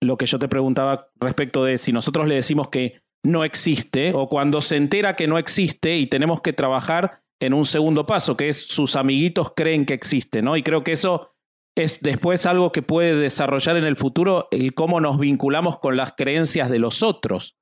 lo 0.00 0.16
que 0.16 0.26
yo 0.26 0.38
te 0.38 0.48
preguntaba 0.48 1.10
respecto 1.16 1.64
de 1.64 1.78
si 1.78 1.92
nosotros 1.92 2.26
le 2.26 2.36
decimos 2.36 2.68
que 2.68 3.00
no 3.24 3.44
existe 3.44 4.12
o 4.14 4.28
cuando 4.28 4.60
se 4.60 4.76
entera 4.76 5.16
que 5.16 5.26
no 5.26 5.38
existe 5.38 5.96
y 5.96 6.06
tenemos 6.06 6.40
que 6.40 6.52
trabajar 6.52 7.22
en 7.40 7.54
un 7.54 7.64
segundo 7.64 8.04
paso, 8.06 8.36
que 8.36 8.48
es 8.48 8.66
sus 8.68 8.96
amiguitos 8.96 9.52
creen 9.54 9.86
que 9.86 9.94
existe, 9.94 10.42
¿no? 10.42 10.56
Y 10.56 10.62
creo 10.62 10.82
que 10.84 10.92
eso 10.92 11.30
es 11.76 12.00
después 12.00 12.44
algo 12.46 12.72
que 12.72 12.82
puede 12.82 13.14
desarrollar 13.14 13.76
en 13.76 13.84
el 13.84 13.94
futuro 13.96 14.48
el 14.50 14.74
cómo 14.74 15.00
nos 15.00 15.18
vinculamos 15.18 15.78
con 15.78 15.96
las 15.96 16.14
creencias 16.16 16.68
de 16.70 16.78
los 16.78 17.02
otros. 17.02 17.54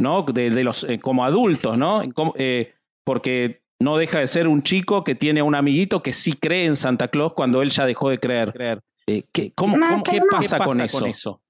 ¿no? 0.00 0.22
De, 0.22 0.50
de 0.50 0.64
los, 0.64 0.82
eh, 0.82 0.98
como 0.98 1.24
adultos, 1.24 1.78
¿no? 1.78 2.02
Como- 2.14 2.34
eh, 2.36 2.74
porque 3.06 3.62
no 3.80 3.96
deja 3.96 4.18
de 4.18 4.26
ser 4.26 4.48
un 4.48 4.64
chico 4.64 5.04
que 5.04 5.14
tiene 5.14 5.40
un 5.40 5.54
amiguito 5.54 6.02
que 6.02 6.12
sí 6.12 6.32
cree 6.32 6.64
en 6.66 6.74
Santa 6.74 7.06
Claus 7.06 7.32
cuando 7.32 7.62
él 7.62 7.70
ya 7.70 7.86
dejó 7.86 8.10
de 8.10 8.18
creer. 8.18 8.52
creer. 8.52 8.80
Eh, 9.06 9.22
¿qué, 9.32 9.52
cómo- 9.54 9.76
No, 9.76 9.88
cómo- 9.88 10.02
¿Qué 10.02 10.10
pero 10.12 10.24
no. 10.24 10.30
pasa, 10.36 10.58
¿Qué 10.58 10.64
con, 10.64 10.80
eso? 10.80 11.40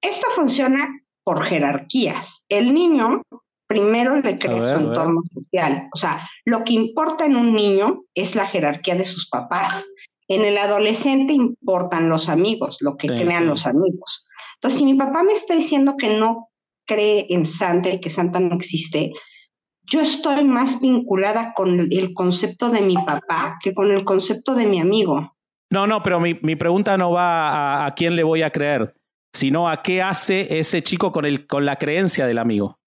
Esto 0.00 0.28
funciona 0.30 0.86
por 1.24 1.42
jerarquías. 1.42 2.44
El 2.48 2.72
niño 2.72 3.22
primero 3.68 4.16
le 4.16 4.38
crea 4.38 4.60
ver, 4.60 4.78
su 4.78 4.84
entorno 4.86 5.22
social. 5.32 5.88
O 5.94 5.96
sea, 5.96 6.20
lo 6.44 6.64
que 6.64 6.72
importa 6.72 7.24
en 7.26 7.36
un 7.36 7.52
niño 7.52 8.00
es 8.14 8.34
la 8.34 8.46
jerarquía 8.46 8.96
de 8.96 9.04
sus 9.04 9.28
papás. 9.28 9.84
En 10.26 10.44
el 10.44 10.58
adolescente 10.58 11.32
importan 11.34 12.08
los 12.08 12.28
amigos, 12.28 12.78
lo 12.80 12.96
que 12.96 13.08
Sí, 13.08 13.14
crean 13.14 13.44
sí. 13.44 13.48
los 13.48 13.66
amigos. 13.66 14.26
Entonces, 14.56 14.78
si 14.78 14.84
mi 14.84 14.94
papá 14.94 15.22
me 15.22 15.32
está 15.32 15.54
diciendo 15.54 15.94
que 15.96 16.18
no 16.18 16.48
cree 16.86 17.26
en 17.30 17.46
Santa 17.46 17.90
y 17.90 18.00
que 18.00 18.10
Santa 18.10 18.40
no 18.40 18.56
existe, 18.56 19.12
yo 19.90 20.00
estoy 20.00 20.44
más 20.44 20.80
vinculada 20.80 21.52
con 21.54 21.78
el- 21.80 21.92
el 21.96 22.12
concepto 22.14 22.70
de 22.70 22.80
mi 22.82 22.94
papá 22.94 23.58
que 23.62 23.72
con 23.72 23.90
el 23.90 24.04
concepto 24.04 24.54
de 24.54 24.66
mi 24.66 24.80
amigo. 24.80 25.34
No, 25.70 25.86
no, 25.86 26.02
pero 26.02 26.18
mi, 26.20 26.38
mi 26.42 26.56
pregunta 26.56 26.96
no 26.96 27.10
va 27.12 27.50
a, 27.82 27.86
a 27.86 27.94
quién 27.94 28.16
le 28.16 28.22
voy 28.22 28.42
a 28.42 28.50
creer, 28.50 28.94
sino 29.34 29.68
a 29.68 29.82
qué 29.82 30.02
hace 30.02 30.58
ese 30.58 30.82
chico 30.82 31.12
con, 31.12 31.24
el, 31.26 31.46
con 31.46 31.64
la 31.66 31.76
creencia 31.76 32.26
del 32.26 32.38
amigo. 32.38 32.78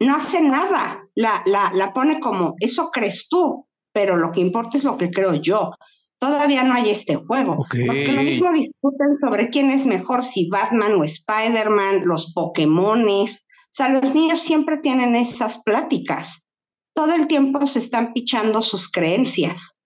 No 0.00 0.16
hace 0.16 0.40
nada, 0.40 1.02
la, 1.14 1.42
la, 1.46 1.70
la 1.74 1.92
pone 1.92 2.20
como, 2.20 2.54
eso 2.58 2.90
crees 2.90 3.28
tú, 3.28 3.66
pero 3.92 4.16
lo 4.16 4.32
que 4.32 4.40
importa 4.40 4.76
es 4.78 4.84
lo 4.84 4.96
que 4.96 5.10
creo 5.10 5.34
yo. 5.34 5.72
Todavía 6.18 6.62
no 6.64 6.74
hay 6.74 6.90
este 6.90 7.16
juego. 7.16 7.56
Porque 7.86 8.12
lo 8.12 8.22
mismo 8.22 8.52
discuten 8.52 9.18
sobre 9.20 9.48
quién 9.48 9.70
es 9.70 9.86
mejor, 9.86 10.22
si 10.22 10.48
Batman 10.48 10.94
o 11.00 11.04
Spider-Man, 11.04 12.02
los 12.04 12.32
Pokémones. 12.34 13.46
O 13.46 13.72
sea, 13.72 13.88
los 13.88 14.14
niños 14.14 14.40
siempre 14.40 14.76
tienen 14.78 15.16
esas 15.16 15.62
pláticas. 15.62 16.46
Todo 16.92 17.14
el 17.14 17.26
tiempo 17.26 17.66
se 17.66 17.78
están 17.78 18.12
pichando 18.12 18.60
sus 18.62 18.90
creencias. 18.90 19.78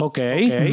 Ok. 0.00 0.18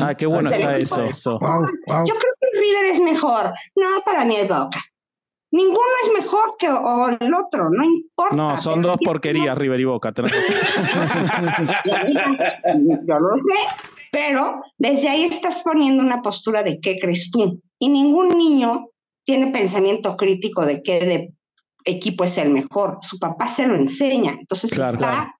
Ah, 0.01 0.15
qué 0.15 0.25
bueno 0.25 0.49
está 0.57 0.73
eso. 0.73 1.01
de- 1.03 1.09
Wow, 1.39 1.61
wow. 1.87 2.05
Yo 2.07 2.15
creo 2.15 2.33
que 2.41 2.47
el 2.53 2.59
River 2.61 2.85
es 2.87 2.99
mejor. 2.99 3.53
No, 3.75 4.01
para 4.03 4.25
mí 4.25 4.35
es 4.35 4.49
Boca. 4.49 4.81
Ninguno 5.51 5.79
es 6.03 6.11
mejor 6.21 6.55
que 6.59 6.69
o 6.69 7.09
el 7.09 7.33
otro, 7.33 7.69
no 7.71 7.83
importa. 7.83 8.35
No, 8.35 8.55
son 8.57 8.81
dos 8.81 8.97
porquerías, 9.03 9.57
River 9.57 9.79
y 9.79 9.85
Boca. 9.85 10.13
Yo 10.15 10.23
lo 13.19 13.35
sé, 13.37 13.59
pero 14.11 14.61
desde 14.77 15.09
ahí 15.09 15.23
estás 15.23 15.63
poniendo 15.63 16.03
una 16.03 16.21
postura 16.21 16.61
de 16.61 16.79
qué 16.79 16.99
crees 16.99 17.31
tú. 17.31 17.59
Y 17.79 17.89
ningún 17.89 18.37
niño 18.37 18.89
tiene 19.25 19.51
pensamiento 19.51 20.15
crítico 20.17 20.65
de 20.65 20.81
qué 20.83 20.99
de 21.05 21.33
equipo 21.85 22.23
es 22.23 22.37
el 22.37 22.51
mejor. 22.51 22.97
Su 23.01 23.19
papá 23.19 23.47
se 23.47 23.67
lo 23.67 23.75
enseña. 23.75 24.35
Entonces 24.39 24.71
Claro, 24.71 24.95
está 24.95 25.11
claro. 25.11 25.31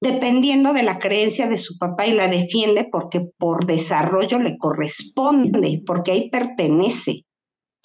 dependiendo 0.00 0.72
de 0.72 0.82
la 0.82 0.98
creencia 0.98 1.48
de 1.48 1.56
su 1.56 1.78
papá 1.78 2.06
y 2.06 2.12
la 2.12 2.28
defiende 2.28 2.88
porque 2.90 3.28
por 3.38 3.66
desarrollo 3.66 4.38
le 4.38 4.56
corresponde, 4.58 5.82
porque 5.86 6.12
ahí 6.12 6.30
pertenece. 6.30 7.24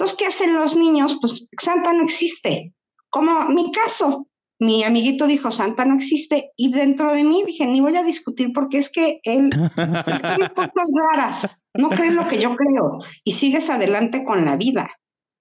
Entonces, 0.02 0.18
¿qué 0.18 0.26
hacen 0.26 0.56
los 0.56 0.76
niños? 0.76 1.20
Pues 1.22 1.48
Santa 1.62 1.94
no 1.94 2.04
existe. 2.04 2.74
Como 3.12 3.46
mi 3.50 3.72
caso, 3.72 4.26
mi 4.60 4.84
amiguito 4.84 5.28
dijo, 5.28 5.52
Santa 5.52 5.86
no 5.86 5.94
existe, 5.94 6.54
y 6.58 6.72
dentro 6.72 7.12
de 7.12 7.24
mí 7.24 7.44
dije, 7.46 7.68
ni 7.68 7.82
voy 7.82 7.96
a 7.96 8.02
discutir 8.02 8.52
porque 8.52 8.80
es 8.80 8.90
que 8.90 9.20
él, 9.24 9.52
él 9.54 10.04
cree 10.04 10.50
cosas 10.56 10.88
raras, 11.14 11.64
no 11.76 11.90
cree 11.90 12.10
lo 12.10 12.28
que 12.28 12.42
yo 12.42 12.56
creo, 12.56 13.04
y 13.24 13.34
sigues 13.34 13.70
adelante 13.70 14.26
con 14.26 14.44
la 14.44 14.56
vida. 14.56 14.90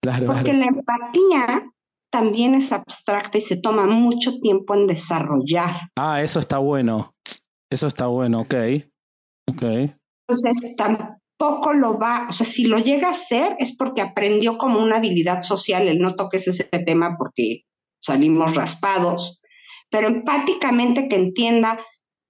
Claro, 0.03 0.27
Porque 0.27 0.53
claro. 0.53 0.59
la 0.59 0.67
empatía 0.67 1.73
también 2.11 2.55
es 2.55 2.71
abstracta 2.71 3.39
y 3.39 3.41
se 3.41 3.57
toma 3.57 3.87
mucho 3.87 4.41
tiempo 4.41 4.75
en 4.75 4.87
desarrollar. 4.87 5.89
Ah, 5.97 6.21
eso 6.21 6.39
está 6.39 6.59
bueno. 6.59 7.15
Eso 7.73 7.87
está 7.87 8.09
bueno, 8.09 8.41
ok. 8.41 8.55
Ok. 9.49 9.63
Entonces, 9.63 10.77
tampoco 11.41 11.72
lo 11.72 11.99
va, 11.99 12.26
o 12.28 12.32
sea, 12.32 12.47
si 12.47 12.64
lo 12.64 12.78
llega 12.78 13.09
a 13.09 13.12
hacer 13.12 13.57
es 13.59 13.74
porque 13.74 14.03
aprendió 14.03 14.59
como 14.59 14.78
una 14.82 14.97
habilidad 14.97 15.43
social, 15.43 15.88
el 15.88 15.99
no 15.99 16.14
toques 16.14 16.47
ese 16.47 16.64
tema 16.64 17.16
porque 17.18 17.62
salimos 17.99 18.55
raspados, 18.55 19.41
pero 19.91 20.09
empáticamente 20.09 21.09
que 21.09 21.16
entienda 21.16 21.80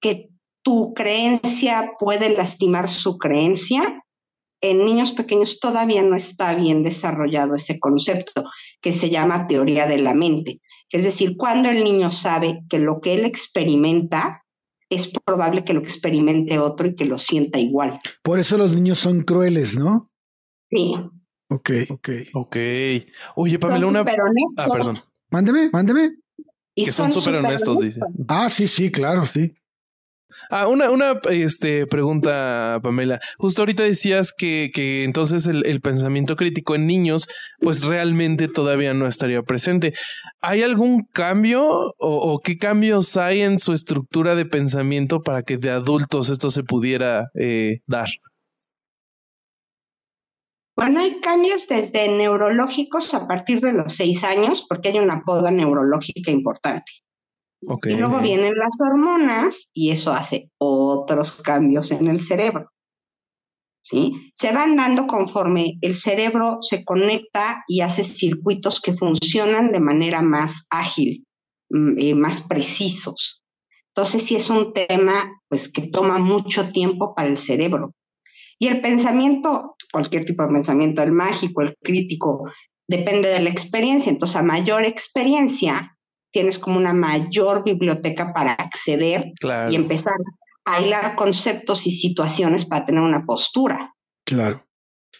que 0.00 0.28
tu 0.62 0.94
creencia 0.94 1.92
puede 1.98 2.30
lastimar 2.36 2.88
su 2.88 3.18
creencia. 3.18 4.04
En 4.62 4.84
niños 4.84 5.12
pequeños 5.12 5.58
todavía 5.58 6.02
no 6.02 6.14
está 6.14 6.54
bien 6.54 6.82
desarrollado 6.84 7.56
ese 7.56 7.80
concepto 7.80 8.44
que 8.80 8.92
se 8.92 9.11
llama 9.11 9.46
teoría 9.46 9.86
de 9.86 9.98
la 9.98 10.14
mente. 10.14 10.61
Es 10.90 11.02
decir, 11.02 11.36
cuando 11.36 11.68
el 11.68 11.82
niño 11.82 12.11
sabe 12.11 12.61
que 12.68 12.78
lo 12.78 13.00
que 13.00 13.14
él 13.14 13.24
experimenta 13.24 14.44
es 14.91 15.11
probable 15.24 15.64
que 15.64 15.72
lo 15.72 15.80
experimente 15.80 16.59
otro 16.59 16.88
y 16.88 16.95
que 16.95 17.07
lo 17.07 17.16
sienta 17.16 17.59
igual. 17.59 17.99
Por 18.22 18.38
eso 18.38 18.59
los 18.59 18.74
niños 18.74 18.99
son 18.99 19.20
crueles, 19.22 19.78
¿no? 19.78 20.11
Sí. 20.68 20.95
Ok, 21.49 21.70
ok. 21.88 22.09
Ok. 22.34 22.57
Oye, 23.36 23.59
Pamela, 23.59 23.80
Son 23.80 23.97
una. 23.97 24.05
Ah, 24.57 24.68
perdón. 24.70 24.97
Mándeme, 25.30 25.70
mándeme. 25.72 26.16
Y 26.74 26.84
Que 26.84 26.93
son 26.93 27.12
súper 27.12 27.36
honestos, 27.36 27.78
dice. 27.80 28.01
Ah, 28.28 28.51
sí, 28.51 28.66
sí, 28.66 28.91
claro, 28.91 29.26
sí. 29.26 29.55
Ah, 30.49 30.68
una, 30.68 30.91
una 30.91 31.20
este, 31.30 31.86
pregunta, 31.86 32.80
Pamela. 32.82 33.20
Justo 33.38 33.62
ahorita 33.62 33.82
decías 33.82 34.32
que, 34.32 34.70
que 34.72 35.05
entonces 35.05 35.47
el, 35.47 35.66
el 35.66 35.80
pensamiento 35.80 36.36
crítico 36.36 36.74
en 36.74 36.86
niños, 36.86 37.28
pues 37.61 37.84
realmente 37.84 38.49
todavía 38.49 38.95
no 38.95 39.07
estaría 39.07 39.43
presente. 39.43 39.93
¿Hay 40.41 40.62
algún 40.62 41.05
cambio 41.12 41.95
o, 41.99 42.41
qué 42.43 42.57
cambios 42.57 43.16
hay 43.16 43.43
en 43.43 43.59
su 43.59 43.72
estructura 43.72 44.34
de 44.34 44.47
pensamiento 44.47 45.22
para 45.22 45.43
que 45.43 45.59
de 45.59 45.70
adultos 45.70 46.30
esto 46.30 46.51
se 46.51 46.62
pudiera 46.62 47.30
eh, 47.34 47.80
dar? 47.86 48.09
Bueno, 50.76 51.01
hay 51.01 51.20
cambios 51.20 51.68
desde 51.68 52.09
neurológicos 52.09 53.12
a 53.12 53.28
partir 53.28 53.61
de 53.61 53.74
los 53.74 53.95
seis 53.95 54.24
años, 54.24 54.64
porque 54.66 54.88
hay 54.88 54.99
una 54.99 55.22
poda 55.26 55.51
neurológica 55.51 56.30
importante. 56.30 56.91
Y 57.62 57.94
luego 57.94 58.20
vienen 58.20 58.54
las 58.54 58.72
hormonas 58.80 59.70
y 59.74 59.90
eso 59.90 60.12
hace 60.12 60.50
otros 60.58 61.42
cambios 61.42 61.90
en 61.90 62.08
el 62.08 62.20
cerebro. 62.20 62.70
¿Sí? 63.82 64.30
Se 64.34 64.52
van 64.52 64.76
dando 64.76 65.06
conforme 65.06 65.78
el 65.80 65.94
cerebro 65.94 66.58
se 66.61 66.84
conecta 66.84 67.64
y 67.66 67.80
hace 67.80 68.04
circuitos 68.04 68.80
que 68.80 68.94
funcionan 68.94 69.72
de 69.72 69.80
manera 69.80 70.22
más 70.22 70.66
ágil, 70.70 71.26
mm, 71.70 71.98
eh, 71.98 72.14
más 72.14 72.42
precisos. 72.42 73.42
Entonces, 73.94 74.22
sí 74.22 74.36
es 74.36 74.48
un 74.50 74.72
tema 74.72 75.40
pues, 75.48 75.70
que 75.70 75.88
toma 75.88 76.18
mucho 76.18 76.68
tiempo 76.68 77.14
para 77.14 77.28
el 77.28 77.36
cerebro. 77.36 77.94
Y 78.58 78.68
el 78.68 78.80
pensamiento, 78.80 79.74
cualquier 79.92 80.24
tipo 80.24 80.42
de 80.42 80.52
pensamiento, 80.52 81.02
el 81.02 81.12
mágico, 81.12 81.62
el 81.62 81.74
crítico, 81.82 82.44
depende 82.88 83.28
de 83.28 83.40
la 83.40 83.50
experiencia. 83.50 84.11
Entonces, 84.11 84.36
a 84.36 84.42
mayor 84.42 84.84
experiencia, 84.84 85.96
tienes 86.33 86.59
como 86.59 86.78
una 86.78 86.93
mayor 86.93 87.64
biblioteca 87.64 88.33
para 88.33 88.53
acceder 88.53 89.33
Claro. 89.41 89.70
y 89.70 89.76
empezar 89.76 90.14
a 90.64 90.81
hilar 90.81 91.14
conceptos 91.16 91.87
y 91.87 91.91
situaciones 91.91 92.64
para 92.66 92.87
tener 92.87 93.03
una 93.03 93.24
postura. 93.24 93.91
Claro. 94.24 94.64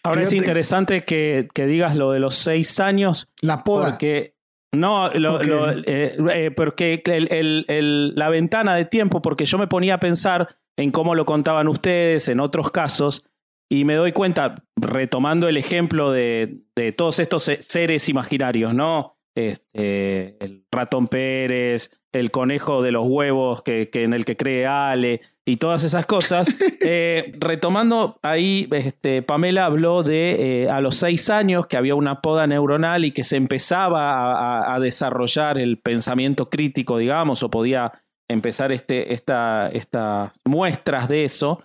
Ahora 0.03 0.23
es 0.23 0.33
interesante 0.33 1.05
que, 1.05 1.49
que 1.55 1.67
digas 1.67 1.95
lo 1.97 2.13
de 2.13 2.21
los 2.21 2.35
seis 2.35 2.81
años, 2.81 3.29
La 3.43 3.65
poda. 3.65 3.91
porque 3.91 4.35
no, 4.73 5.09
lo, 5.13 5.37
Ok. 5.37 5.45
lo- 5.45 5.71
eh, 5.73 6.17
eh, 6.33 6.51
porque 6.57 7.03
el- 7.05 7.31
el- 7.33 7.65
el- 7.69 8.15
la 8.15 8.29
ventana 8.29 8.75
de 8.77 8.85
tiempo, 8.85 9.21
porque 9.21 9.45
yo 9.45 9.59
me 9.59 9.67
ponía 9.67 9.95
a 9.95 10.01
pensar 10.01 10.57
en 10.79 10.91
cómo 10.93 11.15
lo 11.15 11.27
contaban 11.27 11.69
ustedes 11.69 12.29
en 12.29 12.41
otros 12.41 12.71
casos, 12.71 13.25
y 13.69 13.85
me 13.85 13.95
doy 13.95 14.13
cuenta, 14.13 14.55
retomando 14.77 15.49
el 15.49 15.57
ejemplo 15.57 16.11
de, 16.13 16.61
de 16.77 16.93
todos 16.93 17.19
estos 17.19 17.43
se- 17.45 17.61
seres 17.63 18.09
imaginarios, 18.09 18.73
¿no? 18.75 19.19
Este, 19.49 20.37
el 20.45 20.65
ratón 20.71 21.09
Pérez, 21.09 21.91
el 22.13 22.31
conejo 22.31 22.83
de 22.83 22.93
los 22.93 23.07
huevos 23.07 23.63
que, 23.63 23.89
que 23.91 24.03
en 24.05 24.13
el 24.15 24.25
que 24.25 24.37
cree 24.37 24.67
Ale 24.67 25.21
y 25.45 25.57
todas 25.57 25.85
esas 25.85 26.07
cosas. 26.07 26.49
Eh, 26.83 27.33
retomando 27.39 28.19
ahí, 28.23 28.67
este, 28.73 29.21
Pamela 29.21 29.67
habló 29.67 30.03
de 30.03 30.63
eh, 30.65 30.71
a 30.71 30.81
los 30.81 30.97
seis 30.97 31.29
años 31.29 31.67
que 31.67 31.77
había 31.77 31.95
una 31.95 32.23
poda 32.23 32.47
neuronal 32.47 33.05
y 33.05 33.13
que 33.13 33.23
se 33.23 33.37
empezaba 33.37 34.15
a, 34.15 34.61
a- 34.63 34.75
a 34.75 34.81
desarrollar 34.81 35.59
el 35.59 35.77
pensamiento 35.79 36.49
crítico, 36.49 36.97
digamos, 36.97 37.43
o 37.43 37.51
podía 37.51 37.93
empezar 38.31 38.73
este, 38.73 39.13
esta, 39.13 39.69
estas 39.69 40.41
muestras 40.47 41.07
de 41.11 41.25
eso. 41.25 41.63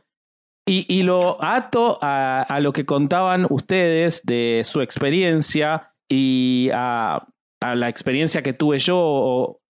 Y, 0.67 0.85
y 0.93 1.03
lo 1.03 1.41
ato 1.41 1.97
a, 2.01 2.41
a 2.41 2.59
lo 2.59 2.73
que 2.73 2.85
contaban 2.85 3.47
ustedes 3.49 4.21
de 4.25 4.63
su 4.65 4.81
experiencia 4.81 5.93
y 6.09 6.69
a, 6.73 7.25
a 7.61 7.75
la 7.75 7.89
experiencia 7.89 8.41
que 8.41 8.53
tuve 8.53 8.79
yo 8.79 8.97
o, 8.97 9.61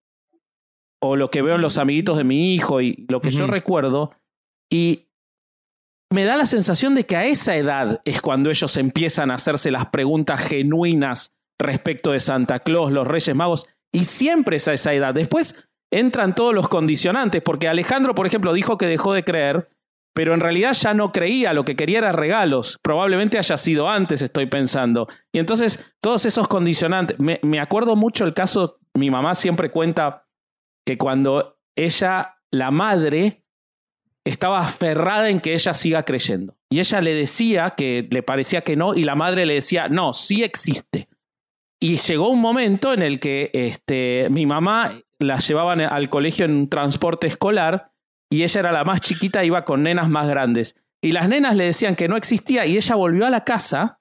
o 1.01 1.15
lo 1.15 1.29
que 1.29 1.41
veo 1.41 1.55
en 1.55 1.61
los 1.61 1.77
amiguitos 1.77 2.17
de 2.17 2.23
mi 2.23 2.53
hijo 2.53 2.81
y 2.81 3.05
lo 3.09 3.21
que 3.21 3.31
yo 3.31 3.47
recuerdo. 3.47 4.11
Y 4.71 5.07
me 6.11 6.25
da 6.25 6.36
la 6.36 6.45
sensación 6.45 6.95
de 6.95 7.05
que 7.05 7.15
a 7.15 7.25
esa 7.25 7.55
edad 7.55 8.01
es 8.05 8.21
cuando 8.21 8.49
ellos 8.49 8.77
empiezan 8.77 9.31
a 9.31 9.36
hacerse 9.36 9.71
las 9.71 9.88
preguntas 9.88 10.41
genuinas 10.47 11.36
respecto 11.59 12.11
de 12.11 12.19
Santa 12.19 12.59
Claus, 12.59 12.91
los 12.91 13.07
Reyes 13.07 13.36
Magos 13.36 13.67
Y 13.91 14.05
siempre 14.05 14.57
es 14.57 14.67
a 14.67 14.73
esa 14.73 14.93
edad. 14.93 15.13
Después 15.13 15.67
entran 15.91 16.36
todos 16.36 16.53
los 16.53 16.67
condicionantes, 16.67 17.41
porque 17.41 17.67
Alejandro, 17.67 18.15
por 18.15 18.27
ejemplo, 18.27 18.53
dijo 18.53 18.77
que 18.77 18.88
dejó 18.88 19.13
de 19.13 19.23
creer, 19.23 19.69
pero 20.16 20.34
en 20.34 20.39
realidad 20.39 20.72
ya 20.72 20.93
no 20.93 21.11
creía, 21.11 21.51
lo 21.51 21.66
que 21.66 21.76
quería 21.76 21.97
era 21.97 22.13
regalos. 22.13 22.80
Probablemente 22.82 23.38
haya 23.38 23.57
sido 23.57 23.89
antes, 23.89 24.22
estoy 24.22 24.45
pensando. 24.45 25.07
Y 25.34 25.39
entonces, 25.39 25.84
todos 25.99 26.26
esos 26.26 26.47
condicionantes, 26.47 27.20
me, 27.20 27.41
me 27.43 27.59
acuerdo 27.59 27.97
mucho 27.97 28.24
el 28.24 28.34
caso, 28.34 28.80
mi 28.93 29.11
mamá 29.11 29.36
siempre 29.36 29.72
cuenta 29.72 30.26
que 30.86 30.97
cuando 30.97 31.59
ella, 31.76 32.38
la 32.49 32.72
madre, 32.72 33.43
estaba 34.24 34.61
aferrada 34.61 35.30
en 35.30 35.41
que 35.41 35.53
ella 35.53 35.74
siga 35.74 36.03
creyendo. 36.03 36.57
Y 36.70 36.80
ella 36.80 37.01
le 37.01 37.13
decía 37.13 37.72
que 37.72 38.07
le 38.09 38.24
parecía 38.24 38.61
que 38.61 38.78
no, 38.78 38.95
y 38.95 39.03
la 39.03 39.16
madre 39.16 39.45
le 39.45 39.55
decía, 39.55 39.89
no, 39.89 40.13
sí 40.13 40.43
existe. 40.43 41.09
Y 41.78 41.97
llegó 41.97 42.30
un 42.30 42.39
momento 42.39 42.93
en 42.93 43.01
el 43.01 43.20
que 43.20 43.51
este, 43.53 44.30
mi 44.30 44.45
mamá 44.45 44.93
la 45.20 45.39
llevaban 45.39 45.82
al 45.82 46.07
colegio 46.07 46.45
en 46.45 46.51
un 46.51 46.70
transporte 46.70 47.28
escolar 47.28 47.91
y 48.32 48.43
ella 48.43 48.59
era 48.59 48.71
la 48.71 48.84
más 48.84 49.01
chiquita, 49.01 49.43
iba 49.43 49.65
con 49.65 49.84
nenas 49.84 50.09
más 50.09 50.28
grandes. 50.28 50.76
Y 51.01 51.11
las 51.11 51.30
nenas 51.30 51.55
le 51.55 51.65
decían 51.65 51.95
que 51.95 52.07
no 52.07 52.17
existía 52.17 52.65
y 52.65 52.78
ella 52.78 52.95
volvió 52.95 53.26
a 53.26 53.30
la 53.30 53.43
casa 53.43 53.99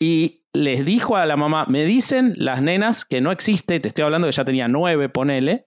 y 0.00 0.44
les 0.52 0.84
dijo 0.84 1.16
a 1.16 1.26
la 1.26 1.36
mamá, 1.36 1.66
me 1.68 1.84
dicen 1.84 2.34
las 2.36 2.62
nenas 2.62 3.04
que 3.04 3.20
no 3.20 3.32
existe, 3.32 3.80
te 3.80 3.88
estoy 3.88 4.04
hablando 4.04 4.28
que 4.28 4.32
ya 4.32 4.44
tenía 4.44 4.68
nueve, 4.68 5.08
ponele. 5.08 5.66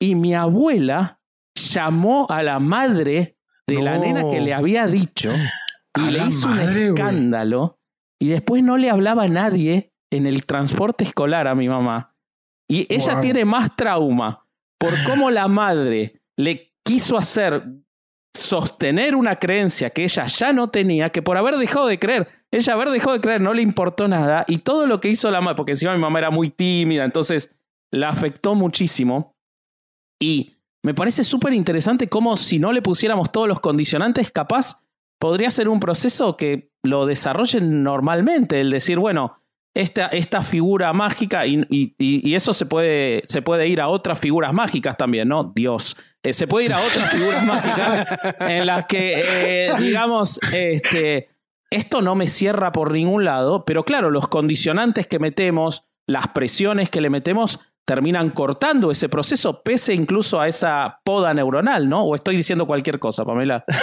Y 0.00 0.14
mi 0.14 0.34
abuela 0.34 1.20
llamó 1.54 2.26
a 2.28 2.42
la 2.42 2.58
madre 2.58 3.36
de 3.66 3.82
la 3.82 3.98
nena 3.98 4.28
que 4.28 4.40
le 4.40 4.52
había 4.52 4.86
dicho 4.86 5.32
y 5.98 6.10
le 6.10 6.26
hizo 6.26 6.48
un 6.48 6.58
escándalo 6.58 7.78
y 8.20 8.28
después 8.28 8.62
no 8.62 8.76
le 8.76 8.90
hablaba 8.90 9.24
a 9.24 9.28
nadie 9.28 9.92
en 10.10 10.26
el 10.26 10.46
transporte 10.46 11.04
escolar 11.04 11.46
a 11.46 11.54
mi 11.54 11.68
mamá. 11.68 12.14
Y 12.68 12.92
ella 12.92 13.20
tiene 13.20 13.44
más 13.44 13.76
trauma 13.76 14.46
por 14.78 14.92
cómo 15.04 15.30
la 15.30 15.48
madre 15.48 16.22
le 16.36 16.73
quiso 16.84 17.16
hacer 17.16 17.64
sostener 18.34 19.14
una 19.14 19.36
creencia 19.36 19.90
que 19.90 20.04
ella 20.04 20.26
ya 20.26 20.52
no 20.52 20.68
tenía, 20.68 21.10
que 21.10 21.22
por 21.22 21.36
haber 21.36 21.56
dejado 21.56 21.86
de 21.86 21.98
creer, 21.98 22.28
ella 22.50 22.72
haber 22.72 22.90
dejado 22.90 23.12
de 23.12 23.20
creer 23.20 23.40
no 23.40 23.54
le 23.54 23.62
importó 23.62 24.08
nada 24.08 24.44
y 24.48 24.58
todo 24.58 24.86
lo 24.86 25.00
que 25.00 25.08
hizo 25.08 25.30
la 25.30 25.40
madre, 25.40 25.56
porque 25.56 25.72
encima 25.72 25.94
mi 25.94 26.00
mamá 26.00 26.18
era 26.18 26.30
muy 26.30 26.50
tímida, 26.50 27.04
entonces 27.04 27.54
la 27.92 28.08
afectó 28.08 28.54
muchísimo. 28.54 29.36
Y 30.20 30.56
me 30.82 30.94
parece 30.94 31.22
súper 31.22 31.54
interesante 31.54 32.08
cómo 32.08 32.36
si 32.36 32.58
no 32.58 32.72
le 32.72 32.82
pusiéramos 32.82 33.30
todos 33.30 33.48
los 33.48 33.60
condicionantes, 33.60 34.30
capaz 34.30 34.82
podría 35.20 35.50
ser 35.50 35.68
un 35.68 35.80
proceso 35.80 36.36
que 36.36 36.70
lo 36.82 37.06
desarrollen 37.06 37.82
normalmente, 37.82 38.60
el 38.60 38.70
decir, 38.70 38.98
bueno, 38.98 39.40
esta, 39.74 40.06
esta 40.06 40.40
figura 40.40 40.92
mágica 40.92 41.46
y, 41.46 41.66
y, 41.68 42.34
eso 42.34 42.52
se 42.52 42.64
puede, 42.64 43.22
se 43.24 43.42
puede 43.42 43.66
ir 43.66 43.80
a 43.80 43.88
otras 43.88 44.18
figuras 44.18 44.52
mágicas 44.52 44.96
también, 44.96 45.28
¿no? 45.28 45.52
Dios. 45.54 45.96
Eh, 46.22 46.32
se 46.32 46.46
puede 46.46 46.66
ir 46.66 46.72
a 46.72 46.80
otras 46.80 47.10
figuras 47.10 47.44
mágicas 47.46 48.18
en 48.38 48.66
las 48.66 48.84
que, 48.86 49.22
eh, 49.66 49.72
digamos, 49.80 50.38
este, 50.52 51.30
esto 51.70 52.02
no 52.02 52.14
me 52.14 52.28
cierra 52.28 52.70
por 52.70 52.92
ningún 52.92 53.24
lado, 53.24 53.64
pero 53.64 53.82
claro, 53.82 54.10
los 54.10 54.28
condicionantes 54.28 55.08
que 55.08 55.18
metemos, 55.18 55.84
las 56.06 56.28
presiones 56.28 56.88
que 56.88 57.00
le 57.00 57.10
metemos, 57.10 57.58
terminan 57.84 58.30
cortando 58.30 58.90
ese 58.90 59.08
proceso, 59.08 59.62
pese 59.62 59.92
incluso 59.92 60.40
a 60.40 60.48
esa 60.48 61.00
poda 61.04 61.34
neuronal, 61.34 61.88
¿no? 61.88 62.04
O 62.04 62.14
estoy 62.14 62.36
diciendo 62.36 62.66
cualquier 62.66 62.98
cosa, 62.98 63.24
Pamela. 63.24 63.64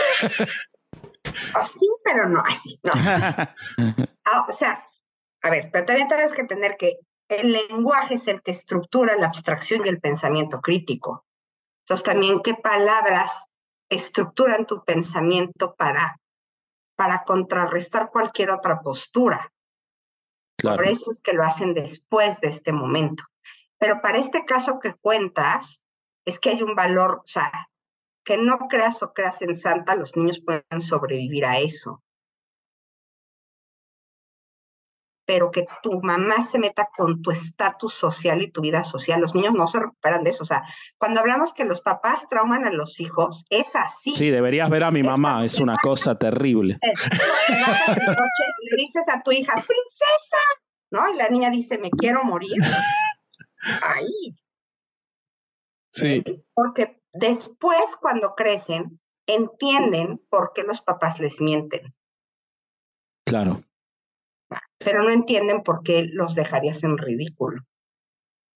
Sí, 1.23 1.87
pero 2.03 2.27
no 2.27 2.41
así, 2.43 2.79
no. 2.81 2.93
Ah, 4.25 4.45
o 4.47 4.51
sea, 4.51 4.81
a 5.41 5.49
ver, 5.49 5.69
pero 5.71 5.85
también 5.85 6.07
tienes 6.07 6.33
que 6.33 6.41
entender 6.41 6.77
que 6.77 6.97
el 7.27 7.51
lenguaje 7.51 8.15
es 8.15 8.27
el 8.27 8.41
que 8.41 8.51
estructura 8.51 9.15
la 9.15 9.27
abstracción 9.27 9.85
y 9.85 9.89
el 9.89 10.01
pensamiento 10.01 10.59
crítico. 10.61 11.25
Entonces, 11.83 12.03
también 12.03 12.41
qué 12.41 12.55
palabras 12.55 13.49
estructuran 13.89 14.65
tu 14.65 14.83
pensamiento 14.83 15.75
para, 15.75 16.19
para 16.95 17.23
contrarrestar 17.23 18.09
cualquier 18.11 18.51
otra 18.51 18.81
postura. 18.81 19.51
Por 20.61 20.85
eso 20.85 21.09
es 21.11 21.21
que 21.21 21.33
lo 21.33 21.43
hacen 21.43 21.73
después 21.73 22.39
de 22.41 22.49
este 22.49 22.71
momento. 22.71 23.23
Pero 23.79 24.01
para 24.01 24.19
este 24.19 24.45
caso 24.45 24.79
que 24.79 24.93
cuentas, 24.93 25.83
es 26.25 26.39
que 26.39 26.51
hay 26.51 26.61
un 26.61 26.75
valor, 26.75 27.21
o 27.23 27.27
sea, 27.27 27.69
que 28.23 28.37
no 28.37 28.59
creas 28.69 29.01
o 29.01 29.13
creas 29.13 29.41
en 29.41 29.57
Santa, 29.57 29.95
los 29.95 30.15
niños 30.15 30.39
pueden 30.45 30.81
sobrevivir 30.81 31.45
a 31.45 31.57
eso. 31.57 32.03
Pero 35.25 35.51
que 35.51 35.65
tu 35.83 36.01
mamá 36.01 36.43
se 36.43 36.59
meta 36.59 36.89
con 36.95 37.21
tu 37.21 37.31
estatus 37.31 37.93
social 37.93 38.41
y 38.41 38.51
tu 38.51 38.61
vida 38.61 38.83
social. 38.83 39.21
Los 39.21 39.35
niños 39.35 39.53
no 39.53 39.67
se 39.67 39.79
recuperan 39.79 40.23
de 40.23 40.31
eso. 40.31 40.43
O 40.43 40.45
sea, 40.45 40.63
cuando 40.97 41.19
hablamos 41.19 41.53
que 41.53 41.65
los 41.65 41.81
papás 41.81 42.27
trauman 42.27 42.65
a 42.65 42.71
los 42.71 42.99
hijos, 42.99 43.45
es 43.49 43.75
así. 43.75 44.15
Sí, 44.15 44.29
deberías 44.29 44.69
ver 44.69 44.83
a 44.83 44.91
mi 44.91 45.03
mamá, 45.03 45.45
es 45.45 45.59
una 45.59 45.77
cosa 45.77 46.17
terrible. 46.17 46.79
Le 46.81 48.75
dices 48.77 49.09
a 49.09 49.21
tu 49.21 49.31
hija, 49.31 49.53
princesa, 49.53 50.37
¿no? 50.91 51.13
Y 51.13 51.17
la 51.17 51.29
niña 51.29 51.49
dice, 51.49 51.77
me 51.77 51.91
quiero 51.91 52.23
morir. 52.23 52.57
Ahí. 53.83 54.35
Sí. 55.93 56.23
Porque 56.53 57.01
después, 57.13 57.95
cuando 57.99 58.33
crecen, 58.35 58.99
entienden 59.27 60.21
por 60.29 60.51
qué 60.53 60.63
los 60.63 60.81
papás 60.81 61.19
les 61.19 61.41
mienten. 61.41 61.93
Claro 63.25 63.63
pero 64.77 65.03
no 65.03 65.09
entienden 65.09 65.63
por 65.63 65.83
qué 65.83 66.09
los 66.11 66.35
dejarías 66.35 66.83
en 66.83 66.97
ridículo. 66.97 67.61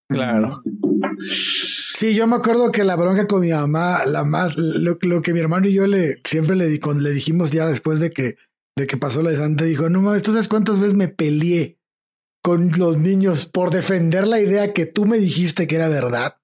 Claro. 0.10 0.62
Sí, 1.96 2.14
yo 2.14 2.28
me 2.28 2.36
acuerdo 2.36 2.72
que 2.72 2.84
la 2.84 2.96
bronca 2.96 3.26
con 3.26 3.42
mi 3.42 3.50
mamá, 3.52 4.06
la 4.06 4.24
más, 4.24 4.56
lo, 4.58 4.98
que 5.00 5.34
mi 5.34 5.40
hermano 5.40 5.68
y 5.68 5.74
yo 5.74 5.88
le 5.88 6.18
siempre 6.24 6.56
le, 6.56 6.68
le 6.68 7.10
dijimos 7.10 7.52
ya 7.52 7.68
después 7.68 8.00
de 8.00 8.12
que, 8.12 8.36
de 8.78 8.88
que 8.88 8.98
pasó 8.98 9.24
la 9.24 9.32
de 9.32 9.38
Santa, 9.38 9.64
dijo, 9.64 9.90
no 9.90 10.02
mames, 10.02 10.22
¿tú 10.22 10.32
sabes 10.32 10.48
cuántas 10.48 10.80
veces 10.80 10.94
me 10.94 11.08
peleé 11.08 11.80
con 12.44 12.72
los 12.78 12.98
niños 12.98 13.48
por 13.48 13.72
defender 13.72 14.28
la 14.28 14.40
idea 14.40 14.74
que 14.74 14.86
tú 14.86 15.06
me 15.06 15.18
dijiste 15.18 15.66
que 15.66 15.76
era 15.76 15.90
verdad? 15.90 16.38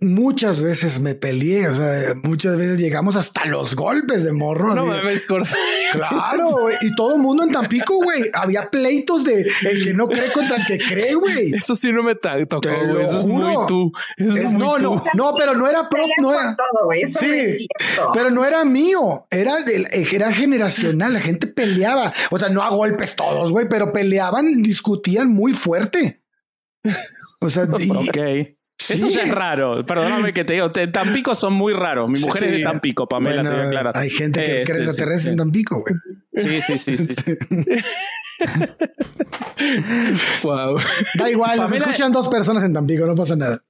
Muchas 0.00 0.62
veces 0.62 1.00
me 1.00 1.14
peleé, 1.14 1.68
o 1.68 1.74
sea, 1.74 2.14
muchas 2.22 2.56
veces 2.56 2.78
llegamos 2.78 3.16
hasta 3.16 3.44
los 3.44 3.74
golpes 3.74 4.24
de 4.24 4.32
morro. 4.32 4.74
No 4.74 4.86
mames, 4.86 5.24
Corsa. 5.24 5.56
Claro, 5.92 6.68
y 6.80 6.94
todo 6.94 7.16
el 7.16 7.22
mundo 7.22 7.42
en 7.42 7.50
Tampico, 7.50 7.96
güey. 7.96 8.22
Había 8.32 8.70
pleitos 8.70 9.24
de 9.24 9.44
el 9.62 9.84
que 9.84 9.92
no 9.92 10.06
cree 10.06 10.30
contra 10.30 10.56
el 10.56 10.66
que 10.66 10.78
cree, 10.78 11.14
güey. 11.14 11.52
Eso 11.52 11.74
sí 11.74 11.92
no 11.92 12.04
me 12.04 12.14
tocó, 12.14 12.68
güey. 12.68 13.04
Eso 13.04 13.20
es 13.20 13.26
muy 13.26 13.56
tú. 13.66 13.92
no, 14.52 14.78
no, 14.78 15.02
no, 15.14 15.34
pero 15.34 15.54
no 15.54 15.68
era 15.68 15.88
propio. 15.88 16.14
No 16.20 16.32
era. 16.32 16.56
Todo, 16.56 16.92
Eso 16.92 17.18
sí, 17.18 17.66
pero 18.14 18.30
no 18.30 18.44
era 18.44 18.64
mío. 18.64 19.26
Era, 19.30 19.56
era 19.66 20.32
generacional. 20.32 21.12
La 21.12 21.20
gente 21.20 21.46
peleaba. 21.48 22.12
O 22.30 22.38
sea, 22.38 22.48
no 22.48 22.62
a 22.62 22.70
golpes 22.70 23.16
todos, 23.16 23.50
güey, 23.50 23.68
pero 23.68 23.92
peleaban, 23.92 24.62
discutían 24.62 25.28
muy 25.28 25.52
fuerte. 25.52 26.22
O 27.40 27.50
sea, 27.50 27.66
y, 27.78 28.56
eso 28.88 29.08
ya 29.08 29.22
es 29.22 29.30
raro. 29.30 29.84
Perdóname 29.84 30.32
que 30.32 30.44
te 30.44 30.54
digo. 30.54 30.70
En 30.74 30.92
Tampico 30.92 31.34
son 31.34 31.52
muy 31.52 31.72
raros. 31.72 32.08
Mi 32.08 32.18
mujer 32.18 32.44
es 32.44 32.52
de 32.52 32.60
Tampico, 32.60 33.06
Pamela, 33.06 33.42
te 33.42 33.66
voy 33.66 33.76
a 33.76 33.92
Hay 33.94 34.10
gente 34.10 34.42
que 34.42 34.46
cree 34.46 34.60
este, 34.62 34.72
extraterrestre 34.84 35.30
en 35.30 35.36
Tampico, 35.36 35.82
güey. 35.82 35.94
Sí, 36.36 36.60
sí, 36.62 36.78
sí, 36.78 36.96
sí. 36.96 37.14
wow. 40.42 40.78
Da 41.18 41.30
igual, 41.30 41.58
nos 41.58 41.72
escuchan 41.72 42.12
dos 42.12 42.28
personas 42.28 42.64
en 42.64 42.72
Tampico, 42.72 43.06
no 43.06 43.14
pasa 43.14 43.36
nada. 43.36 43.62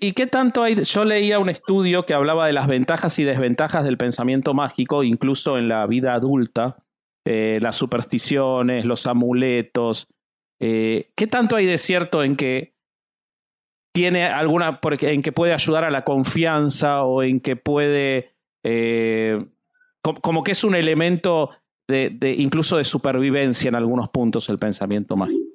¿Y, 0.00 0.12
qué 0.12 0.26
tanto 0.26 0.62
hay? 0.62 0.82
Yo 0.82 1.04
leía 1.04 1.38
un 1.38 1.50
estudio 1.50 2.06
que 2.06 2.14
hablaba 2.14 2.46
de 2.46 2.52
las 2.52 2.66
ventajas 2.66 3.18
y 3.18 3.24
desventajas 3.24 3.84
del 3.84 3.98
pensamiento 3.98 4.54
mágico, 4.54 5.04
incluso 5.04 5.58
en 5.58 5.68
la 5.68 5.86
vida 5.86 6.14
adulta, 6.14 6.84
eh, 7.26 7.58
las 7.62 7.76
supersticiones, 7.76 8.84
los 8.84 9.06
amuletos. 9.06 10.08
Eh, 10.58 11.10
¿Qué 11.16 11.26
tanto 11.26 11.56
hay 11.56 11.66
de 11.66 11.76
cierto 11.76 12.24
en 12.24 12.36
que 12.36 12.71
tiene 13.92 14.24
alguna, 14.24 14.80
en 14.82 15.22
que 15.22 15.32
puede 15.32 15.52
ayudar 15.52 15.84
a 15.84 15.90
la 15.90 16.02
confianza 16.02 17.04
o 17.04 17.22
en 17.22 17.40
que 17.40 17.56
puede, 17.56 18.34
eh, 18.64 19.46
como 20.00 20.42
que 20.42 20.52
es 20.52 20.64
un 20.64 20.74
elemento 20.74 21.50
de, 21.86 22.34
incluso 22.38 22.78
de 22.78 22.84
supervivencia 22.84 23.68
en 23.68 23.74
algunos 23.74 24.08
puntos 24.08 24.48
el 24.48 24.58
pensamiento 24.58 25.16
mágico. 25.16 25.46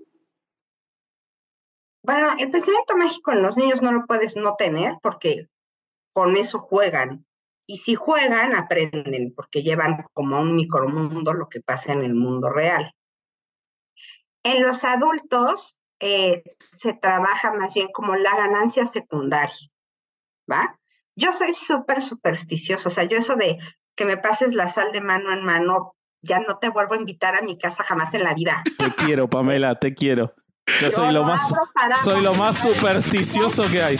Bueno, 2.03 2.29
el 2.39 2.49
pensamiento 2.51 2.95
mágico 2.95 3.31
en 3.31 3.41
los 3.41 3.57
niños 3.57 3.81
no 3.81 3.91
lo 3.91 4.05
puedes 4.05 4.37
no 4.37 4.55
tener 4.55 4.95
porque 5.01 5.47
con 6.13 6.37
eso 6.37 6.59
juegan. 6.59 7.25
Y 7.65 7.77
si 7.77 7.95
juegan, 7.95 8.55
aprenden, 8.55 9.33
porque 9.35 9.61
llevan 9.61 10.05
como 10.13 10.39
un 10.39 10.55
micromundo 10.55 11.33
lo 11.33 11.49
que 11.49 11.59
pasa 11.59 11.91
en 11.91 12.03
el 12.03 12.13
mundo 12.13 12.49
real. 12.49 12.93
En 14.43 14.61
los 14.61 14.85
adultos, 14.85 15.76
eh, 15.99 16.43
se 16.59 16.93
trabaja 16.93 17.53
más 17.53 17.73
bien 17.73 17.87
como 17.93 18.15
la 18.15 18.35
ganancia 18.35 18.85
secundaria, 18.85 19.71
¿va? 20.49 20.79
Yo 21.15 21.31
soy 21.31 21.53
súper 21.53 22.01
supersticiosa, 22.01 22.89
o 22.89 22.91
sea, 22.91 23.03
yo 23.05 23.17
eso 23.17 23.35
de 23.35 23.57
que 23.95 24.05
me 24.05 24.17
pases 24.17 24.53
la 24.53 24.69
sal 24.69 24.91
de 24.91 25.01
mano 25.01 25.31
en 25.31 25.43
mano, 25.43 25.95
ya 26.21 26.39
no 26.39 26.59
te 26.59 26.69
vuelvo 26.69 26.93
a 26.93 26.97
invitar 26.97 27.35
a 27.35 27.41
mi 27.41 27.57
casa 27.57 27.83
jamás 27.83 28.13
en 28.13 28.23
la 28.23 28.33
vida. 28.33 28.63
Te 28.77 28.93
quiero, 28.93 29.27
Pamela, 29.27 29.79
te 29.79 29.93
quiero. 29.95 30.35
Yo 30.81 30.91
soy 30.91 31.13
lo 31.13 31.23
más, 31.23 31.51
soy 32.03 32.21
lo 32.21 32.35
más 32.35 32.59
supersticioso 32.61 33.63
que 33.71 33.81
hay. 33.81 33.97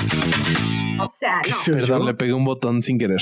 O 0.99 1.07
sea, 1.09 1.41
no. 1.41 1.75
Perdón, 1.75 2.05
le 2.05 2.13
pegué 2.13 2.33
un 2.33 2.45
botón 2.45 2.81
sin 2.81 2.99
querer. 2.99 3.21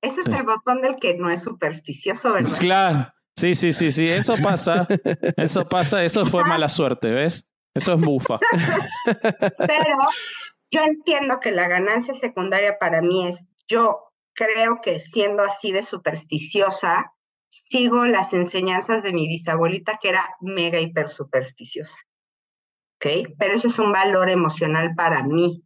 Ese 0.00 0.20
es 0.20 0.28
el 0.28 0.42
botón 0.44 0.82
del 0.82 0.96
que 0.96 1.16
no 1.16 1.30
es 1.30 1.42
supersticioso, 1.42 2.32
¿verdad? 2.32 2.58
Claro. 2.58 3.14
Sí, 3.36 3.54
sí, 3.54 3.72
sí, 3.72 3.90
sí. 3.90 4.08
Eso 4.08 4.36
pasa. 4.42 4.86
Eso 5.36 5.68
pasa. 5.68 6.04
Eso 6.04 6.24
fue 6.24 6.44
mala 6.44 6.68
suerte, 6.68 7.10
¿ves? 7.10 7.46
Eso 7.74 7.94
es 7.94 8.00
bufa. 8.00 8.38
Pero 9.58 9.96
yo 10.70 10.80
entiendo 10.82 11.40
que 11.40 11.52
la 11.52 11.68
ganancia 11.68 12.14
secundaria 12.14 12.78
para 12.78 13.02
mí 13.02 13.28
es, 13.28 13.48
yo 13.68 14.12
creo 14.34 14.80
que 14.80 15.00
siendo 15.00 15.42
así 15.42 15.72
de 15.72 15.82
supersticiosa, 15.82 17.12
sigo 17.48 18.06
las 18.06 18.32
enseñanzas 18.32 19.02
de 19.02 19.12
mi 19.12 19.28
bisabuelita 19.28 19.98
que 20.00 20.08
era 20.08 20.28
mega 20.40 20.80
hiper 20.80 21.08
supersticiosa. 21.08 21.96
¿Ok? 22.96 23.34
Pero 23.38 23.54
ese 23.54 23.68
es 23.68 23.78
un 23.78 23.92
valor 23.92 24.28
emocional 24.28 24.94
para 24.96 25.22
mí. 25.22 25.64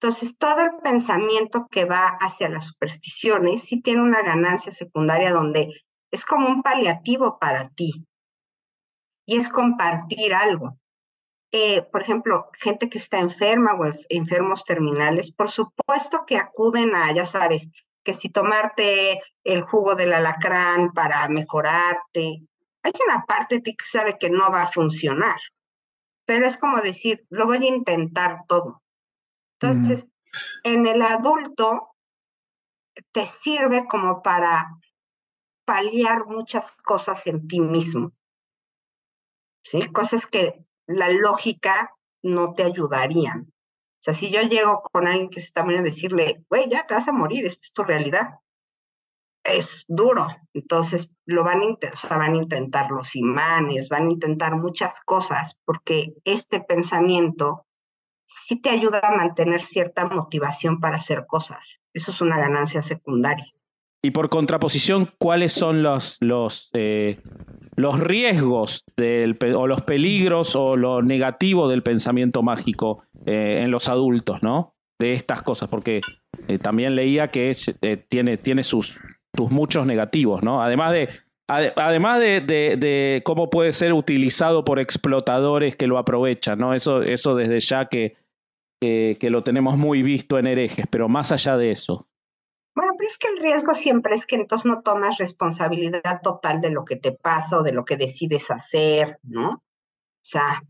Entonces, 0.00 0.38
todo 0.38 0.62
el 0.62 0.70
pensamiento 0.82 1.66
que 1.70 1.84
va 1.84 2.06
hacia 2.06 2.48
las 2.48 2.66
supersticiones 2.66 3.64
sí 3.64 3.82
tiene 3.82 4.00
una 4.00 4.22
ganancia 4.22 4.72
secundaria 4.72 5.30
donde 5.30 5.68
es 6.10 6.24
como 6.24 6.48
un 6.48 6.62
paliativo 6.62 7.38
para 7.38 7.68
ti 7.68 8.06
y 9.26 9.36
es 9.36 9.50
compartir 9.50 10.32
algo. 10.32 10.70
Eh, 11.52 11.82
por 11.90 12.02
ejemplo, 12.02 12.48
gente 12.52 12.88
que 12.88 12.98
está 12.98 13.18
enferma 13.18 13.74
o 13.74 13.92
enfermos 14.08 14.64
terminales, 14.64 15.32
por 15.32 15.50
supuesto 15.50 16.24
que 16.24 16.36
acuden 16.36 16.94
a, 16.94 17.12
ya 17.12 17.26
sabes, 17.26 17.70
que 18.04 18.14
si 18.14 18.28
tomarte 18.28 19.20
el 19.44 19.62
jugo 19.62 19.94
del 19.96 20.12
alacrán 20.12 20.92
para 20.92 21.26
mejorarte, 21.28 22.46
hay 22.82 22.92
una 23.06 23.24
parte 23.26 23.56
de 23.56 23.60
ti 23.62 23.76
que 23.76 23.84
sabe 23.84 24.16
que 24.18 24.30
no 24.30 24.50
va 24.50 24.62
a 24.62 24.70
funcionar, 24.70 25.38
pero 26.24 26.46
es 26.46 26.56
como 26.56 26.80
decir, 26.80 27.26
lo 27.30 27.46
voy 27.46 27.64
a 27.64 27.68
intentar 27.68 28.44
todo. 28.46 28.82
Entonces, 29.60 30.06
en 30.62 30.86
el 30.86 31.02
adulto 31.02 31.94
te 33.12 33.26
sirve 33.26 33.86
como 33.88 34.22
para 34.22 34.70
paliar 35.64 36.26
muchas 36.26 36.72
cosas 36.72 37.26
en 37.26 37.46
ti 37.46 37.60
mismo. 37.60 38.12
¿Sí? 39.62 39.86
Cosas 39.92 40.26
que 40.26 40.64
la 40.90 41.08
lógica 41.08 41.94
no 42.22 42.52
te 42.52 42.64
ayudarían. 42.64 43.42
O 43.42 44.02
sea, 44.02 44.14
si 44.14 44.30
yo 44.30 44.40
llego 44.42 44.82
con 44.82 45.06
alguien 45.06 45.28
que 45.28 45.40
se 45.40 45.46
está 45.46 45.62
muriendo 45.62 45.88
a 45.88 45.92
decirle, 45.92 46.44
güey, 46.48 46.68
ya 46.68 46.86
te 46.86 46.94
vas 46.94 47.06
a 47.08 47.12
morir, 47.12 47.46
esta 47.46 47.62
es 47.64 47.72
tu 47.72 47.82
realidad, 47.82 48.40
es 49.44 49.84
duro. 49.88 50.26
Entonces, 50.52 51.10
lo 51.26 51.44
van 51.44 51.60
a, 51.62 52.16
van 52.16 52.34
a 52.34 52.36
intentar 52.36 52.90
los 52.90 53.14
imanes, 53.14 53.88
van 53.88 54.08
a 54.08 54.10
intentar 54.10 54.56
muchas 54.56 55.00
cosas, 55.00 55.56
porque 55.64 56.14
este 56.24 56.60
pensamiento 56.60 57.66
sí 58.26 58.60
te 58.60 58.70
ayuda 58.70 59.00
a 59.02 59.16
mantener 59.16 59.62
cierta 59.62 60.06
motivación 60.06 60.80
para 60.80 60.96
hacer 60.96 61.26
cosas. 61.26 61.80
Eso 61.92 62.10
es 62.10 62.20
una 62.20 62.38
ganancia 62.38 62.82
secundaria. 62.82 63.52
Y 64.02 64.12
por 64.12 64.30
contraposición, 64.30 65.10
¿cuáles 65.18 65.52
son 65.52 65.82
los, 65.82 66.16
los, 66.20 66.70
eh, 66.72 67.18
los 67.76 68.00
riesgos 68.00 68.84
del, 68.96 69.36
o 69.54 69.66
los 69.66 69.82
peligros 69.82 70.56
o 70.56 70.76
lo 70.76 71.02
negativo 71.02 71.68
del 71.68 71.82
pensamiento 71.82 72.42
mágico 72.42 73.02
eh, 73.26 73.60
en 73.62 73.70
los 73.70 73.88
adultos, 73.88 74.42
¿no? 74.42 74.74
De 74.98 75.12
estas 75.12 75.42
cosas, 75.42 75.68
porque 75.68 76.00
eh, 76.48 76.58
también 76.58 76.96
leía 76.96 77.28
que 77.28 77.54
tiene, 78.08 78.38
tiene 78.38 78.64
sus, 78.64 78.98
sus 79.36 79.50
muchos 79.50 79.86
negativos, 79.86 80.42
¿no? 80.42 80.62
Además 80.62 80.92
de, 80.92 81.10
además 81.46 82.20
de, 82.20 82.40
de, 82.40 83.20
cómo 83.22 83.50
puede 83.50 83.74
ser 83.74 83.92
utilizado 83.92 84.64
por 84.64 84.78
explotadores 84.78 85.76
que 85.76 85.86
lo 85.86 85.98
aprovechan, 85.98 86.58
¿no? 86.58 86.72
Eso, 86.72 87.02
eso 87.02 87.34
desde 87.34 87.60
ya 87.60 87.86
que, 87.86 88.16
que 88.80 89.28
lo 89.30 89.44
tenemos 89.44 89.76
muy 89.76 90.02
visto 90.02 90.38
en 90.38 90.46
herejes, 90.46 90.86
pero 90.90 91.06
más 91.10 91.32
allá 91.32 91.58
de 91.58 91.70
eso. 91.70 92.09
Bueno, 92.80 92.94
pero 92.96 93.08
es 93.08 93.18
que 93.18 93.28
el 93.28 93.36
riesgo 93.36 93.74
siempre 93.74 94.14
es 94.14 94.24
que 94.24 94.36
entonces 94.36 94.64
no 94.64 94.80
tomas 94.80 95.18
responsabilidad 95.18 96.22
total 96.22 96.62
de 96.62 96.70
lo 96.70 96.86
que 96.86 96.96
te 96.96 97.12
pasa 97.12 97.58
o 97.58 97.62
de 97.62 97.74
lo 97.74 97.84
que 97.84 97.98
decides 97.98 98.50
hacer, 98.50 99.18
¿no? 99.22 99.50
O 99.50 99.62
sea, 100.22 100.62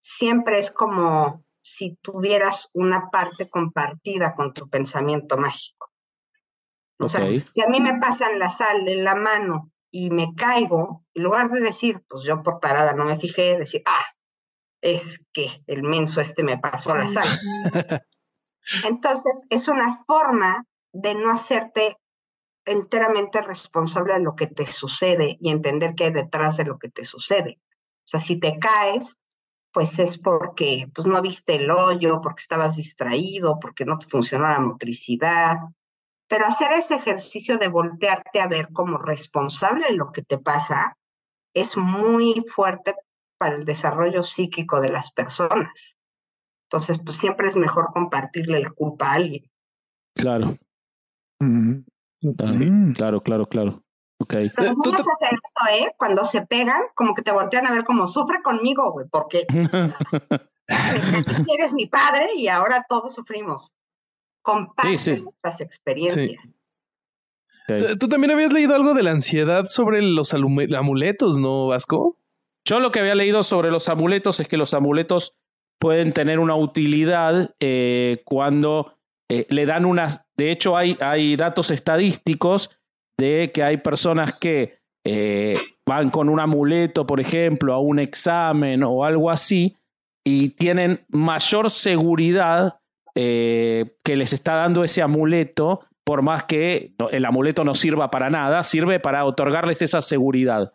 siempre 0.00 0.58
es 0.58 0.70
como 0.70 1.42
si 1.62 1.96
tuvieras 2.02 2.68
una 2.74 3.08
parte 3.08 3.48
compartida 3.48 4.34
con 4.34 4.52
tu 4.52 4.68
pensamiento 4.68 5.38
mágico. 5.38 5.90
O 6.98 7.08
sea, 7.08 7.26
si 7.48 7.62
a 7.62 7.68
mí 7.68 7.80
me 7.80 7.98
pasan 7.98 8.38
la 8.38 8.50
sal 8.50 8.86
en 8.86 9.02
la 9.02 9.14
mano 9.14 9.72
y 9.90 10.10
me 10.10 10.34
caigo, 10.34 11.06
en 11.14 11.22
lugar 11.22 11.48
de 11.48 11.62
decir, 11.62 12.04
pues 12.06 12.22
yo 12.22 12.42
por 12.42 12.60
tarada 12.60 12.92
no 12.92 13.06
me 13.06 13.18
fijé, 13.18 13.56
decir, 13.56 13.80
ah, 13.86 14.04
es 14.82 15.26
que 15.32 15.62
el 15.66 15.84
menso 15.84 16.20
este 16.20 16.42
me 16.42 16.58
pasó 16.58 16.94
la 16.94 17.08
sal. 17.08 17.28
Entonces, 18.84 19.46
es 19.48 19.68
una 19.68 20.04
forma 20.04 20.66
de 20.92 21.14
no 21.14 21.30
hacerte 21.30 21.96
enteramente 22.64 23.40
responsable 23.42 24.14
de 24.14 24.20
lo 24.20 24.34
que 24.36 24.46
te 24.46 24.66
sucede 24.66 25.36
y 25.40 25.50
entender 25.50 25.94
qué 25.94 26.04
hay 26.04 26.12
detrás 26.12 26.56
de 26.56 26.64
lo 26.64 26.78
que 26.78 26.88
te 26.88 27.04
sucede. 27.04 27.60
O 27.70 28.08
sea, 28.10 28.20
si 28.20 28.38
te 28.38 28.58
caes, 28.58 29.20
pues 29.72 29.98
es 29.98 30.18
porque 30.18 30.88
pues, 30.94 31.06
no 31.06 31.20
viste 31.22 31.56
el 31.56 31.70
hoyo, 31.70 32.20
porque 32.20 32.40
estabas 32.40 32.76
distraído, 32.76 33.58
porque 33.60 33.84
no 33.84 33.98
te 33.98 34.06
funcionó 34.06 34.48
la 34.48 34.60
motricidad. 34.60 35.56
Pero 36.28 36.46
hacer 36.46 36.72
ese 36.72 36.96
ejercicio 36.96 37.58
de 37.58 37.68
voltearte 37.68 38.40
a 38.40 38.46
ver 38.46 38.68
como 38.72 38.98
responsable 38.98 39.86
de 39.86 39.96
lo 39.96 40.12
que 40.12 40.22
te 40.22 40.38
pasa 40.38 40.96
es 41.54 41.76
muy 41.76 42.44
fuerte 42.48 42.94
para 43.36 43.56
el 43.56 43.64
desarrollo 43.64 44.22
psíquico 44.22 44.80
de 44.80 44.90
las 44.90 45.12
personas. 45.12 45.98
Entonces, 46.68 47.00
pues 47.04 47.16
siempre 47.16 47.48
es 47.48 47.56
mejor 47.56 47.90
compartirle 47.92 48.60
la 48.60 48.70
culpa 48.70 49.10
a 49.10 49.14
alguien. 49.14 49.50
Claro. 50.14 50.56
Claro, 52.94 53.20
claro, 53.20 53.46
claro. 53.46 53.82
Okay. 54.22 54.50
Los 54.54 54.76
niños 54.76 55.00
hacen 55.00 55.30
esto, 55.32 55.62
¿eh? 55.72 55.94
Cuando 55.96 56.26
se 56.26 56.46
pegan, 56.46 56.82
como 56.94 57.14
que 57.14 57.22
te 57.22 57.32
voltean 57.32 57.66
a 57.66 57.72
ver 57.72 57.84
como 57.84 58.06
sufre 58.06 58.42
conmigo, 58.42 58.92
güey, 58.92 59.06
porque 59.10 59.46
eres 61.58 61.72
mi 61.74 61.86
padre 61.86 62.26
y 62.36 62.48
ahora 62.48 62.84
todos 62.88 63.14
sufrimos. 63.14 63.72
Comparten 64.42 64.92
estas 64.94 65.60
experiencias. 65.60 66.48
Tú 67.98 68.08
también 68.08 68.32
habías 68.32 68.52
leído 68.52 68.74
algo 68.74 68.94
de 68.94 69.02
la 69.02 69.12
ansiedad 69.12 69.66
sobre 69.66 70.02
los 70.02 70.34
amuletos, 70.34 71.38
¿no, 71.38 71.68
Vasco? 71.68 72.16
Yo 72.64 72.80
lo 72.80 72.90
que 72.90 73.00
había 73.00 73.14
leído 73.14 73.42
sobre 73.42 73.70
los 73.70 73.88
amuletos 73.88 74.40
es 74.40 74.48
que 74.48 74.56
los 74.56 74.74
amuletos 74.74 75.36
pueden 75.78 76.12
tener 76.12 76.40
una 76.40 76.56
utilidad 76.56 77.54
eh, 77.60 78.22
cuando 78.24 78.98
eh, 79.28 79.46
le 79.48 79.66
dan 79.66 79.84
unas, 79.84 80.26
de 80.40 80.50
hecho 80.50 80.74
hay, 80.74 80.96
hay 81.00 81.36
datos 81.36 81.70
estadísticos 81.70 82.70
de 83.18 83.50
que 83.52 83.62
hay 83.62 83.76
personas 83.76 84.32
que 84.32 84.78
eh, 85.04 85.54
van 85.84 86.08
con 86.08 86.30
un 86.30 86.40
amuleto, 86.40 87.04
por 87.04 87.20
ejemplo, 87.20 87.74
a 87.74 87.78
un 87.78 87.98
examen 87.98 88.82
o 88.82 89.04
algo 89.04 89.30
así, 89.30 89.76
y 90.24 90.48
tienen 90.50 91.04
mayor 91.10 91.68
seguridad 91.68 92.80
eh, 93.14 93.98
que 94.02 94.16
les 94.16 94.32
está 94.32 94.54
dando 94.54 94.82
ese 94.82 95.02
amuleto, 95.02 95.80
por 96.04 96.22
más 96.22 96.44
que 96.44 96.94
el 97.10 97.26
amuleto 97.26 97.62
no 97.62 97.74
sirva 97.74 98.10
para 98.10 98.30
nada, 98.30 98.62
sirve 98.62 98.98
para 98.98 99.26
otorgarles 99.26 99.82
esa 99.82 100.00
seguridad. 100.00 100.72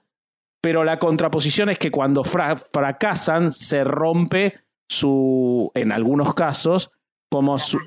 Pero 0.61 0.83
la 0.83 0.99
contraposición 0.99 1.69
es 1.69 1.79
que 1.79 1.89
cuando 1.89 2.23
fracasan 2.23 3.51
se 3.51 3.83
rompe 3.83 4.53
su, 4.87 5.71
en 5.73 5.91
algunos 5.91 6.35
casos, 6.35 6.91
como 7.31 7.57
su, 7.57 7.79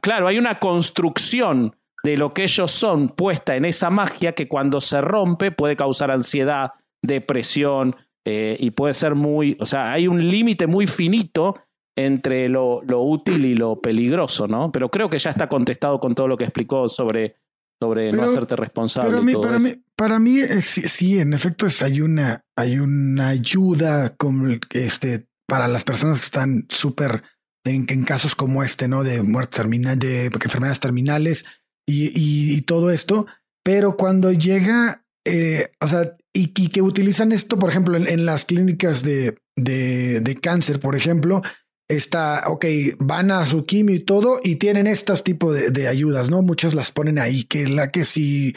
claro, 0.00 0.28
hay 0.28 0.38
una 0.38 0.58
construcción 0.58 1.76
de 2.04 2.16
lo 2.16 2.34
que 2.34 2.42
ellos 2.42 2.70
son 2.70 3.08
puesta 3.10 3.56
en 3.56 3.64
esa 3.64 3.90
magia 3.90 4.32
que 4.32 4.48
cuando 4.48 4.80
se 4.80 5.00
rompe 5.00 5.52
puede 5.52 5.76
causar 5.76 6.10
ansiedad, 6.10 6.72
depresión 7.02 7.96
eh, 8.24 8.56
y 8.58 8.70
puede 8.70 8.94
ser 8.94 9.14
muy, 9.14 9.56
o 9.60 9.66
sea, 9.66 9.92
hay 9.92 10.08
un 10.08 10.28
límite 10.28 10.66
muy 10.66 10.86
finito 10.86 11.54
entre 11.96 12.48
lo, 12.48 12.82
lo, 12.82 13.02
útil 13.02 13.44
y 13.44 13.54
lo 13.54 13.80
peligroso, 13.80 14.48
¿no? 14.48 14.72
Pero 14.72 14.90
creo 14.90 15.10
que 15.10 15.18
ya 15.18 15.30
está 15.30 15.48
contestado 15.48 16.00
con 16.00 16.14
todo 16.14 16.28
lo 16.28 16.36
que 16.36 16.44
explicó 16.44 16.88
sobre, 16.88 17.36
sobre 17.80 18.12
no 18.12 18.22
hacerte 18.22 18.56
responsable. 18.56 19.20
para, 19.40 19.58
Mí, 19.58 19.74
para 19.94 20.18
mí, 20.18 20.38
sí, 20.60 21.18
en 21.18 21.34
efecto, 21.34 21.66
es, 21.66 21.82
hay, 21.82 22.00
una, 22.00 22.44
hay 22.56 22.78
una 22.78 23.28
ayuda 23.28 24.14
como 24.16 24.48
este, 24.70 25.26
para 25.46 25.68
las 25.68 25.84
personas 25.84 26.20
que 26.20 26.24
están 26.24 26.66
súper 26.68 27.22
en, 27.64 28.04
casos 28.04 28.34
como 28.34 28.62
este, 28.62 28.88
¿no? 28.88 29.04
De 29.04 29.22
muerte 29.22 29.56
terminal, 29.56 29.98
de 29.98 30.26
enfermedades 30.26 30.80
terminales 30.80 31.44
y, 31.86 32.10
y, 32.14 32.60
todo 32.62 32.90
esto. 32.90 33.26
Pero 33.64 33.96
cuando 33.96 34.32
llega, 34.32 35.04
eh, 35.24 35.68
o 35.80 35.88
sea, 35.88 36.16
y, 36.32 36.48
que 36.48 36.82
utilizan 36.82 37.32
esto, 37.32 37.58
por 37.58 37.70
ejemplo, 37.70 37.96
en, 37.96 38.26
las 38.26 38.44
clínicas 38.44 39.02
de, 39.02 39.38
de, 39.56 40.38
cáncer, 40.40 40.80
por 40.80 40.96
ejemplo, 40.96 41.42
está, 41.88 42.44
ok, 42.46 42.64
van 42.98 43.30
a 43.30 43.46
su 43.46 43.64
quimio 43.64 43.94
y 43.94 44.00
todo 44.00 44.40
y 44.42 44.56
tienen 44.56 44.86
estos 44.86 45.24
tipos 45.24 45.54
de, 45.54 45.70
de 45.70 45.88
ayudas, 45.88 46.30
¿no? 46.30 46.42
Muchas 46.42 46.74
las 46.74 46.90
ponen 46.90 47.18
ahí, 47.18 47.44
que 47.44 47.66
la 47.68 47.90
que 47.90 48.04
si, 48.04 48.54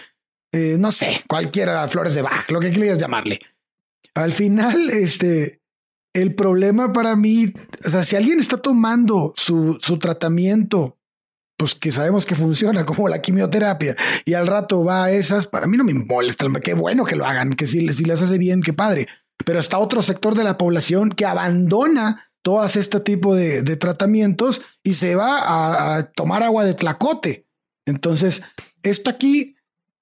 eh, 0.54 0.78
no 0.80 0.92
sé, 0.92 1.22
cualquiera, 1.28 1.88
flores 1.88 2.16
de 2.16 2.22
Bach, 2.22 2.50
lo 2.50 2.60
que 2.60 2.72
quieras 2.72 2.98
llamarle. 2.98 3.42
Al 4.16 4.32
final, 4.32 4.90
este, 4.90 5.60
el 6.16 6.34
problema 6.34 6.94
para 6.94 7.16
mí, 7.18 7.52
o 7.86 7.90
sea, 7.90 8.04
si 8.04 8.16
alguien 8.16 8.40
está 8.40 8.58
tomando 8.58 9.34
su, 9.36 9.78
su 9.82 10.00
tratamiento, 10.00 10.98
pues 11.58 11.76
que 11.76 11.92
sabemos 11.92 12.26
que 12.26 12.36
funciona 12.36 12.86
como 12.86 13.10
la 13.10 13.22
quimioterapia 13.22 13.98
y 14.24 14.34
al 14.34 14.48
rato 14.48 14.86
va 14.86 15.06
a 15.06 15.12
esas, 15.12 15.46
para 15.46 15.68
mí 15.68 15.76
no 15.76 15.84
me 15.84 15.94
molesta, 15.94 16.48
qué 16.64 16.74
bueno 16.74 17.04
que 17.04 17.18
lo 17.18 17.26
hagan, 17.26 17.54
que 17.54 17.68
si, 17.68 17.88
si 17.90 18.06
les 18.06 18.22
hace 18.22 18.38
bien, 18.38 18.62
qué 18.62 18.72
padre. 18.72 19.08
Pero 19.46 19.60
está 19.60 19.78
otro 19.78 20.02
sector 20.02 20.36
de 20.36 20.46
la 20.46 20.58
población 20.58 21.10
que 21.10 21.26
abandona 21.26 22.32
todas 22.42 22.78
este 22.78 23.02
tipo 23.02 23.36
de, 23.36 23.64
tratamientos 23.76 24.62
y 24.84 24.94
se 24.94 25.16
va 25.16 25.40
a, 25.40 25.98
a, 25.98 26.12
tomar 26.12 26.44
agua 26.44 26.64
de 26.64 26.76
tlacote. 26.76 27.46
Entonces, 27.86 28.42
esto 28.84 29.10
aquí, 29.10 29.58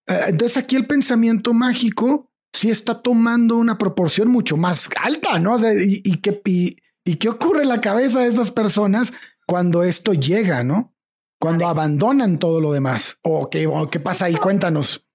eh, 0.07 0.25
entonces 0.27 0.57
aquí 0.57 0.75
el 0.75 0.85
pensamiento 0.85 1.53
mágico 1.53 2.31
sí 2.53 2.69
está 2.69 3.01
tomando 3.01 3.57
una 3.57 3.77
proporción 3.77 4.29
mucho 4.29 4.55
más 4.55 4.89
alta, 5.01 5.39
¿no? 5.39 5.55
O 5.55 5.59
sea, 5.59 5.73
y, 5.73 6.01
y, 6.03 6.21
qué, 6.21 6.41
y, 6.45 6.77
y, 7.03 7.17
qué 7.17 7.29
ocurre 7.29 7.63
en 7.63 7.69
la 7.69 7.81
cabeza 7.81 8.19
de 8.19 8.27
estas 8.27 8.51
personas 8.51 9.13
cuando 9.45 9.83
esto 9.83 10.13
llega, 10.13 10.63
¿no? 10.63 10.95
Cuando 11.39 11.67
abandonan 11.67 12.39
todo 12.39 12.61
lo 12.61 12.71
demás. 12.71 13.19
¿O 13.23 13.49
qué, 13.49 13.67
o 13.67 13.87
qué 13.87 13.99
pasa 13.99 14.25
ahí? 14.25 14.35
Cuéntanos. 14.35 15.05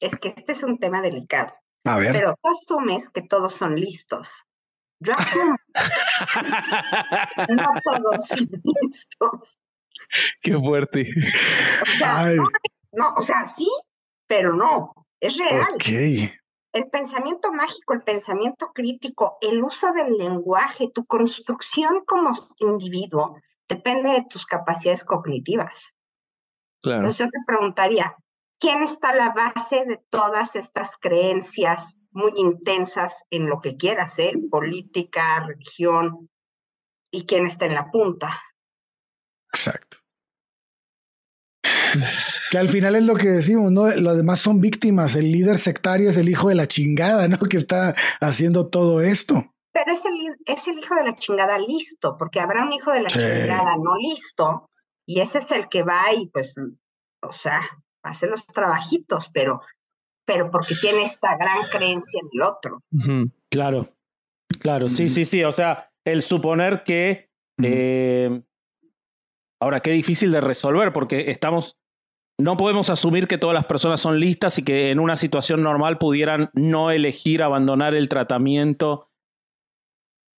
Es 0.00 0.16
que 0.16 0.28
este 0.28 0.52
es 0.52 0.62
un 0.64 0.78
tema 0.78 1.00
delicado. 1.02 1.52
A 1.84 1.98
ver. 1.98 2.12
Pero 2.12 2.34
tú 2.42 2.50
asumes 2.50 3.08
que 3.10 3.22
todos 3.22 3.54
son 3.54 3.76
listos. 3.76 4.46
Yo 4.98 5.12
asumo. 5.12 5.56
no 7.48 7.66
todos 7.84 8.26
son 8.26 8.40
listos. 8.50 9.60
Qué 10.40 10.58
fuerte. 10.58 11.06
O 11.82 11.96
sea, 11.96 12.30
no, 12.32 12.48
no, 12.92 13.14
o 13.16 13.22
sea, 13.22 13.46
sí, 13.56 13.68
pero 14.26 14.54
no. 14.54 14.92
Es 15.20 15.36
real. 15.36 15.68
Ok 15.74 16.39
el 16.72 16.88
pensamiento 16.88 17.52
mágico, 17.52 17.94
el 17.94 18.00
pensamiento 18.00 18.72
crítico, 18.72 19.38
el 19.40 19.62
uso 19.62 19.92
del 19.92 20.16
lenguaje, 20.16 20.90
tu 20.92 21.04
construcción 21.04 22.04
como 22.06 22.30
individuo, 22.58 23.36
depende 23.68 24.10
de 24.10 24.26
tus 24.28 24.46
capacidades 24.46 25.04
cognitivas. 25.04 25.94
Claro. 26.80 26.98
Entonces 26.98 27.18
yo 27.18 27.30
te 27.30 27.38
preguntaría, 27.46 28.16
¿quién 28.58 28.82
está 28.82 29.10
a 29.10 29.16
la 29.16 29.30
base 29.30 29.84
de 29.84 30.00
todas 30.10 30.56
estas 30.56 30.96
creencias 30.96 31.98
muy 32.12 32.32
intensas 32.36 33.24
en 33.30 33.48
lo 33.48 33.60
que 33.60 33.76
quieras, 33.76 34.18
eh? 34.18 34.32
política, 34.50 35.44
religión, 35.46 36.30
y 37.10 37.26
quién 37.26 37.46
está 37.46 37.66
en 37.66 37.74
la 37.74 37.90
punta? 37.90 38.40
Exacto. 39.52 39.98
Que 42.50 42.58
al 42.58 42.68
final 42.68 42.96
es 42.96 43.04
lo 43.04 43.14
que 43.14 43.28
decimos, 43.28 43.70
¿no? 43.70 43.88
Los 43.88 44.16
demás 44.16 44.40
son 44.40 44.60
víctimas. 44.60 45.14
El 45.14 45.30
líder 45.30 45.58
sectario 45.58 46.10
es 46.10 46.16
el 46.16 46.28
hijo 46.28 46.48
de 46.48 46.56
la 46.56 46.66
chingada, 46.66 47.28
¿no? 47.28 47.38
Que 47.50 47.56
está 47.56 47.94
haciendo 48.20 48.68
todo 48.68 49.00
esto. 49.00 49.54
Pero 49.72 49.92
es 49.92 50.04
el, 50.04 50.14
es 50.46 50.66
el 50.66 50.78
hijo 50.78 50.94
de 50.96 51.04
la 51.04 51.14
chingada 51.14 51.58
listo, 51.58 52.16
porque 52.18 52.40
habrá 52.40 52.64
un 52.64 52.72
hijo 52.72 52.90
de 52.90 53.02
la 53.02 53.10
sí. 53.10 53.18
chingada 53.18 53.76
no 53.76 53.94
listo, 54.02 54.68
y 55.06 55.20
ese 55.20 55.38
es 55.38 55.50
el 55.52 55.68
que 55.68 55.82
va 55.82 56.12
y 56.12 56.28
pues, 56.28 56.54
o 57.22 57.32
sea, 57.32 57.60
hace 58.02 58.26
los 58.26 58.46
trabajitos, 58.46 59.30
pero, 59.32 59.60
pero 60.26 60.50
porque 60.50 60.74
tiene 60.74 61.04
esta 61.04 61.36
gran 61.36 61.68
creencia 61.70 62.20
en 62.20 62.28
el 62.32 62.42
otro. 62.42 62.82
Uh 62.92 62.98
-huh. 62.98 63.32
Claro, 63.48 63.88
claro, 64.58 64.86
uh 64.86 64.88
-huh. 64.88 64.92
sí, 64.92 65.08
sí, 65.08 65.24
sí. 65.24 65.44
O 65.44 65.52
sea, 65.52 65.90
el 66.04 66.22
suponer 66.22 66.82
que... 66.82 67.30
Uh 67.58 67.62
-huh. 67.62 67.68
eh, 67.68 68.42
ahora, 69.60 69.80
qué 69.80 69.92
difícil 69.92 70.32
de 70.32 70.40
resolver, 70.40 70.92
porque 70.92 71.30
estamos 71.30 71.79
no 72.40 72.56
podemos 72.56 72.90
asumir 72.90 73.28
que 73.28 73.38
todas 73.38 73.54
las 73.54 73.64
personas 73.64 74.00
son 74.00 74.18
listas 74.18 74.58
y 74.58 74.64
que 74.64 74.90
en 74.90 74.98
una 74.98 75.16
situación 75.16 75.62
normal 75.62 75.98
pudieran 75.98 76.50
no 76.54 76.90
elegir 76.90 77.42
abandonar 77.42 77.94
el 77.94 78.08
tratamiento. 78.08 79.10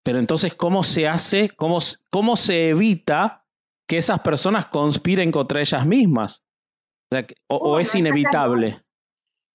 Pero 0.05 0.19
entonces, 0.19 0.55
¿cómo 0.55 0.83
se 0.83 1.09
hace? 1.09 1.51
¿Cómo, 1.51 1.79
cómo 2.11 2.37
se 2.37 2.71
evita 2.71 3.47
que 3.87 3.99
esas 3.99 4.21
personas 4.21 4.67
conspiren 4.67 5.31
contra 5.31 5.61
ellas 5.61 5.87
mismas? 5.87 6.45
O, 7.13 7.17
sea, 7.17 7.27
o, 7.49 7.57
o 7.57 7.79
es 7.79 7.95
inevitable. 7.95 8.83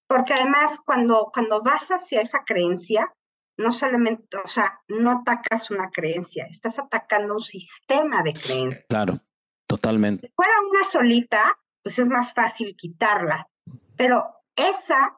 Porque 0.08 0.34
además, 0.34 0.78
cuando, 0.84 1.30
cuando 1.32 1.62
vas 1.62 1.88
hacia 1.90 2.20
esa 2.20 2.44
creencia, 2.44 3.12
no 3.58 3.72
solamente, 3.72 4.36
o 4.44 4.48
sea, 4.48 4.80
no 4.88 5.10
atacas 5.10 5.70
una 5.70 5.90
creencia, 5.90 6.46
estás 6.50 6.78
atacando 6.78 7.34
un 7.34 7.40
sistema 7.40 8.22
de 8.22 8.32
creencias. 8.32 8.84
Claro, 8.88 9.18
totalmente. 9.66 10.28
Si 10.28 10.32
fuera 10.34 10.52
una 10.70 10.84
solita, 10.84 11.58
pues 11.86 12.00
es 12.00 12.08
más 12.08 12.34
fácil 12.34 12.74
quitarla. 12.74 13.48
Pero 13.96 14.42
esa 14.56 15.16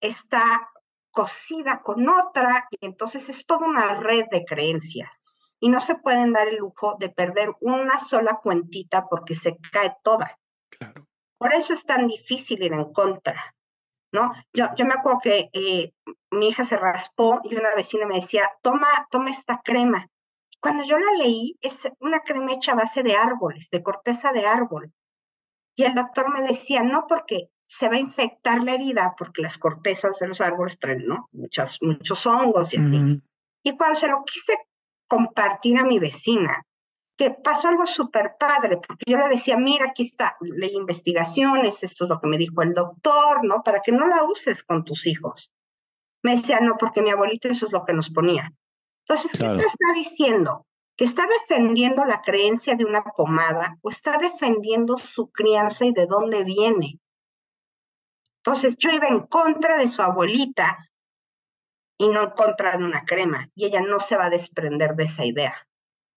está 0.00 0.68
cosida 1.12 1.82
con 1.84 2.08
otra 2.08 2.66
y 2.68 2.84
entonces 2.84 3.28
es 3.28 3.46
toda 3.46 3.68
una 3.68 3.94
red 3.94 4.24
de 4.28 4.44
creencias. 4.44 5.22
Y 5.60 5.68
no 5.68 5.80
se 5.80 5.94
pueden 5.94 6.32
dar 6.32 6.48
el 6.48 6.56
lujo 6.56 6.96
de 6.98 7.10
perder 7.10 7.50
una 7.60 8.00
sola 8.00 8.40
cuentita 8.42 9.06
porque 9.08 9.36
se 9.36 9.56
cae 9.70 9.94
toda. 10.02 10.36
Claro. 10.68 11.06
Por 11.38 11.54
eso 11.54 11.74
es 11.74 11.84
tan 11.86 12.08
difícil 12.08 12.60
ir 12.60 12.72
en 12.72 12.92
contra. 12.92 13.54
¿no? 14.10 14.32
Yo, 14.52 14.66
yo 14.74 14.86
me 14.86 14.94
acuerdo 14.94 15.20
que 15.22 15.48
eh, 15.52 15.92
mi 16.32 16.48
hija 16.48 16.64
se 16.64 16.76
raspó 16.76 17.40
y 17.44 17.54
una 17.54 17.72
vecina 17.76 18.04
me 18.04 18.16
decía, 18.16 18.50
toma, 18.62 18.88
toma 19.12 19.30
esta 19.30 19.60
crema. 19.62 20.08
Cuando 20.60 20.82
yo 20.82 20.98
la 20.98 21.12
leí, 21.12 21.56
es 21.60 21.88
una 22.00 22.18
crema 22.24 22.54
hecha 22.54 22.72
a 22.72 22.74
base 22.74 23.04
de 23.04 23.14
árboles, 23.14 23.70
de 23.70 23.80
corteza 23.84 24.32
de 24.32 24.44
árbol. 24.44 24.92
Y 25.80 25.84
el 25.84 25.94
doctor 25.94 26.30
me 26.30 26.46
decía, 26.46 26.82
no, 26.82 27.06
porque 27.08 27.48
se 27.66 27.88
va 27.88 27.94
a 27.94 28.00
infectar 28.00 28.62
la 28.62 28.74
herida, 28.74 29.14
porque 29.16 29.40
las 29.40 29.56
cortezas 29.56 30.18
de 30.18 30.28
los 30.28 30.42
árboles 30.42 30.78
traen, 30.78 31.06
¿no? 31.06 31.30
Muchas, 31.32 31.78
muchos 31.80 32.26
hongos 32.26 32.74
y 32.74 32.76
así. 32.76 32.96
Uh 32.96 33.00
-huh. 33.00 33.22
Y 33.62 33.76
cuando 33.78 33.98
se 33.98 34.08
lo 34.08 34.22
quise 34.26 34.58
compartir 35.08 35.78
a 35.78 35.84
mi 35.84 35.98
vecina, 35.98 36.66
que 37.16 37.30
pasó 37.30 37.68
algo 37.68 37.86
súper 37.86 38.32
padre, 38.38 38.76
porque 38.76 39.04
yo 39.06 39.16
le 39.16 39.28
decía, 39.28 39.56
mira, 39.56 39.86
aquí 39.86 40.02
está, 40.02 40.36
leí 40.42 40.74
investigaciones, 40.74 41.82
esto 41.82 42.04
es 42.04 42.10
lo 42.10 42.20
que 42.20 42.28
me 42.28 42.36
dijo 42.36 42.60
el 42.60 42.74
doctor, 42.74 43.42
¿no? 43.42 43.62
Para 43.62 43.80
que 43.80 43.92
no 43.92 44.06
la 44.06 44.22
uses 44.24 44.62
con 44.62 44.84
tus 44.84 45.06
hijos. 45.06 45.50
Me 46.22 46.32
decía, 46.36 46.60
no, 46.60 46.76
porque 46.78 47.00
mi 47.00 47.08
abuelita 47.08 47.48
eso 47.48 47.64
es 47.64 47.72
lo 47.72 47.86
que 47.86 47.94
nos 47.94 48.10
ponía. 48.10 48.52
Entonces, 49.06 49.32
claro. 49.32 49.56
¿qué 49.56 49.62
te 49.62 49.68
está 49.68 49.92
diciendo? 49.94 50.66
Que 51.00 51.06
está 51.06 51.26
defendiendo 51.26 52.04
la 52.04 52.20
creencia 52.20 52.74
de 52.74 52.84
una 52.84 53.02
pomada 53.02 53.78
o 53.80 53.88
está 53.88 54.18
defendiendo 54.18 54.98
su 54.98 55.30
crianza 55.30 55.86
y 55.86 55.94
de 55.94 56.04
dónde 56.04 56.44
viene. 56.44 57.00
Entonces 58.40 58.76
yo 58.76 58.90
iba 58.90 59.08
en 59.08 59.20
contra 59.20 59.78
de 59.78 59.88
su 59.88 60.02
abuelita 60.02 60.90
y 61.96 62.08
no 62.08 62.24
en 62.24 62.30
contra 62.32 62.76
de 62.76 62.84
una 62.84 63.06
crema 63.06 63.48
y 63.54 63.64
ella 63.64 63.80
no 63.80 63.98
se 63.98 64.18
va 64.18 64.26
a 64.26 64.30
desprender 64.30 64.94
de 64.94 65.04
esa 65.04 65.24
idea, 65.24 65.66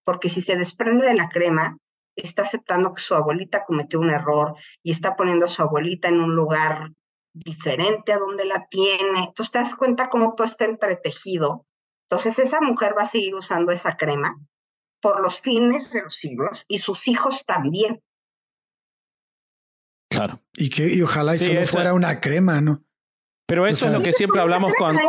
porque 0.04 0.30
si 0.30 0.42
se 0.42 0.58
desprende 0.58 1.08
de 1.08 1.14
la 1.14 1.30
crema, 1.30 1.78
está 2.18 2.42
aceptando 2.42 2.94
que 2.94 3.02
su 3.02 3.16
abuelita 3.16 3.64
cometió 3.64 4.02
un 4.02 4.10
error 4.10 4.56
y 4.84 4.92
está 4.92 5.16
poniendo 5.16 5.46
a 5.46 5.50
su 5.50 5.62
abuelita 5.62 6.10
en 6.10 6.20
un 6.20 6.36
lugar 6.36 6.90
diferente 7.32 8.12
a 8.12 8.20
donde 8.20 8.44
la 8.44 8.68
tiene. 8.68 9.20
Entonces 9.20 9.50
te 9.50 9.60
das 9.60 9.76
cuenta 9.76 10.10
cómo 10.10 10.36
todo 10.36 10.46
está 10.46 10.66
entretejido. 10.66 11.66
Entonces 12.10 12.38
esa 12.40 12.60
mujer 12.60 12.98
va 12.98 13.04
a 13.04 13.06
seguir 13.06 13.34
usando 13.34 13.72
esa 13.72 13.96
crema 13.96 14.36
por 15.04 15.22
los 15.22 15.42
fines 15.42 15.92
de 15.92 16.02
los 16.02 16.16
siglos 16.16 16.64
y 16.70 16.80
sus 16.80 17.10
hijos 17.10 17.44
también. 17.46 18.02
Claro. 20.10 20.40
Y 20.56 20.70
que 20.70 20.88
y 20.88 21.02
ojalá 21.02 21.36
sí, 21.36 21.48
solo 21.48 21.60
esa... 21.60 21.72
fuera 21.74 21.94
una 21.94 22.22
crema, 22.22 22.62
¿no? 22.62 22.82
Pero 23.46 23.68
eso 23.68 23.86
o 23.86 23.90
sea, 23.90 23.90
es 23.90 23.98
lo 23.98 24.04
que 24.04 24.14
siempre 24.14 24.40
hablamos 24.40 24.74
con. 24.76 24.96
¿eh? 24.96 25.02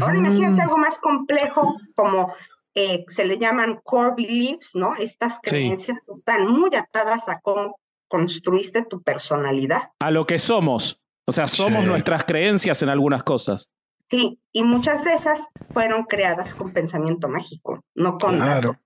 Ahora 0.00 0.16
imagínate 0.16 0.62
algo 0.62 0.78
más 0.78 0.98
complejo 0.98 1.76
como 1.96 2.32
eh, 2.76 3.04
se 3.08 3.24
le 3.24 3.38
llaman 3.38 3.80
core 3.82 4.14
beliefs, 4.16 4.76
¿no? 4.76 4.94
Estas 4.94 5.40
creencias 5.42 5.98
sí. 5.98 6.02
que 6.06 6.12
están 6.12 6.46
muy 6.46 6.72
atadas 6.76 7.28
a 7.28 7.40
cómo 7.40 7.80
construiste 8.06 8.84
tu 8.84 9.02
personalidad. 9.02 9.82
A 9.98 10.12
lo 10.12 10.26
que 10.26 10.38
somos. 10.38 11.00
O 11.26 11.32
sea, 11.32 11.48
somos 11.48 11.82
sí. 11.82 11.88
nuestras 11.88 12.22
creencias 12.22 12.82
en 12.82 12.88
algunas 12.88 13.24
cosas. 13.24 13.68
Sí, 14.04 14.38
y 14.52 14.62
muchas 14.62 15.02
de 15.04 15.14
esas 15.14 15.48
fueron 15.72 16.04
creadas 16.04 16.54
con 16.54 16.72
pensamiento 16.72 17.28
mágico, 17.28 17.82
no 17.96 18.18
con 18.18 18.36
claro. 18.36 18.78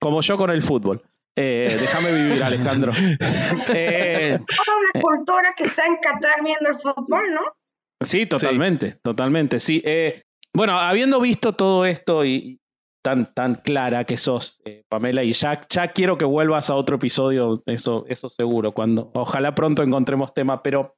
Como 0.00 0.20
yo 0.22 0.36
con 0.36 0.50
el 0.50 0.62
fútbol. 0.62 1.02
Eh, 1.36 1.76
déjame 1.78 2.12
vivir, 2.12 2.42
Alejandro. 2.42 2.92
eh, 3.74 4.38
Toda 4.38 4.76
una 4.78 5.00
cultura 5.00 5.54
que 5.56 5.64
está 5.64 5.86
en 5.86 5.96
Qatar 5.96 6.42
viendo 6.42 6.70
el 6.70 6.76
fútbol, 6.76 7.34
¿no? 7.34 7.40
Sí, 8.02 8.26
totalmente, 8.26 8.92
sí. 8.92 8.98
totalmente. 9.02 9.60
Sí. 9.60 9.82
Eh, 9.84 10.22
bueno, 10.54 10.78
habiendo 10.78 11.20
visto 11.20 11.54
todo 11.54 11.84
esto 11.84 12.24
y 12.24 12.60
tan, 13.02 13.32
tan 13.32 13.54
clara 13.56 14.04
que 14.04 14.16
sos, 14.16 14.60
eh, 14.64 14.84
Pamela, 14.88 15.22
y 15.22 15.32
ya, 15.32 15.60
ya 15.68 15.88
quiero 15.88 16.18
que 16.18 16.24
vuelvas 16.24 16.70
a 16.70 16.74
otro 16.74 16.96
episodio, 16.96 17.54
eso, 17.66 18.04
eso 18.08 18.28
seguro, 18.28 18.72
cuando 18.72 19.10
ojalá 19.14 19.54
pronto 19.54 19.82
encontremos 19.82 20.34
tema, 20.34 20.62
pero 20.62 20.96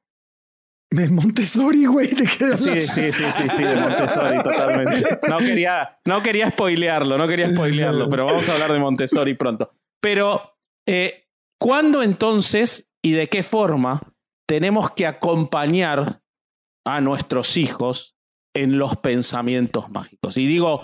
de 0.95 1.09
Montessori, 1.09 1.85
güey. 1.85 2.07
¿De 2.07 2.23
qué 2.25 2.57
sí, 2.57 2.79
sí, 2.79 3.11
sí, 3.11 3.23
sí, 3.31 3.49
sí, 3.49 3.63
de 3.63 3.75
Montessori, 3.77 4.41
totalmente. 4.43 5.19
No 5.29 5.37
quería, 5.37 5.97
no 6.05 6.21
quería 6.21 6.49
spoilearlo, 6.49 7.17
no 7.17 7.27
quería 7.27 7.51
spoilearlo, 7.51 8.07
pero 8.09 8.25
vamos 8.25 8.47
a 8.49 8.53
hablar 8.53 8.71
de 8.73 8.79
Montessori 8.79 9.33
pronto. 9.33 9.71
Pero, 10.01 10.57
eh, 10.87 11.25
¿cuándo 11.59 12.03
entonces 12.03 12.89
y 13.03 13.11
de 13.13 13.27
qué 13.27 13.43
forma 13.43 14.01
tenemos 14.47 14.91
que 14.91 15.07
acompañar 15.07 16.21
a 16.85 17.01
nuestros 17.01 17.57
hijos 17.57 18.15
en 18.55 18.77
los 18.77 18.95
pensamientos 18.97 19.89
mágicos? 19.89 20.37
Y 20.37 20.45
digo, 20.45 20.81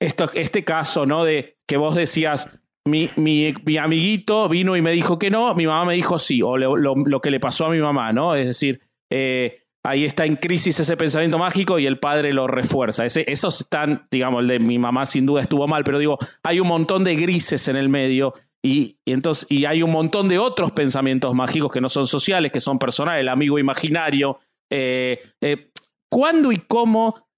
esto, 0.00 0.30
este 0.34 0.64
caso, 0.64 1.06
¿no? 1.06 1.24
De 1.24 1.58
que 1.68 1.76
vos 1.76 1.94
decías, 1.94 2.50
mi, 2.84 3.10
mi, 3.16 3.54
mi 3.64 3.76
amiguito 3.76 4.48
vino 4.48 4.76
y 4.76 4.82
me 4.82 4.90
dijo 4.90 5.18
que 5.18 5.30
no, 5.30 5.54
mi 5.54 5.66
mamá 5.66 5.84
me 5.84 5.94
dijo 5.94 6.18
sí, 6.18 6.42
o 6.42 6.56
lo, 6.56 6.76
lo- 6.76 6.94
lo 6.96 7.20
que 7.20 7.30
le 7.30 7.38
pasó 7.38 7.66
a 7.66 7.70
mi 7.70 7.78
mamá, 7.78 8.12
¿no? 8.12 8.34
Es 8.34 8.46
decir, 8.46 8.80
eh, 9.14 9.66
ahí 9.84 10.06
está 10.06 10.24
en 10.24 10.36
crisis 10.36 10.80
ese 10.80 10.96
pensamiento 10.96 11.36
mágico 11.36 11.78
y 11.78 11.86
el 11.86 11.98
padre 11.98 12.32
lo 12.32 12.46
refuerza. 12.46 13.04
Esos 13.04 13.60
están, 13.60 14.06
digamos, 14.10 14.40
el 14.40 14.48
de 14.48 14.58
mi 14.58 14.78
mamá 14.78 15.04
sin 15.04 15.26
duda 15.26 15.42
estuvo 15.42 15.68
mal, 15.68 15.84
pero 15.84 15.98
digo, 15.98 16.16
hay 16.42 16.60
un 16.60 16.68
montón 16.68 17.04
de 17.04 17.14
grises 17.14 17.68
en 17.68 17.76
el 17.76 17.90
medio 17.90 18.32
y, 18.64 18.96
entonces, 19.04 19.46
y 19.50 19.66
hay 19.66 19.82
un 19.82 19.90
montón 19.90 20.28
de 20.28 20.38
otros 20.38 20.72
pensamientos 20.72 21.34
mágicos 21.34 21.70
que 21.70 21.82
no 21.82 21.90
son 21.90 22.06
sociales, 22.06 22.52
que 22.52 22.60
son 22.60 22.78
personales, 22.78 23.20
el 23.20 23.28
amigo 23.28 23.58
imaginario. 23.58 24.38
Eh, 24.70 25.20
eh, 25.42 25.70
¿Cuándo 26.10 26.52
y 26.52 26.56
cómo 26.56 27.28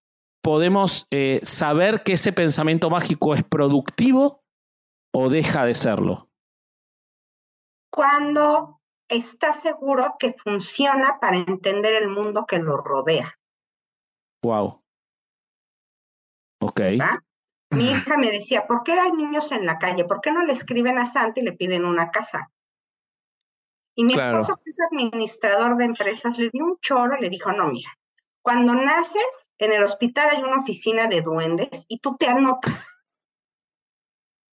podemos 0.43 1.09
saber 1.43 2.03
que 2.03 2.13
ese 2.13 2.33
pensamiento 2.33 2.91
mágico 2.91 3.35
es 3.35 3.43
productivo 3.43 4.45
o 5.13 5.31
deja 5.31 5.65
de 5.65 5.75
serlo? 5.75 6.29
Cuando 7.91 8.81
está 9.09 9.53
seguro 9.53 10.17
que 10.19 10.35
funciona 10.35 11.19
para 11.21 11.37
entender 11.37 11.95
el 11.95 12.09
mundo 12.09 12.47
que 12.47 12.59
lo 12.59 12.79
rodea. 12.79 13.39
Wow. 14.43 14.83
Ok. 16.61 16.81
¿va? 17.01 17.23
Mi 17.71 17.91
hija 17.91 18.17
me 18.17 18.31
decía, 18.31 18.67
¿por 18.67 18.83
qué 18.83 18.93
hay 18.93 19.13
niños 19.13 19.51
en 19.53 19.67
la 19.67 19.79
calle? 19.79 20.05
¿Por 20.05 20.21
qué 20.21 20.31
no 20.31 20.45
le 20.45 20.53
escriben 20.53 20.99
a 20.99 21.07
Santa 21.07 21.41
y 21.41 21.45
le 21.45 21.53
piden 21.53 21.85
una 21.85 22.11
casa? 22.11 22.51
Y 23.97 24.05
mi 24.05 24.15
Claro. 24.15 24.41
esposo, 24.41 24.57
que 24.57 24.71
es 24.71 24.79
administrador 24.91 25.77
de 25.77 25.85
empresas, 25.85 26.39
le 26.39 26.51
dio 26.51 26.65
un 26.65 26.79
choro 26.81 27.17
y 27.19 27.23
le 27.23 27.31
dijo, 27.31 27.53
no, 27.53 27.69
mira, 27.69 27.91
cuando 28.43 28.75
naces, 28.75 29.53
en 29.59 29.73
el 29.73 29.83
hospital 29.83 30.31
hay 30.31 30.43
una 30.43 30.61
oficina 30.61 31.07
de 31.07 31.23
duendes 31.23 31.87
y 31.89 31.99
tú 32.01 32.17
te 32.17 32.27
anotas. 32.27 32.91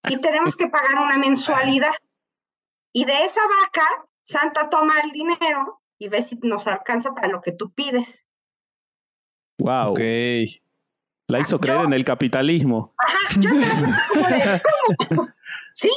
Y 0.08 0.20
tenemos 0.20 0.56
que 0.56 0.68
pagar 0.68 0.94
una 1.00 1.16
mensualidad. 1.18 1.92
Y 2.92 3.04
de 3.04 3.24
esa 3.24 3.40
vaca, 3.62 4.08
Santa 4.24 4.68
toma 4.70 4.94
el 5.00 5.10
dinero 5.12 5.82
y 5.98 6.08
ve 6.08 6.22
si 6.22 6.36
nos 6.42 6.66
alcanza 6.66 7.12
para 7.14 7.28
lo 7.28 7.40
que 7.40 7.52
tú 7.52 7.72
pides. 7.72 8.28
Wow. 9.58 9.92
Ok. 9.92 10.00
La 11.28 11.38
hizo 11.40 11.58
creer 11.58 11.82
en 11.82 11.92
el 11.92 12.04
capitalismo. 12.04 12.94
Ajá, 12.98 13.18
yo 13.40 13.50
como 14.12 14.28
de, 14.28 14.62
¿cómo? 15.08 15.28
¿Sí? 15.74 15.90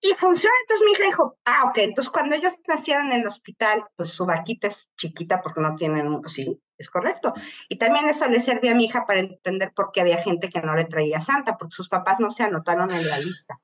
Y 0.00 0.10
funciona. 0.14 0.54
Entonces 0.62 0.86
mi 0.86 0.92
hija 0.92 1.04
dijo, 1.04 1.38
ah, 1.44 1.64
ok. 1.68 1.78
Entonces 1.78 2.10
cuando 2.10 2.36
ellos 2.36 2.54
nacieron 2.68 3.06
en 3.12 3.20
el 3.20 3.26
hospital, 3.26 3.84
pues 3.96 4.10
su 4.10 4.24
vaquita 4.26 4.68
es 4.68 4.88
chiquita 4.96 5.42
porque 5.42 5.60
no 5.60 5.74
tienen, 5.76 6.06
un- 6.08 6.28
sí, 6.28 6.60
es 6.78 6.88
correcto. 6.88 7.34
Y 7.68 7.76
también 7.78 8.08
eso 8.08 8.26
le 8.28 8.40
servía 8.40 8.72
a 8.72 8.74
mi 8.74 8.84
hija 8.86 9.04
para 9.06 9.20
entender 9.20 9.72
por 9.74 9.90
qué 9.92 10.00
había 10.00 10.22
gente 10.22 10.48
que 10.50 10.60
no 10.62 10.74
le 10.74 10.84
traía 10.84 11.20
Santa, 11.20 11.56
porque 11.58 11.72
sus 11.74 11.88
papás 11.88 12.20
no 12.20 12.30
se 12.30 12.42
anotaron 12.42 12.90
en 12.92 13.06
la 13.08 13.18
lista. 13.18 13.58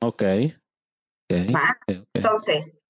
Ok. 0.00 0.22
Ok, 1.30 1.54
¿va? 1.54 1.78
ok, 1.88 1.96
ok. 2.00 2.06
Entonces, 2.14 2.82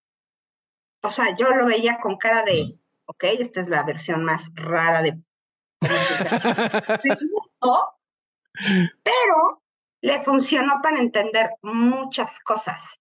o 1.05 1.11
sea, 1.11 1.37
yo 1.37 1.51
lo 1.51 1.67
veía 1.67 1.99
con 2.01 2.17
cara 2.17 2.43
de, 2.43 2.79
ok, 3.05 3.25
esta 3.39 3.61
es 3.61 3.69
la 3.69 3.83
versión 3.83 4.25
más 4.25 4.51
rara 4.55 5.03
de... 5.03 5.21
pero 9.03 9.63
le 10.01 10.23
funcionó 10.23 10.81
para 10.83 10.99
entender 10.99 11.51
muchas 11.63 12.41
cosas 12.41 13.01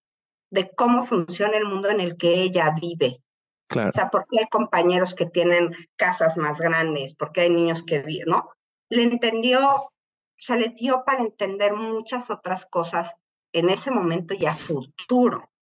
de 0.52 0.70
cómo 0.76 1.06
funciona 1.06 1.58
el 1.58 1.66
mundo 1.66 1.90
en 1.90 2.02
el 2.02 2.18
que 2.18 2.42
ella 2.42 2.74
vive. 2.80 3.22
Claro. 3.68 3.90
O 3.90 3.92
sea, 3.92 4.10
por 4.10 4.26
qué 4.28 4.40
hay 4.40 4.48
compañeros 4.48 5.16
que 5.16 5.26
tienen 5.26 5.74
casas 5.96 6.38
más 6.38 6.60
grandes, 6.60 7.16
por 7.16 7.32
qué 7.32 7.42
hay 7.42 7.50
niños 7.50 7.84
que 7.84 8.02
viven, 8.02 8.30
¿no? 8.30 8.50
Le 8.90 9.04
entendió, 9.04 9.76
o 9.76 9.92
sea, 10.36 10.58
le 10.58 10.70
dio 10.70 11.04
para 11.06 11.22
entender 11.22 11.74
muchas 11.74 12.30
otras 12.30 12.66
cosas 12.66 13.16
en 13.54 13.70
ese 13.70 13.92
momento 13.92 14.34
ya 14.34 14.54
futuro. 14.54 15.53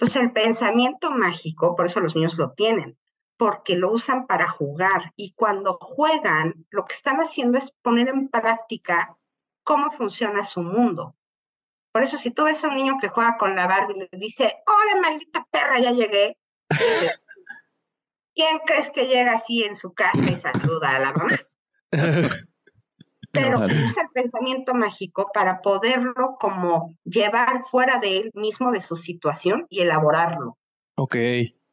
Entonces, 0.00 0.22
el 0.22 0.32
pensamiento 0.32 1.10
mágico, 1.10 1.76
por 1.76 1.84
eso 1.84 2.00
los 2.00 2.16
niños 2.16 2.38
lo 2.38 2.52
tienen, 2.52 2.98
porque 3.36 3.76
lo 3.76 3.92
usan 3.92 4.26
para 4.26 4.48
jugar 4.48 5.12
y 5.14 5.34
cuando 5.34 5.74
juegan, 5.74 6.66
lo 6.70 6.86
que 6.86 6.94
están 6.94 7.16
haciendo 7.16 7.58
es 7.58 7.70
poner 7.82 8.08
en 8.08 8.30
práctica 8.30 9.18
cómo 9.62 9.90
funciona 9.90 10.42
su 10.44 10.62
mundo. 10.62 11.18
Por 11.92 12.02
eso, 12.02 12.16
si 12.16 12.30
tú 12.30 12.44
ves 12.44 12.64
a 12.64 12.68
un 12.68 12.76
niño 12.76 12.94
que 12.98 13.08
juega 13.08 13.36
con 13.36 13.54
la 13.54 13.66
Barbie 13.66 13.96
y 13.96 14.00
le 14.00 14.18
dice, 14.18 14.62
hola, 14.66 15.02
maldita 15.02 15.46
perra, 15.50 15.78
ya 15.78 15.90
llegué. 15.90 16.38
¿Quién 18.34 18.58
crees 18.64 18.90
que 18.90 19.06
llega 19.06 19.34
así 19.34 19.64
en 19.64 19.76
su 19.76 19.92
casa 19.92 20.32
y 20.32 20.36
saluda 20.38 20.96
a 20.96 20.98
la 20.98 21.12
mamá? 21.12 21.36
Pero 23.32 23.58
Claro. 23.58 23.74
usa 23.84 24.02
el 24.02 24.08
pensamiento 24.10 24.74
mágico 24.74 25.30
para 25.32 25.60
poderlo 25.60 26.36
como 26.40 26.94
llevar 27.04 27.64
fuera 27.66 27.98
de 27.98 28.18
él 28.18 28.30
mismo 28.34 28.72
de 28.72 28.82
su 28.82 28.96
situación 28.96 29.66
y 29.68 29.80
elaborarlo. 29.80 30.58
Ok. 30.96 31.16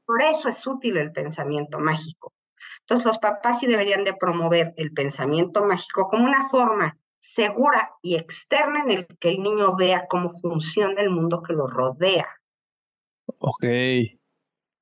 Por 0.06 0.22
eso 0.22 0.50
es 0.50 0.66
útil 0.68 0.98
el 0.98 1.12
pensamiento 1.12 1.80
mágico. 1.80 2.34
Entonces 2.82 3.06
los 3.06 3.18
papás 3.20 3.60
sí 3.60 3.68
deberían 3.68 4.04
de 4.04 4.14
promover 4.14 4.74
el 4.78 4.94
pensamiento 4.94 5.64
mágico 5.64 6.08
como 6.10 6.26
una 6.26 6.48
forma 6.50 6.98
segura 7.20 7.92
y 8.02 8.16
externa 8.16 8.84
en 8.84 8.92
el 8.92 9.08
que 9.20 9.30
el 9.30 9.42
niño 9.42 9.76
vea 9.76 10.08
cómo 10.08 10.30
funciona 10.40 11.02
el 11.02 11.10
mundo 11.10 11.42
que 11.42 11.54
lo 11.54 11.68
rodea. 11.68 12.28
Ok. 13.40 13.66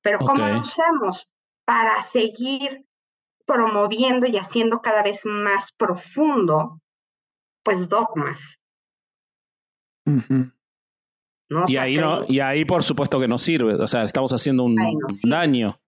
Pero 0.02 0.18
¿cómo 0.18 0.46
lo 0.46 0.60
usamos? 0.60 1.28
Para 1.64 2.00
seguir 2.02 2.85
promoviendo 3.46 4.26
y 4.26 4.36
haciendo 4.36 4.80
cada 4.82 5.02
vez 5.02 5.24
más 5.24 5.72
profundo, 5.72 6.80
pues 7.62 7.88
dogmas, 7.88 8.60
Ujú. 10.06 10.52
¿no? 11.50 11.60
O 11.62 11.64
Y 11.68 11.72
sea, 11.74 11.82
ahí, 11.82 11.96
no, 11.96 12.24
y 12.28 12.40
ahí, 12.40 12.64
por 12.64 12.82
supuesto, 12.82 13.18
que 13.20 13.28
no 13.28 13.38
sirve. 13.38 13.74
O 13.74 13.86
sea, 13.86 14.02
estamos 14.04 14.32
haciendo 14.32 14.64
un 14.64 14.74
no 14.76 14.90
daño. 15.36 15.80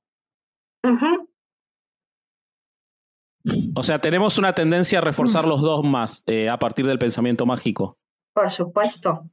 O 3.76 3.82
sea, 3.82 4.00
tenemos 4.00 4.38
una 4.38 4.52
tendencia 4.54 4.98
a 4.98 5.02
reforzar 5.02 5.46
los 5.46 5.60
dogmas 5.62 6.24
eh, 6.26 6.48
a 6.48 6.58
partir 6.58 6.86
del 6.86 6.98
pensamiento 6.98 7.46
mágico. 7.46 7.98
por 8.34 8.50
supuesto, 8.50 9.30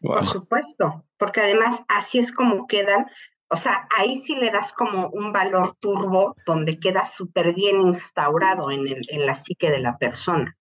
Wow. 0.00 0.16
por 0.16 0.26
supuesto, 0.26 1.04
porque 1.16 1.40
además 1.40 1.82
así 1.88 2.18
es 2.18 2.30
como 2.32 2.66
quedan, 2.66 3.06
o 3.54 3.56
sea, 3.56 3.88
ahí 3.96 4.16
sí 4.16 4.34
le 4.36 4.50
das 4.50 4.72
como 4.72 5.08
un 5.08 5.32
valor 5.32 5.74
turbo 5.80 6.36
donde 6.44 6.78
queda 6.78 7.06
súper 7.06 7.54
bien 7.54 7.80
instaurado 7.80 8.70
en, 8.70 8.80
el, 8.86 9.00
en 9.08 9.24
la 9.26 9.34
psique 9.34 9.70
de 9.70 9.78
la 9.78 9.96
persona. 9.96 10.56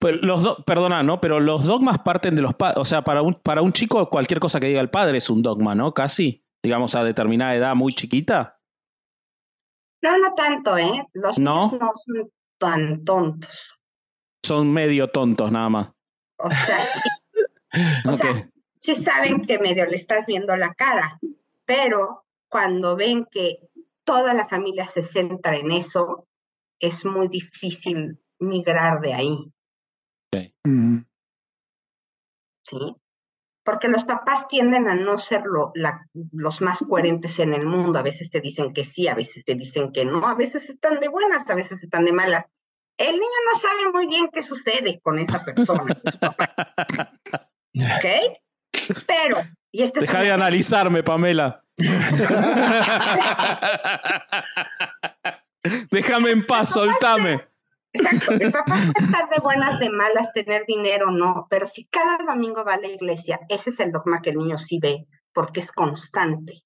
Pues 0.00 0.20
los 0.22 0.42
do- 0.42 0.64
perdona, 0.64 1.02
¿no? 1.02 1.20
Pero 1.20 1.38
los 1.40 1.64
dogmas 1.64 1.98
parten 1.98 2.34
de 2.34 2.42
los 2.42 2.54
padres. 2.54 2.78
O 2.78 2.84
sea, 2.84 3.02
para 3.02 3.22
un, 3.22 3.34
para 3.34 3.62
un 3.62 3.72
chico, 3.72 4.08
cualquier 4.08 4.40
cosa 4.40 4.58
que 4.58 4.66
diga 4.66 4.80
el 4.80 4.90
padre 4.90 5.18
es 5.18 5.30
un 5.30 5.42
dogma, 5.42 5.74
¿no? 5.74 5.92
Casi. 5.94 6.44
Digamos, 6.64 6.94
a 6.94 7.04
determinada 7.04 7.54
edad 7.54 7.74
muy 7.74 7.92
chiquita. 7.92 8.60
No, 10.02 10.18
no 10.18 10.34
tanto, 10.34 10.76
¿eh? 10.78 11.06
Los 11.12 11.38
¿No? 11.38 11.66
niños 11.72 11.80
no 11.80 11.92
son 11.94 12.30
tan 12.58 13.04
tontos. 13.04 13.78
Son 14.44 14.72
medio 14.72 15.08
tontos, 15.08 15.50
nada 15.52 15.68
más. 15.68 15.92
O 16.38 16.50
sea, 16.50 16.78
sí, 16.80 17.00
O 18.06 18.10
Ok. 18.10 18.14
sea, 18.16 18.50
sí 18.82 18.96
saben 18.96 19.42
que 19.42 19.58
medio 19.60 19.86
le 19.86 19.94
estás 19.96 20.26
viendo 20.26 20.56
la 20.56 20.74
cara, 20.74 21.20
pero 21.64 22.24
cuando 22.48 22.96
ven 22.96 23.26
que 23.30 23.58
toda 24.04 24.34
la 24.34 24.44
familia 24.44 24.86
se 24.88 25.02
centra 25.02 25.56
en 25.56 25.70
eso, 25.70 26.26
es 26.80 27.04
muy 27.04 27.28
difícil 27.28 28.18
migrar 28.40 29.00
de 29.00 29.14
ahí, 29.14 29.52
Ujú. 30.64 31.04
¿sí? 32.64 32.96
Porque 33.64 33.86
los 33.86 34.02
papás 34.04 34.48
tienden 34.48 34.88
a 34.88 34.96
no 34.96 35.16
ser 35.18 35.42
lo- 35.44 35.70
la- 35.76 36.08
los 36.32 36.60
más 36.60 36.80
coherentes 36.88 37.38
en 37.38 37.54
el 37.54 37.64
mundo. 37.64 38.00
A 38.00 38.02
veces 38.02 38.28
te 38.30 38.40
dicen 38.40 38.72
que 38.72 38.84
sí, 38.84 39.06
a 39.06 39.14
veces 39.14 39.44
te 39.44 39.54
dicen 39.54 39.92
que 39.92 40.04
no, 40.04 40.26
a 40.26 40.34
veces 40.34 40.68
están 40.68 40.98
de 40.98 41.06
buenas, 41.08 41.48
a 41.48 41.54
veces 41.54 41.80
están 41.80 42.04
de 42.04 42.12
malas. 42.12 42.46
El 42.98 43.12
niño 43.12 43.40
no 43.52 43.60
sabe 43.60 43.92
muy 43.92 44.08
bien 44.08 44.28
qué 44.32 44.42
sucede 44.42 45.00
con 45.00 45.20
esa 45.20 45.44
persona, 45.44 45.94
su 46.10 46.18
papá. 46.18 46.52
¿Ok? 47.74 48.41
Pero, 49.06 49.38
y 49.70 49.82
este 49.82 50.00
es 50.00 50.06
Deja 50.06 50.20
de 50.20 50.32
analizarme, 50.32 51.02
Pamela. 51.02 51.62
Déjame 55.90 56.30
en 56.30 56.46
paz, 56.46 56.70
soltame. 56.70 57.46
Exacto. 57.92 58.32
El 58.32 58.52
papá 58.52 58.74
puede 58.74 58.92
estar 59.04 59.28
de 59.28 59.40
buenas, 59.40 59.78
de 59.78 59.90
malas, 59.90 60.32
tener 60.32 60.64
dinero, 60.66 61.10
no, 61.10 61.46
pero 61.50 61.66
si 61.66 61.84
cada 61.86 62.18
domingo 62.18 62.64
va 62.64 62.74
a 62.74 62.80
la 62.80 62.88
iglesia, 62.88 63.40
ese 63.48 63.70
es 63.70 63.80
el 63.80 63.92
dogma 63.92 64.22
que 64.22 64.30
el 64.30 64.38
niño 64.38 64.58
sí 64.58 64.78
ve, 64.80 65.06
porque 65.32 65.60
es 65.60 65.72
constante. 65.72 66.64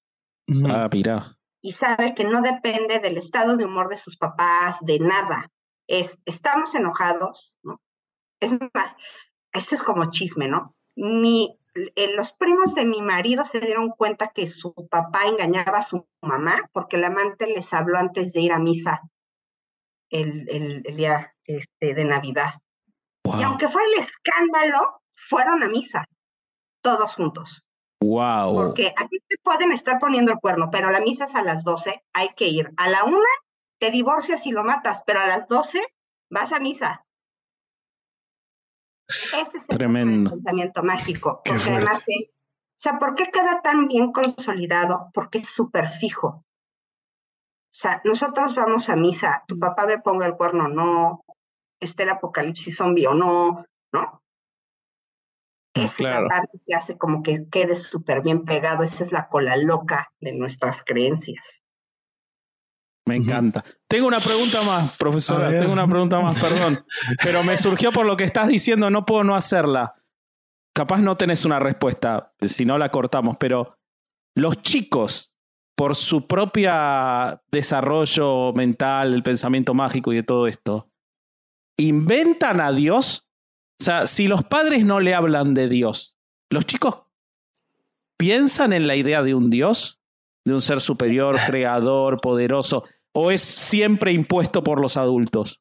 Ah, 0.65 0.87
mira. 0.91 1.37
y 1.61 1.73
sabe 1.73 2.15
que 2.15 2.23
no 2.23 2.41
depende 2.41 2.99
del 2.99 3.17
estado 3.17 3.57
de 3.57 3.65
humor 3.65 3.89
de 3.89 3.97
sus 3.97 4.15
papás, 4.15 4.77
de 4.81 4.99
nada. 4.99 5.51
Es, 5.87 6.19
estamos 6.25 6.73
enojados, 6.75 7.57
¿no? 7.63 7.81
Es 8.39 8.53
más, 8.73 8.95
este 9.51 9.75
es 9.75 9.83
como 9.83 10.09
chisme, 10.11 10.47
¿no? 10.47 10.75
Mi, 10.95 11.59
los 12.15 12.33
primos 12.33 12.75
de 12.75 12.85
mi 12.85 13.01
marido 13.01 13.45
se 13.45 13.59
dieron 13.59 13.89
cuenta 13.89 14.29
que 14.29 14.47
su 14.47 14.73
papá 14.89 15.27
engañaba 15.27 15.79
a 15.79 15.83
su 15.83 16.07
mamá 16.21 16.69
porque 16.71 16.97
el 16.97 17.05
amante 17.05 17.47
les 17.47 17.73
habló 17.73 17.97
antes 17.97 18.33
de 18.33 18.41
ir 18.41 18.51
a 18.51 18.59
misa 18.59 19.01
el, 20.09 20.47
el, 20.49 20.83
el 20.85 20.97
día 20.97 21.35
este, 21.43 21.93
de 21.93 22.05
Navidad. 22.05 22.53
Y 23.37 23.43
aunque 23.43 23.67
fue 23.67 23.81
el 23.83 23.99
escándalo, 23.99 25.01
fueron 25.13 25.63
a 25.63 25.67
misa, 25.67 26.05
todos 26.81 27.15
juntos. 27.15 27.65
Wow. 27.99 28.53
Porque 28.55 28.93
aquí 28.95 29.17
te 29.27 29.37
pueden 29.43 29.71
estar 29.71 29.99
poniendo 29.99 30.31
el 30.31 30.39
cuerno, 30.39 30.69
pero 30.71 30.91
la 30.91 30.99
misa 30.99 31.25
es 31.25 31.35
a 31.35 31.41
las 31.41 31.63
12, 31.63 32.03
hay 32.13 32.29
que 32.35 32.47
ir. 32.47 32.71
A 32.77 32.89
la 32.89 33.03
una 33.03 33.27
te 33.79 33.91
divorcias 33.91 34.45
y 34.45 34.51
lo 34.51 34.63
matas, 34.63 35.03
pero 35.05 35.19
a 35.19 35.27
las 35.27 35.47
12 35.47 35.81
vas 36.29 36.53
a 36.53 36.59
misa. 36.59 37.05
Ese 39.07 39.57
es 39.57 39.69
el 39.69 39.77
Tremendo. 39.77 40.31
pensamiento 40.31 40.83
mágico, 40.83 41.41
porque 41.43 41.71
además 41.71 42.03
es, 42.07 42.37
o 42.39 42.79
sea, 42.79 42.99
¿por 42.99 43.15
qué 43.15 43.25
queda 43.31 43.61
tan 43.61 43.87
bien 43.87 44.11
consolidado? 44.11 45.09
Porque 45.13 45.39
es 45.39 45.47
súper 45.47 45.89
fijo. 45.89 46.27
O 46.27 47.79
sea, 47.79 48.01
nosotros 48.03 48.55
vamos 48.55 48.89
a 48.89 48.95
misa, 48.95 49.43
tu 49.47 49.57
papá 49.59 49.85
me 49.85 49.99
ponga 49.99 50.25
el 50.25 50.35
cuerno 50.35 50.65
o 50.65 50.67
no, 50.67 51.25
esté 51.79 52.03
el 52.03 52.09
apocalipsis 52.09 52.75
zombie 52.75 53.07
o 53.07 53.13
no, 53.13 53.65
¿no? 53.93 54.23
Esa 55.73 55.95
claro. 55.95 56.15
es 56.15 56.23
la 56.23 56.27
parte 56.27 56.59
que 56.65 56.75
hace 56.75 56.97
como 56.97 57.21
que 57.21 57.47
quede 57.49 57.75
súper 57.77 58.21
bien 58.21 58.45
pegado, 58.45 58.83
esa 58.83 59.03
es 59.03 59.11
la 59.11 59.29
cola 59.29 59.55
loca 59.57 60.11
de 60.19 60.33
nuestras 60.33 60.83
creencias. 60.83 61.61
Me 63.07 63.15
encanta. 63.15 63.63
Tengo 63.87 64.07
una 64.07 64.19
pregunta 64.19 64.61
más, 64.63 64.97
profesora. 64.97 65.49
Tengo 65.49 65.71
una 65.71 65.87
pregunta 65.87 66.19
más, 66.19 66.37
perdón. 66.39 66.85
Pero 67.23 67.41
me 67.41 67.57
surgió 67.57 67.91
por 67.93 68.05
lo 68.05 68.17
que 68.17 68.25
estás 68.25 68.49
diciendo, 68.49 68.89
no 68.89 69.05
puedo 69.05 69.23
no 69.23 69.33
hacerla. 69.33 69.95
Capaz 70.73 70.99
no 70.99 71.15
tenés 71.15 71.45
una 71.45 71.59
respuesta, 71.59 72.33
si 72.41 72.65
no 72.65 72.77
la 72.77 72.89
cortamos, 72.89 73.37
pero 73.39 73.79
los 74.35 74.61
chicos, 74.61 75.39
por 75.75 75.95
su 75.95 76.27
propia 76.27 77.41
desarrollo 77.49 78.53
mental, 78.53 79.15
el 79.15 79.23
pensamiento 79.23 79.73
mágico 79.73 80.13
y 80.13 80.17
de 80.17 80.23
todo 80.23 80.45
esto, 80.45 80.91
inventan 81.77 82.61
a 82.61 82.71
Dios. 82.71 83.27
O 83.81 83.83
sea, 83.83 84.05
si 84.05 84.27
los 84.27 84.43
padres 84.43 84.85
no 84.85 84.99
le 84.99 85.15
hablan 85.15 85.55
de 85.55 85.67
Dios, 85.67 86.15
los 86.51 86.67
chicos 86.67 87.05
piensan 88.17 88.71
en 88.71 88.85
la 88.85 88.95
idea 88.95 89.23
de 89.23 89.33
un 89.33 89.49
Dios, 89.49 89.99
de 90.45 90.53
un 90.53 90.61
ser 90.61 90.79
superior, 90.79 91.37
creador, 91.47 92.21
poderoso, 92.21 92.83
o 93.19 93.31
es 93.31 93.41
siempre 93.41 94.11
impuesto 94.11 94.61
por 94.61 94.79
los 94.79 94.95
adultos. 94.95 95.59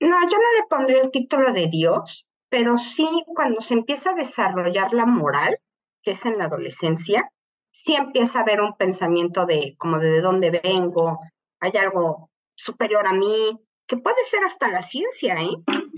No, 0.00 0.18
yo 0.22 0.38
no 0.38 0.52
le 0.58 0.66
pondría 0.70 1.02
el 1.02 1.10
título 1.10 1.52
de 1.52 1.68
Dios, 1.68 2.26
pero 2.48 2.78
sí 2.78 3.06
cuando 3.26 3.60
se 3.60 3.74
empieza 3.74 4.12
a 4.12 4.14
desarrollar 4.14 4.94
la 4.94 5.04
moral, 5.04 5.58
que 6.02 6.12
es 6.12 6.24
en 6.24 6.38
la 6.38 6.44
adolescencia, 6.44 7.30
sí 7.70 7.94
empieza 7.94 8.38
a 8.38 8.42
haber 8.42 8.62
un 8.62 8.74
pensamiento 8.78 9.44
de 9.44 9.76
como 9.76 9.98
de, 9.98 10.08
de 10.08 10.20
dónde 10.22 10.58
vengo, 10.64 11.18
hay 11.60 11.72
algo 11.78 12.30
superior 12.54 13.06
a 13.06 13.12
mí, 13.12 13.60
que 13.86 13.98
puede 13.98 14.24
ser 14.24 14.42
hasta 14.42 14.70
la 14.70 14.80
ciencia, 14.80 15.34
¿eh? 15.42 15.50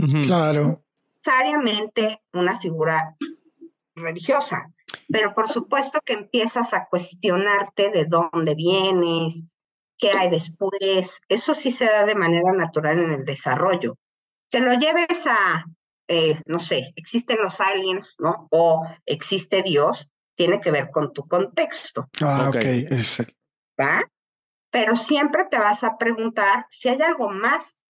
Ujú. 0.02 0.22
Claro. 0.26 0.82
necesariamente 1.14 2.22
una 2.32 2.58
figura 2.58 3.16
religiosa, 3.94 4.72
pero 5.08 5.32
por 5.32 5.46
supuesto 5.46 6.00
que 6.04 6.14
empiezas 6.14 6.74
a 6.74 6.88
cuestionarte 6.90 7.90
de 7.92 8.06
dónde 8.06 8.56
vienes, 8.56 9.46
qué 9.98 10.10
hay 10.12 10.30
después. 10.30 11.20
Eso 11.28 11.54
sí 11.54 11.70
se 11.70 11.86
da 11.86 12.04
de 12.04 12.14
manera 12.14 12.52
natural 12.52 12.98
en 12.98 13.12
el 13.12 13.24
desarrollo. 13.24 13.96
Que 14.50 14.60
lo 14.60 14.72
lleves 14.74 15.26
a, 15.26 15.64
eh, 16.08 16.40
no 16.46 16.58
sé, 16.58 16.92
existen 16.96 17.38
los 17.42 17.60
aliens, 17.60 18.14
¿no? 18.18 18.46
O 18.50 18.86
existe 19.04 19.62
Dios, 19.62 20.08
tiene 20.36 20.60
que 20.60 20.70
ver 20.70 20.90
con 20.90 21.12
tu 21.12 21.26
contexto, 21.26 22.08
Ah, 22.20 22.46
Ok. 22.48 22.56
ok. 22.56 22.64
Es 22.64 23.20
el- 23.20 23.36
¿va? 23.80 24.02
Pero 24.70 24.96
siempre 24.96 25.46
te 25.50 25.58
vas 25.58 25.82
a 25.84 25.96
preguntar 25.96 26.66
si 26.70 26.88
hay 26.88 27.00
algo 27.00 27.30
más 27.30 27.84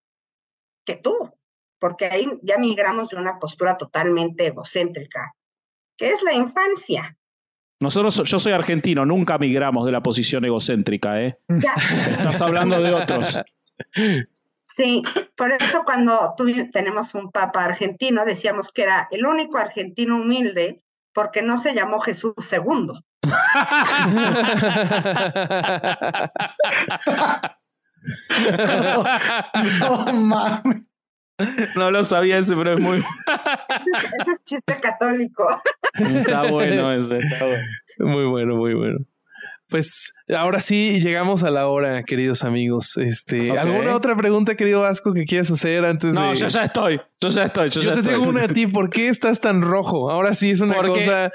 que 0.85 0.95
tú, 0.95 1.31
porque 1.79 2.05
ahí 2.05 2.27
ya 2.41 2.57
migramos 2.57 3.09
de 3.09 3.17
una 3.17 3.37
postura 3.39 3.75
totalmente 3.77 4.47
egocéntrica, 4.47 5.33
que 5.97 6.09
es 6.09 6.23
la 6.23 6.33
infancia. 6.33 7.16
Nosotros, 7.79 8.23
yo 8.25 8.39
soy 8.39 8.53
argentino, 8.53 9.05
nunca 9.05 9.37
migramos 9.37 9.85
de 9.85 9.91
la 9.91 10.01
posición 10.01 10.43
egocéntrica, 10.45 11.21
¿eh? 11.21 11.37
Ya, 11.47 11.73
Estás 12.09 12.41
hablando 12.41 12.81
de 12.81 12.91
otros. 12.93 13.39
sí, 14.61 15.03
por 15.35 15.51
eso 15.51 15.83
cuando 15.85 16.33
tuvi- 16.37 16.71
tenemos 16.71 17.13
un 17.13 17.31
papa 17.31 17.65
argentino 17.65 18.25
decíamos 18.25 18.71
que 18.71 18.83
era 18.83 19.07
el 19.11 19.25
único 19.25 19.57
argentino 19.59 20.17
humilde 20.17 20.81
porque 21.13 21.41
no 21.43 21.57
se 21.57 21.73
llamó 21.75 21.99
Jesús 21.99 22.33
II. 22.51 22.93
No 29.79 30.13
mames. 30.13 30.87
No 31.75 31.91
lo 31.91 32.03
sabía 32.03 32.39
ese, 32.39 32.55
pero 32.55 32.73
es 32.73 32.79
muy. 32.79 32.97
Ese, 32.97 34.07
ese 34.21 34.31
es 34.31 34.43
chiste 34.43 34.79
católico. 34.81 35.61
Está 35.97 36.41
bueno 36.51 36.91
ese. 36.93 37.19
Está 37.19 37.45
bueno. 37.45 37.63
Muy 37.99 38.25
bueno, 38.25 38.55
muy 38.55 38.73
bueno. 38.73 38.99
Pues 39.69 40.13
ahora 40.33 40.61
sí 40.61 41.01
llegamos 41.01 41.43
a 41.43 41.51
la 41.51 41.67
hora, 41.67 42.03
queridos 42.03 42.43
amigos. 42.45 42.95
Este. 42.97 43.51
¿alguna 43.57 43.95
otra 43.95 44.15
pregunta, 44.15 44.55
querido 44.55 44.81
Vasco, 44.83 45.13
que 45.13 45.25
quieras 45.25 45.51
hacer 45.51 45.83
antes 45.83 46.13
No, 46.13 46.29
de 46.29 46.35
yo 46.35 46.47
ya 46.47 46.63
estoy. 46.63 47.01
Yo 47.19 47.29
ya 47.29 47.43
estoy. 47.43 47.69
Yo, 47.69 47.81
Yo 47.81 47.87
ya 47.89 47.93
te 47.95 47.99
estoy. 47.99 48.13
tengo 48.13 48.29
una 48.29 48.43
a 48.43 48.47
ti. 48.47 48.65
¿Por 48.67 48.89
qué 48.89 49.09
estás 49.09 49.41
tan 49.41 49.61
rojo? 49.61 50.09
Ahora 50.09 50.33
sí 50.33 50.51
es 50.51 50.61
una 50.61 50.75
Porque- 50.75 50.93
cosa. 51.05 51.31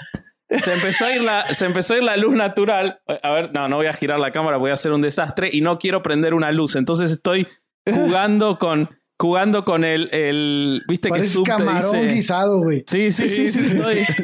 Se 0.65 0.75
empezó, 0.75 1.07
a 1.07 1.13
ir 1.17 1.23
la, 1.23 1.55
se 1.55 1.65
empezó 1.65 1.95
a 1.95 1.97
ir 1.97 2.03
la 2.05 2.17
luz 2.19 2.35
natural. 2.35 3.01
A 3.23 3.31
ver, 3.33 3.51
no, 3.55 3.69
no 3.69 3.77
voy 3.77 3.87
a 3.87 3.93
girar 3.95 4.21
la 4.21 4.33
cámara, 4.33 4.59
voy 4.59 4.71
a 4.71 4.75
hacer 4.75 4.93
un 4.93 5.01
desastre 5.01 5.49
y 5.51 5.63
no 5.63 5.79
quiero 5.79 6.03
prender 6.03 6.35
una 6.35 6.53
luz. 6.53 6.77
Entonces 6.77 7.11
estoy 7.11 7.49
jugando 7.91 8.59
con, 8.59 8.91
jugando 9.19 9.65
con 9.65 9.83
el, 9.83 10.09
el 10.13 10.83
viste 10.89 11.11
que 11.11 11.21
te 11.21 11.43
camarón 11.45 11.81
dice. 12.03 12.07
guisado, 12.15 12.61
güey. 12.63 12.83
Sí, 12.87 13.13
sí, 13.13 13.29
sí, 13.31 13.49
sí, 13.49 13.61
estoy. 13.65 14.05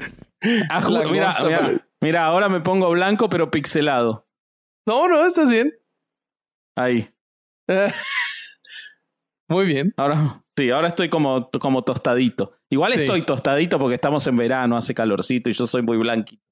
Ah, 0.70 0.80
La 0.88 1.04
mira, 1.04 1.32
mira, 1.44 1.84
mira, 2.00 2.24
ahora 2.24 2.48
me 2.48 2.60
pongo 2.60 2.88
blanco 2.90 3.28
pero 3.28 3.50
pixelado. 3.50 4.26
No, 4.86 5.06
no, 5.06 5.26
estás 5.26 5.50
bien. 5.50 5.72
Ahí. 6.78 7.10
Muy 9.48 9.66
bien. 9.66 9.92
Ahora, 9.96 10.42
sí, 10.56 10.70
ahora 10.70 10.88
estoy 10.88 11.08
como, 11.08 11.50
como 11.50 11.82
tostadito. 11.82 12.52
Igual 12.70 12.92
Sí. 12.92 13.00
estoy 13.00 13.22
tostadito 13.22 13.78
porque 13.78 13.96
estamos 13.96 14.26
en 14.28 14.36
verano, 14.36 14.76
hace 14.76 14.94
calorcito 14.94 15.50
y 15.50 15.52
yo 15.52 15.66
soy 15.66 15.82
muy 15.82 15.96
blanquito. 15.98 16.42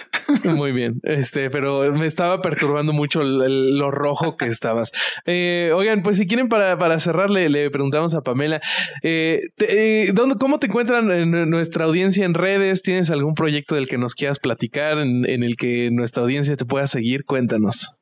Muy 0.44 0.72
bien. 0.72 1.00
Este, 1.02 1.50
pero 1.50 1.92
me 1.92 2.06
estaba 2.06 2.40
perturbando 2.40 2.92
mucho 2.92 3.20
el- 3.22 3.76
lo 3.78 3.90
rojo 3.90 4.36
que 4.36 4.46
estabas. 4.46 4.92
Eh, 5.26 5.70
oigan, 5.74 6.02
pues 6.02 6.16
si 6.16 6.26
quieren 6.26 6.48
para, 6.48 6.78
para 6.78 6.98
cerrar, 6.98 7.30
le, 7.30 7.48
le 7.48 7.70
preguntamos 7.70 8.14
a 8.14 8.22
Pamela, 8.22 8.60
eh, 9.02 9.40
eh, 9.58 10.10
¿dónde, 10.14 10.36
¿cómo 10.36 10.58
te 10.58 10.66
encuentran 10.66 11.10
en 11.10 11.50
nuestra 11.50 11.84
audiencia 11.84 12.24
en 12.24 12.34
redes? 12.34 12.82
¿Tienes 12.82 13.10
algún 13.10 13.34
proyecto 13.34 13.74
del 13.74 13.86
que 13.88 13.98
nos 13.98 14.14
quieras 14.14 14.38
platicar, 14.38 14.98
en, 14.98 15.28
en 15.28 15.44
el 15.44 15.56
que 15.56 15.90
nuestra 15.92 16.22
audiencia 16.22 16.56
te 16.56 16.64
pueda 16.64 16.86
seguir? 16.86 17.24
Cuéntanos. 17.24 17.96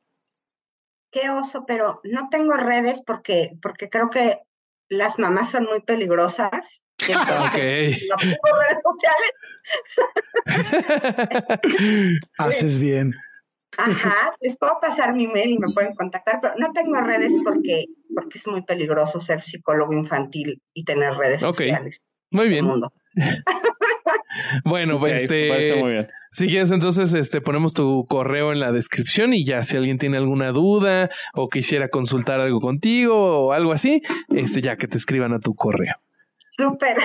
Qué 1.11 1.29
oso, 1.29 1.63
pero 1.67 2.01
no 2.03 2.29
tengo 2.31 2.53
redes 2.53 3.03
porque, 3.05 3.51
porque 3.61 3.89
creo 3.89 4.09
que 4.09 4.39
las 4.89 5.19
mamás 5.19 5.51
son 5.51 5.65
muy 5.65 5.81
peligrosas. 5.81 6.83
Y 7.07 7.11
entonces 7.11 7.49
Ok. 7.51 8.09
No 8.09 8.17
tengo 8.17 8.59
redes 8.59 8.83
sociales. 8.83 9.31
Haces 12.37 12.79
bien. 12.79 13.11
Ajá, 13.77 14.35
les 14.39 14.57
puedo 14.57 14.73
pasar 14.79 15.15
mi 15.15 15.25
mail 15.27 15.51
y 15.53 15.57
me 15.59 15.67
pueden 15.73 15.95
contactar, 15.95 16.39
pero 16.41 16.53
no 16.57 16.71
tengo 16.73 16.95
redes 17.01 17.35
porque, 17.43 17.85
porque 18.13 18.37
es 18.37 18.45
muy 18.45 18.61
peligroso 18.61 19.19
ser 19.19 19.41
psicólogo 19.41 19.93
infantil 19.93 20.61
y 20.75 20.83
tener 20.83 21.13
redes 21.15 21.41
Ok, 21.43 21.55
sociales. 21.55 22.03
Muy 22.31 22.49
bien. 22.49 22.65
mundo. 22.65 22.93
Bueno, 24.65 24.99
pues 24.99 25.23
Ok, 25.25 25.29
me 25.31 25.47
parece 25.49 25.67
este, 25.69 25.79
muy 25.81 25.91
bien. 25.91 26.07
si 26.31 26.47
quieres, 26.47 26.71
entonces 26.71 27.13
este, 27.13 27.39
ponemos 27.39 27.75
tu 27.75 28.07
correo 28.07 28.51
en 28.51 28.59
la 28.59 28.71
descripción 28.71 29.31
y 29.33 29.45
ya 29.45 29.61
si 29.61 29.77
alguien 29.77 29.99
tiene 29.99 30.17
alguna 30.17 30.51
duda 30.51 31.11
o 31.35 31.49
quisiera 31.49 31.89
consultar 31.89 32.39
algo 32.39 32.59
contigo 32.59 33.15
o 33.47 33.51
algo 33.53 33.71
así, 33.71 34.01
este, 34.29 34.61
ya 34.63 34.75
que 34.75 34.87
te 34.87 34.97
escriban 34.97 35.33
a 35.33 35.39
tu 35.39 35.53
correo. 35.53 35.93
Súper. 36.55 36.97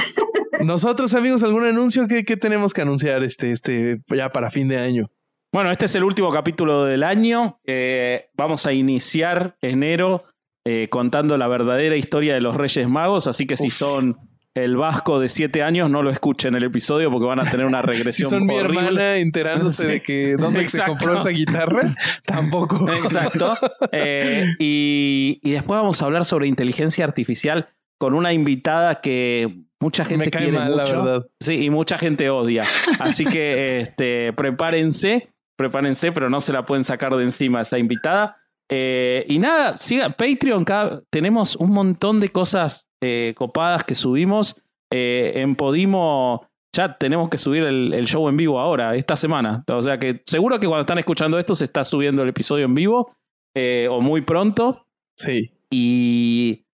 Nosotros, 0.60 1.14
amigos, 1.14 1.42
¿algún 1.42 1.64
anuncio 1.66 2.06
que, 2.06 2.24
que 2.24 2.36
tenemos 2.36 2.74
que 2.74 2.82
anunciar 2.82 3.22
este, 3.24 3.50
este, 3.52 4.00
ya 4.08 4.30
para 4.30 4.50
fin 4.50 4.68
de 4.68 4.78
año? 4.78 5.10
Bueno, 5.52 5.70
este 5.70 5.86
es 5.86 5.94
el 5.94 6.04
último 6.04 6.30
capítulo 6.30 6.84
del 6.84 7.02
año. 7.02 7.58
Eh, 7.64 8.28
vamos 8.36 8.66
a 8.66 8.72
iniciar 8.74 9.56
enero 9.62 10.24
eh, 10.66 10.88
contando 10.90 11.38
la 11.38 11.48
verdadera 11.48 11.96
historia 11.96 12.34
de 12.34 12.42
los 12.42 12.56
Reyes 12.56 12.88
Magos, 12.88 13.26
así 13.26 13.46
que 13.46 13.56
si 13.56 13.68
Uf. 13.68 13.72
son 13.72 14.16
el 14.54 14.76
vasco 14.76 15.20
de 15.20 15.28
siete 15.28 15.62
años, 15.62 15.88
no 15.88 16.02
lo 16.02 16.10
escuchen 16.10 16.54
el 16.54 16.64
episodio 16.64 17.10
porque 17.10 17.26
van 17.26 17.40
a 17.40 17.50
tener 17.50 17.64
una 17.64 17.80
Si 17.82 17.86
regresión 17.86 18.28
son 18.30 18.44
mi 18.46 18.56
hermana 18.56 19.16
enterándose 19.16 19.82
Sí. 19.82 19.88
de 19.88 20.02
que 20.02 20.34
dónde 20.36 20.68
se 20.68 20.82
compró 20.82 21.16
esa 21.16 21.30
guitarra, 21.30 21.80
tampoco. 22.26 22.86
Exacto. 22.92 23.54
Eh, 23.92 24.44
y, 24.58 25.40
y 25.42 25.50
después 25.52 25.80
vamos 25.80 26.02
a 26.02 26.04
hablar 26.04 26.26
sobre 26.26 26.48
inteligencia 26.48 27.04
artificial 27.06 27.68
con 27.98 28.14
una 28.14 28.32
invitada 28.32 29.00
que 29.00 29.62
mucha 29.80 30.04
gente 30.04 30.26
Me 30.26 30.30
cae 30.30 30.42
quiere 30.44 30.58
mal, 30.58 30.76
la 30.76 30.84
mucho. 30.84 31.02
verdad. 31.04 31.26
Sí, 31.40 31.64
y 31.64 31.70
mucha 31.70 31.98
gente 31.98 32.30
odia. 32.30 32.64
Así 33.00 33.24
que 33.24 33.78
este, 33.80 34.32
prepárense, 34.32 35.28
prepárense, 35.56 36.12
pero 36.12 36.30
no 36.30 36.40
se 36.40 36.52
la 36.52 36.64
pueden 36.64 36.84
sacar 36.84 37.14
de 37.16 37.24
encima 37.24 37.60
esa 37.60 37.78
invitada. 37.78 38.36
Eh, 38.70 39.24
y 39.28 39.38
nada, 39.38 39.78
siga 39.78 40.10
Patreon, 40.10 40.64
cada- 40.64 41.02
tenemos 41.10 41.56
un 41.56 41.70
montón 41.70 42.20
de 42.20 42.30
cosas 42.30 42.90
eh, 43.02 43.34
copadas 43.36 43.84
que 43.84 43.94
subimos. 43.94 44.56
Eh, 44.92 45.32
en 45.36 45.54
Podimo 45.54 46.46
ya 46.74 46.96
tenemos 46.96 47.28
que 47.28 47.38
subir 47.38 47.62
el, 47.64 47.92
el 47.94 48.06
show 48.06 48.28
en 48.28 48.36
vivo 48.36 48.60
ahora, 48.60 48.94
esta 48.94 49.16
semana. 49.16 49.64
O 49.68 49.82
sea 49.82 49.98
que 49.98 50.22
seguro 50.26 50.60
que 50.60 50.66
cuando 50.66 50.82
están 50.82 50.98
escuchando 50.98 51.38
esto 51.38 51.54
se 51.54 51.64
está 51.64 51.82
subiendo 51.84 52.22
el 52.22 52.28
episodio 52.28 52.64
en 52.66 52.74
vivo 52.74 53.10
o 53.90 54.00
muy 54.00 54.20
pronto. 54.20 54.80
Sí. 55.16 55.50
Y 55.70 56.64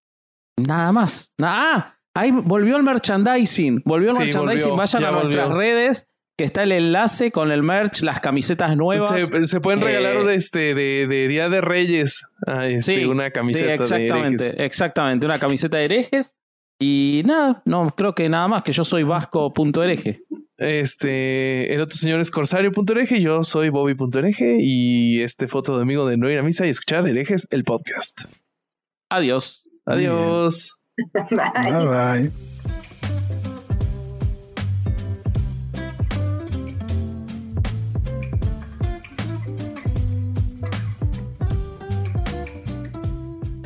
nada 0.57 0.93
más. 0.93 1.33
Ah, 1.41 1.97
ahí 2.15 2.31
volvió 2.31 2.77
el 2.77 2.83
merchandising. 2.83 3.83
Volvió 3.85 4.11
el 4.11 4.15
Sí, 4.17 4.23
merchandising. 4.23 4.69
volvió, 4.71 4.77
Vayan 4.77 5.03
ya 5.03 5.09
a 5.09 5.13
nuestras 5.13 5.49
volvió. 5.49 5.59
redes, 5.61 6.07
que 6.37 6.45
está 6.45 6.63
el 6.65 6.73
enlace 6.73 7.31
con 7.31 7.53
el 7.53 7.63
merch, 7.63 8.03
las 8.03 8.21
camisetas 8.21 8.77
nuevas. 8.77 9.11
Se, 9.21 9.47
se 9.47 9.61
pueden 9.61 9.81
regalar 9.81 10.17
Eh, 10.17 10.25
de, 10.25 10.35
este, 10.35 10.75
de, 10.75 11.07
de 11.07 11.29
Día 11.29 11.49
de 11.49 11.61
Reyes 11.61 12.29
ah, 12.47 12.67
este, 12.67 12.97
Sí, 13.01 13.05
una 13.05 13.31
camiseta 13.31 13.65
Sí, 13.65 13.69
de 13.69 13.75
exactamente, 13.75 14.45
herejes. 14.45 14.61
exactamente. 14.61 15.27
Una 15.27 15.39
camiseta 15.39 15.77
de 15.79 15.85
herejes. 15.85 16.37
Y 16.81 17.23
nada, 17.25 17.63
no, 17.67 17.87
creo 17.97 18.15
que 18.17 18.29
nada 18.29 18.49
más, 18.49 18.65
que 18.65 18.73
yo 18.73 18.83
soy 18.83 19.05
vasco.hereje. 19.05 20.23
Este, 20.57 21.73
el 21.73 21.81
otro 21.81 21.97
señor 21.97 22.19
es 22.21 22.31
corsario.hereje, 22.33 23.21
yo 23.21 23.45
soy 23.45 23.69
bobby.hereje 23.69 24.57
y 24.61 25.23
este 25.23 25.47
foto 25.47 25.77
de 25.77 25.83
amigo 25.83 26.07
de 26.07 26.17
no 26.17 26.29
ir 26.29 26.39
a 26.39 26.43
misa 26.43 26.67
y 26.67 26.71
escuchar 26.71 27.07
herejes, 27.09 27.47
el 27.51 27.63
podcast. 27.65 28.23
Adiós. 29.09 29.64
Adiós. 29.87 30.79
Bye 31.13 31.87
bye. 31.87 32.33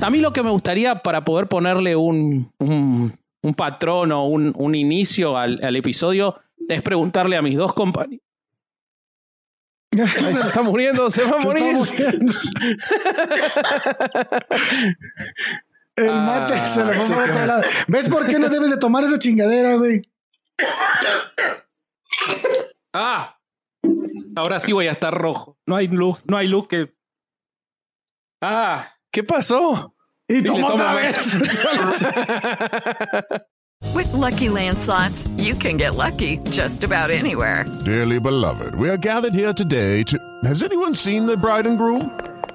A 0.00 0.10
mí 0.10 0.20
lo 0.20 0.32
que 0.32 0.42
me 0.42 0.50
gustaría 0.50 1.02
para 1.02 1.24
poder 1.24 1.48
ponerle 1.48 1.96
un, 1.96 2.52
un, 2.60 3.12
un 3.42 3.54
patrón 3.54 4.12
o 4.12 4.26
un, 4.26 4.52
un 4.56 4.74
inicio 4.74 5.36
al, 5.36 5.62
al 5.62 5.76
episodio 5.76 6.34
es 6.68 6.82
preguntarle 6.82 7.36
a 7.36 7.42
mis 7.42 7.56
dos 7.56 7.72
compañeros. 7.72 8.24
Se 9.90 10.46
está 10.46 10.62
muriendo, 10.62 11.10
se 11.10 11.24
va 11.24 11.38
a 11.38 11.40
Se 11.40 11.48
está 11.48 11.62
morir. 11.62 11.88
El 15.98 16.10
Ah, 16.10 16.20
mate 16.20 16.68
se 16.68 16.84
le 16.84 16.94
fue 16.94 17.06
se 17.06 17.14
por 17.14 17.28
otro 17.28 17.46
lado. 17.46 17.62
¿Ves 17.88 18.08
por 18.08 18.26
qué 18.26 18.38
no 18.38 18.48
debes 18.48 18.70
de 18.70 18.76
tomar 18.76 19.04
esa 19.04 19.18
chingadera, 19.18 19.74
güey? 19.76 20.02
¡Ah! 22.92 23.36
Ahora 24.36 24.58
sí 24.60 24.72
voy 24.72 24.86
a 24.86 24.92
estar 24.92 25.12
rojo. 25.14 25.58
No 25.66 25.76
hay 25.76 25.88
luz, 25.88 26.20
no 26.26 26.36
hay 26.36 26.48
luz 26.48 26.68
que. 26.68 26.94
¡Ah! 28.40 28.94
¿Qué 29.10 29.24
pasó? 29.24 29.94
Y 30.28 30.42
tomo 30.42 30.68
otra 30.68 30.94
vez. 30.94 31.16
With 33.94 34.12
Lucky 34.12 34.48
Land 34.48 34.78
slots, 34.78 35.28
you 35.38 35.54
can 35.54 35.76
get 35.76 35.94
lucky 35.94 36.38
just 36.50 36.84
about 36.84 37.10
anywhere. 37.10 37.64
Dearly 37.84 38.20
beloved, 38.20 38.74
we 38.74 38.88
are 38.90 38.96
gathered 38.98 39.34
here 39.34 39.52
today 39.52 40.02
to. 40.04 40.18
Has 40.44 40.62
anyone 40.62 40.94
seen 40.94 41.26
the 41.26 41.36
bride 41.36 41.66
and 41.66 41.78
groom? 41.78 42.10